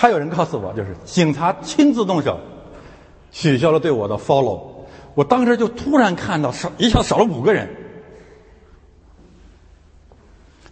[0.00, 2.40] 还有人告诉我，就是警察亲自动手
[3.30, 4.62] 取消了对我的 follow，
[5.14, 7.68] 我当时就突然看到少一下少了五个人。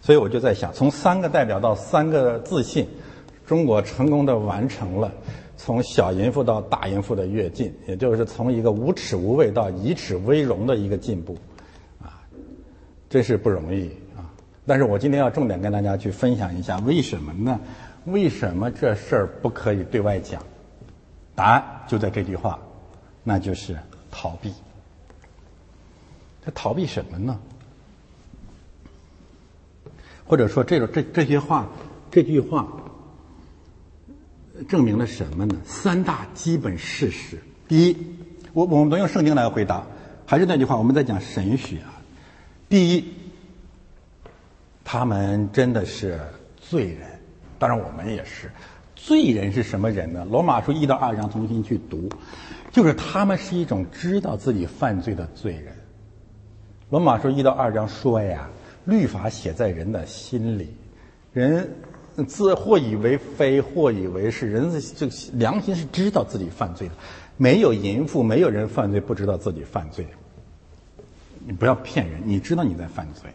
[0.01, 2.87] 所以我就在想，从三个代表到三个自信，
[3.45, 5.11] 中国成功的完成了
[5.55, 11.37] 从小淫妇到大淫妇的跃进，也就是从一个无耻无畏到以耻为荣的一个进步，
[12.01, 12.17] 啊，
[13.07, 14.25] 真是不容易啊！
[14.65, 17.59] 但是我今天要重点跟大家去分享一下，为什么呢？
[18.11, 20.41] 为什么这事儿不可以对外讲？
[21.35, 22.59] 答案就在这句话，
[23.23, 23.77] 那就是
[24.11, 24.53] 逃避。
[26.41, 27.39] 他逃避什么呢？
[30.25, 31.67] 或者说，这种这这些话，
[32.11, 32.67] 这句话
[34.67, 35.55] 证明了什么呢？
[35.65, 37.39] 三大基本事实。
[37.67, 37.97] 第一，
[38.53, 39.87] 我我们能用圣经来回答，
[40.25, 42.01] 还是那句话，我们在讲神学啊。
[42.67, 43.13] 第一，
[44.83, 46.19] 他们真的是
[46.57, 47.08] 罪人，
[47.59, 48.49] 当然我们也是。
[48.95, 50.25] 罪人是什么人呢？
[50.29, 52.09] 罗马书一到二章重新去读，
[52.71, 55.73] 就是他们是一种知道自己犯罪的罪人。
[56.89, 58.49] 罗马书一到二章说呀。
[58.85, 60.73] 律法写在人的心里，
[61.31, 61.69] 人
[62.27, 64.49] 自或以为非，或以为是。
[64.49, 66.93] 人的这个良心是知道自己犯罪的，
[67.37, 70.07] 没有淫妇，没有人犯罪不知道自己犯罪。
[71.45, 73.29] 你不要骗人，你知道你在犯罪。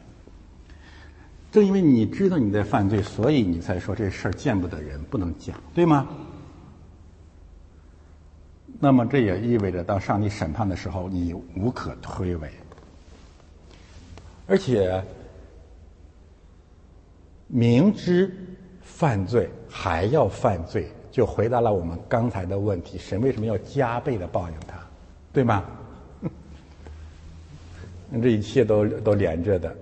[1.55, 6.09] 正因为你知道你在犯罪，所以你才说这事儿见不得人，不能讲，对吗？
[8.81, 12.49] 那么这也意味着，当上帝审判的时候，你无可推诿，
[14.49, 15.01] 而且。
[17.47, 18.35] 明知
[18.83, 24.77] 犯罪还要犯罪，就回答了我们刚才的问题：神为什么要加倍的报应他？
[25.33, 25.63] 对吗？
[28.21, 29.77] 这一切都都连着的，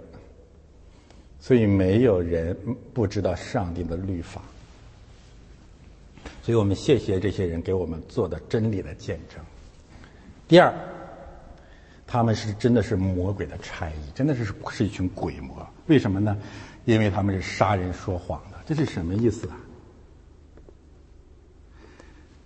[1.43, 2.57] 所以没有人
[2.95, 4.41] 不知道上帝的律法。
[6.45, 9.45] 所以我们谢谢这些人给我们做的真理的见证。
[10.47, 10.73] 第二，
[12.07, 15.67] 他们是真的是魔鬼的差役，真的是是一群鬼魔。
[15.89, 16.39] 为什么呢？
[16.85, 19.59] 因为他们是杀人说谎的，这是什么意思啊？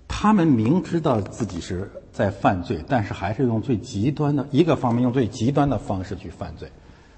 [0.09, 6.71] 他们明知道自己是在犯罪，但是还是用最极端的一个方面，用最极端的方式去犯罪，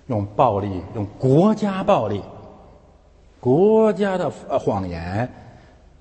[0.09, 2.21] 用暴力，用国家暴力、
[3.41, 5.31] 国家的谎言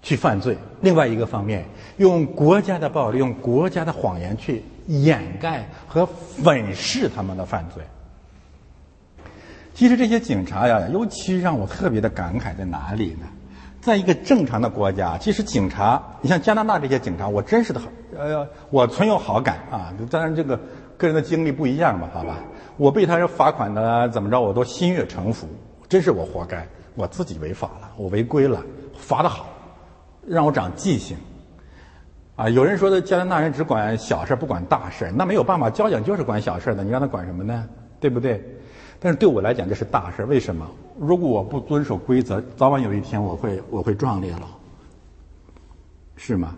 [0.02, 1.66] 去犯罪；另外一个方面，
[1.98, 7.84] 用国家的暴力、用国家的谎言去掩盖和粉饰他们的犯罪。
[9.74, 13.28] 其实这些警察呀，尤其让我特别的感慨在哪里呢？
[13.80, 17.80] 在一个正常的国家，其实警察，你像加拿大这些警察，我真是的，
[18.18, 19.94] 呃，我存有好感啊。
[20.10, 20.60] 当然，这个
[20.98, 22.38] 个人的经历不一样吧，好吧。
[22.78, 25.48] 我被他罚款的怎么着，我都心悦诚服，
[25.90, 28.64] 真是我活该，我自己违法了，我违规了，
[28.96, 29.48] 罚的好，
[30.26, 31.18] 让我长记性。
[32.36, 37.68] 啊，有人说的加拿大人只管小事不管大事，那没有办法，交警就是管小事的，你让他管什么呢？
[38.00, 38.44] 对不对？
[39.00, 40.70] 但是对我来讲这是大事为什么？
[41.00, 44.48] 如果我不遵守规则，早晚有一天我会我会壮烈了，
[46.16, 46.56] 是吗？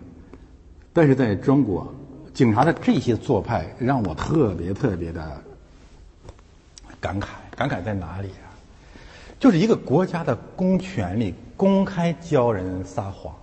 [0.92, 1.86] 但是在中国，
[2.34, 5.42] 警察的这些做派让我特别特别的
[7.00, 7.26] 感慨。
[7.56, 8.48] 感慨在哪里啊？
[9.38, 13.34] 就是一个国家的公权力公开教人撒谎，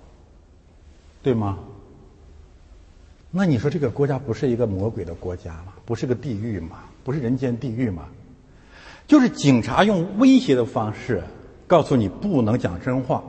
[1.23, 1.59] 对吗？
[3.29, 5.73] 那你说这个国家不是一个魔鬼的国家吗？
[5.85, 6.77] 不是个地狱吗？
[7.03, 8.07] 不是人间地狱吗？
[9.05, 11.23] 就是警察用威胁的方式
[11.67, 13.23] 告诉你不能讲真话。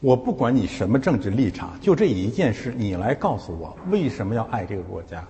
[0.00, 5.24] 我不管你什么政治立场，就这一件事，你来告诉我为什么要爱这个国家？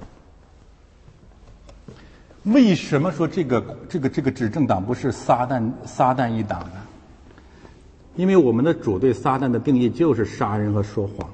[2.47, 6.81] 为什么说这个这个这个执政党不是撒旦撒旦一党呢？
[8.15, 11.29] 因为我们的主对撒旦的定义就是杀人和说谎。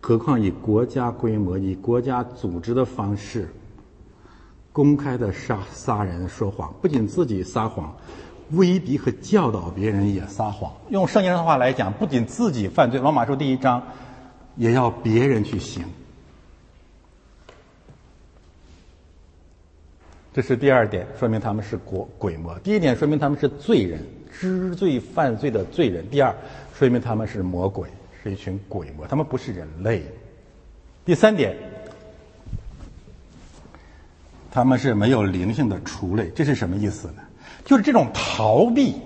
[0.00, 3.48] 何况以国家规模、以国家组织的方式，
[4.72, 7.94] 公开的杀杀人说谎，不仅自己撒谎，
[8.50, 10.72] 威逼和教导别人也撒谎。
[10.90, 13.80] 用圣经的话来讲，不仅自己犯罪，《罗马书》第一章，
[14.56, 15.84] 也要别人去行。
[20.34, 22.58] 这是第二点，说明他们是国鬼魔。
[22.60, 24.02] 第一点说明他们是罪人，
[24.32, 26.08] 知罪犯罪的罪人。
[26.08, 26.34] 第二，
[26.74, 27.88] 说明他们是魔鬼，
[28.22, 30.02] 是一群鬼魔，他们不是人类。
[31.04, 31.54] 第三点，
[34.50, 36.30] 他们是没有灵性的畜类。
[36.30, 37.22] 这是什么意思呢？
[37.64, 38.96] 就是这种逃避，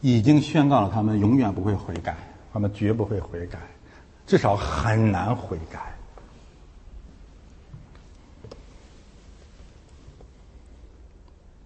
[0.00, 2.16] 已经宣告了他们永远不会悔改，
[2.52, 3.60] 他们绝不会悔改，
[4.26, 5.95] 至少很难悔改。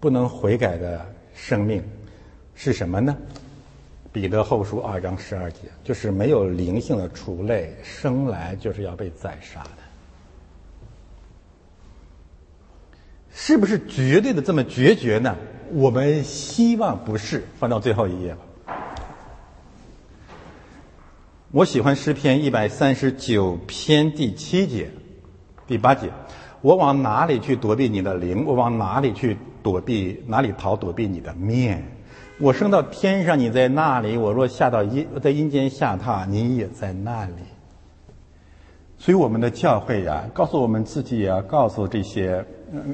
[0.00, 1.84] 不能悔改的生命
[2.54, 3.16] 是什么呢？
[4.12, 9.70] 彼得后书二章十二节，就是没有灵性的畜类，生来就是要被宰杀的。
[13.32, 15.36] 是不是绝对的这么决绝呢？
[15.70, 17.44] 我们希望不是。
[17.58, 18.40] 翻到最后一页吧。
[21.52, 24.90] 我喜欢诗篇一百三十九篇第七节、
[25.66, 26.10] 第八节。
[26.62, 28.44] 我往哪里去躲避你的灵？
[28.44, 29.36] 我往哪里去？
[29.62, 30.74] 躲避哪里逃？
[30.74, 31.84] 躲避你的面。
[32.38, 37.32] 我升到天上，你在那里；我若下到阴，在阴间下榻，你也在那里。
[38.96, 42.44] 所以，我们的教会呀，告诉我们自己，也要告诉这些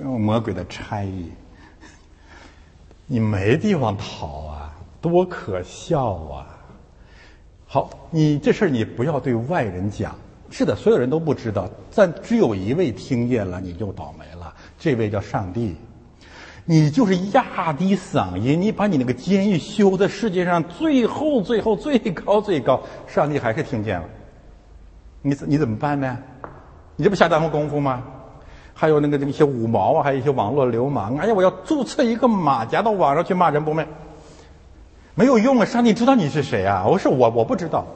[0.04, 1.30] 魔鬼的差役：
[3.06, 6.46] 你没地方逃啊，多可笑啊！
[7.66, 10.16] 好，你这事儿你不要对外人讲。
[10.56, 14.54] 是的，所有人都不知道，但只有一位听见了，你就倒霉了。
[14.78, 15.76] 这位叫上帝。
[16.64, 24.06] 你就是压低嗓音，你把你那个监狱修在世界上最后、最后、最高、最高，上帝还是听见了。
[25.20, 26.16] 你你怎么办呢？
[26.96, 28.02] 你这不下耽误功夫吗？
[28.72, 33.86] 还有那个那些五毛啊，还有一些网络流氓，哎呀，我要注册一个马甲到网上去骂人不没？
[35.14, 35.66] 没有用啊！
[35.66, 36.86] 上帝知道你是谁啊？
[36.88, 37.86] 我说我我不知道，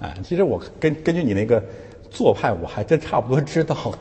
[0.00, 1.62] 哎，其实我根根据你那个
[2.10, 3.94] 做派，我还真差不多知道。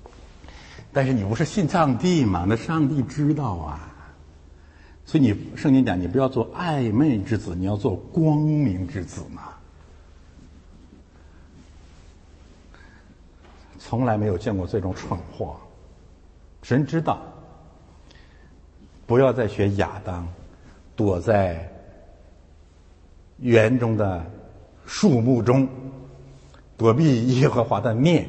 [0.92, 2.46] 但是你不是信上帝吗？
[2.48, 3.92] 那上帝知道啊，
[5.04, 9.42] 所以你圣经讲，你不要做暧昧之子，你要做光明之子嘛。
[13.78, 15.56] 从来没有见过这种蠢货，
[16.62, 17.20] 神知道。
[19.06, 20.26] 不要再学亚当，
[20.96, 21.70] 躲在
[23.38, 24.24] 园中的
[24.84, 25.68] 树木中，
[26.76, 28.28] 躲避耶和华的面。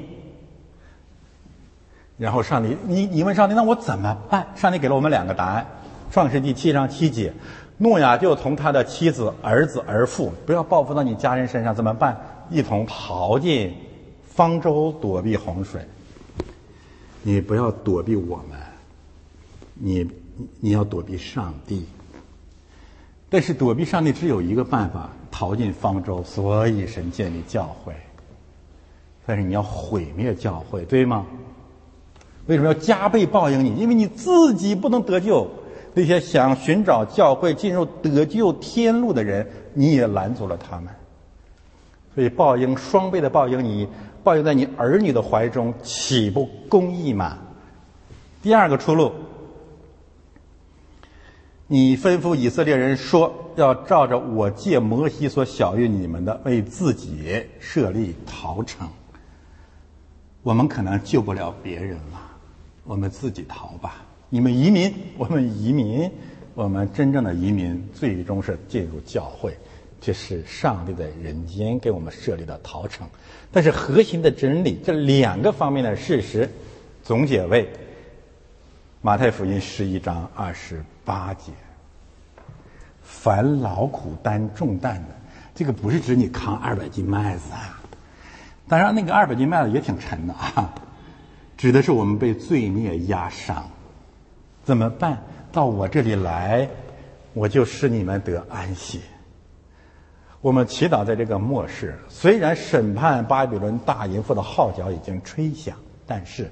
[2.18, 4.48] 然后上帝，你你问上帝，那我怎么办？
[4.56, 5.68] 上帝给了我们两个答案，
[6.14, 7.32] 《创世纪》七章七节，
[7.78, 12.18] 诺亚就同他的妻子、儿子、儿妇，不要报复到你家人身上，怎么办？
[12.50, 13.76] 一同逃进
[14.26, 15.86] 方舟，躲避洪水。
[17.22, 18.58] 你不要躲避我们，
[19.76, 20.10] 你
[20.60, 21.86] 你要躲避上帝。
[23.30, 26.24] 但是躲避上帝只有一个办法，逃进方舟。
[26.24, 27.94] 所以神建立教会，
[29.28, 31.26] 但是你要毁灭教会，对吗？
[32.46, 33.76] 为什么要加倍报应你？
[33.76, 35.46] 因为你自己不能得救，
[35.94, 40.88] 那些想寻找教会、进入得救天路的人，你也拦阻了他们。
[42.16, 43.86] 所以报应双倍的报应你，
[44.24, 47.38] 报应在你儿女的怀中，岂不公义吗？
[48.42, 49.12] 第二个出路，
[51.68, 58.88] 你吩咐以色列人说，要照着我借摩西所晓谕你们的，为自己设立逃城。
[60.48, 62.22] 我们可能救不了别人了。
[62.86, 63.96] 我们自己逃吧！
[64.30, 66.10] 你们移民， 我们移民，
[66.54, 69.58] 我们真正的移民最终是进入教会，
[70.00, 73.06] 这是上帝在人间给我们设立的逃城。
[73.52, 76.50] 但是核心的真理，这两个方面的事实，
[77.04, 77.70] 总结为
[79.02, 81.52] 马太福音十一章二十八节：
[83.04, 85.10] 凡劳苦担重担的，
[85.54, 87.77] 这个不是指你扛二百斤麦子啊，
[88.68, 90.74] 当然那个二百斤麦子也挺沉的啊。
[91.58, 93.68] 指的是我们被罪孽压伤，
[94.64, 95.18] 怎么办？
[95.52, 96.70] 到我这里来，
[97.34, 99.02] 我就使你们得安息。
[100.40, 105.76] 我们祈祷在这个末世，虽然审判巴比伦大淫妇的号角已经吹响，
[106.06, 106.52] 但是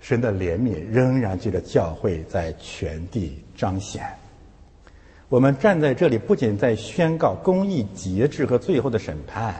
[0.00, 4.04] 神的怜悯仍然借着教会在全地彰显。
[5.28, 9.54] 我们站在这里，不仅在宣告公义、节制和最后的审判。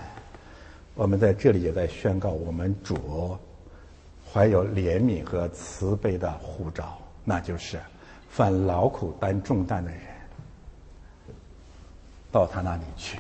[0.94, 3.36] 我们在这里也在宣告，我们主
[4.30, 7.78] 怀有怜悯和慈悲的护照，那就是
[8.28, 10.00] 犯劳苦担重担的人
[12.30, 13.18] 到他那里去，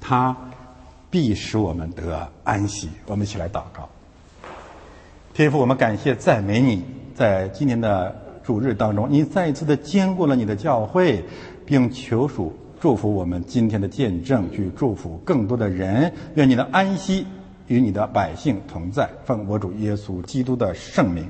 [0.00, 0.36] 他
[1.10, 2.88] 必使我们得安息。
[3.06, 3.88] 我们一起来祷告。
[5.34, 6.84] 天父，我们感谢赞美你，
[7.14, 8.14] 在今年的
[8.44, 11.24] 主日当中，你再一次的兼顾了你的教会，
[11.66, 12.52] 并求属
[12.82, 16.12] 祝福我们今天的见证，去祝福更多的人。
[16.34, 17.24] 愿你的安息
[17.68, 19.08] 与你的百姓同在。
[19.24, 21.24] 奉我主耶稣基督的圣名。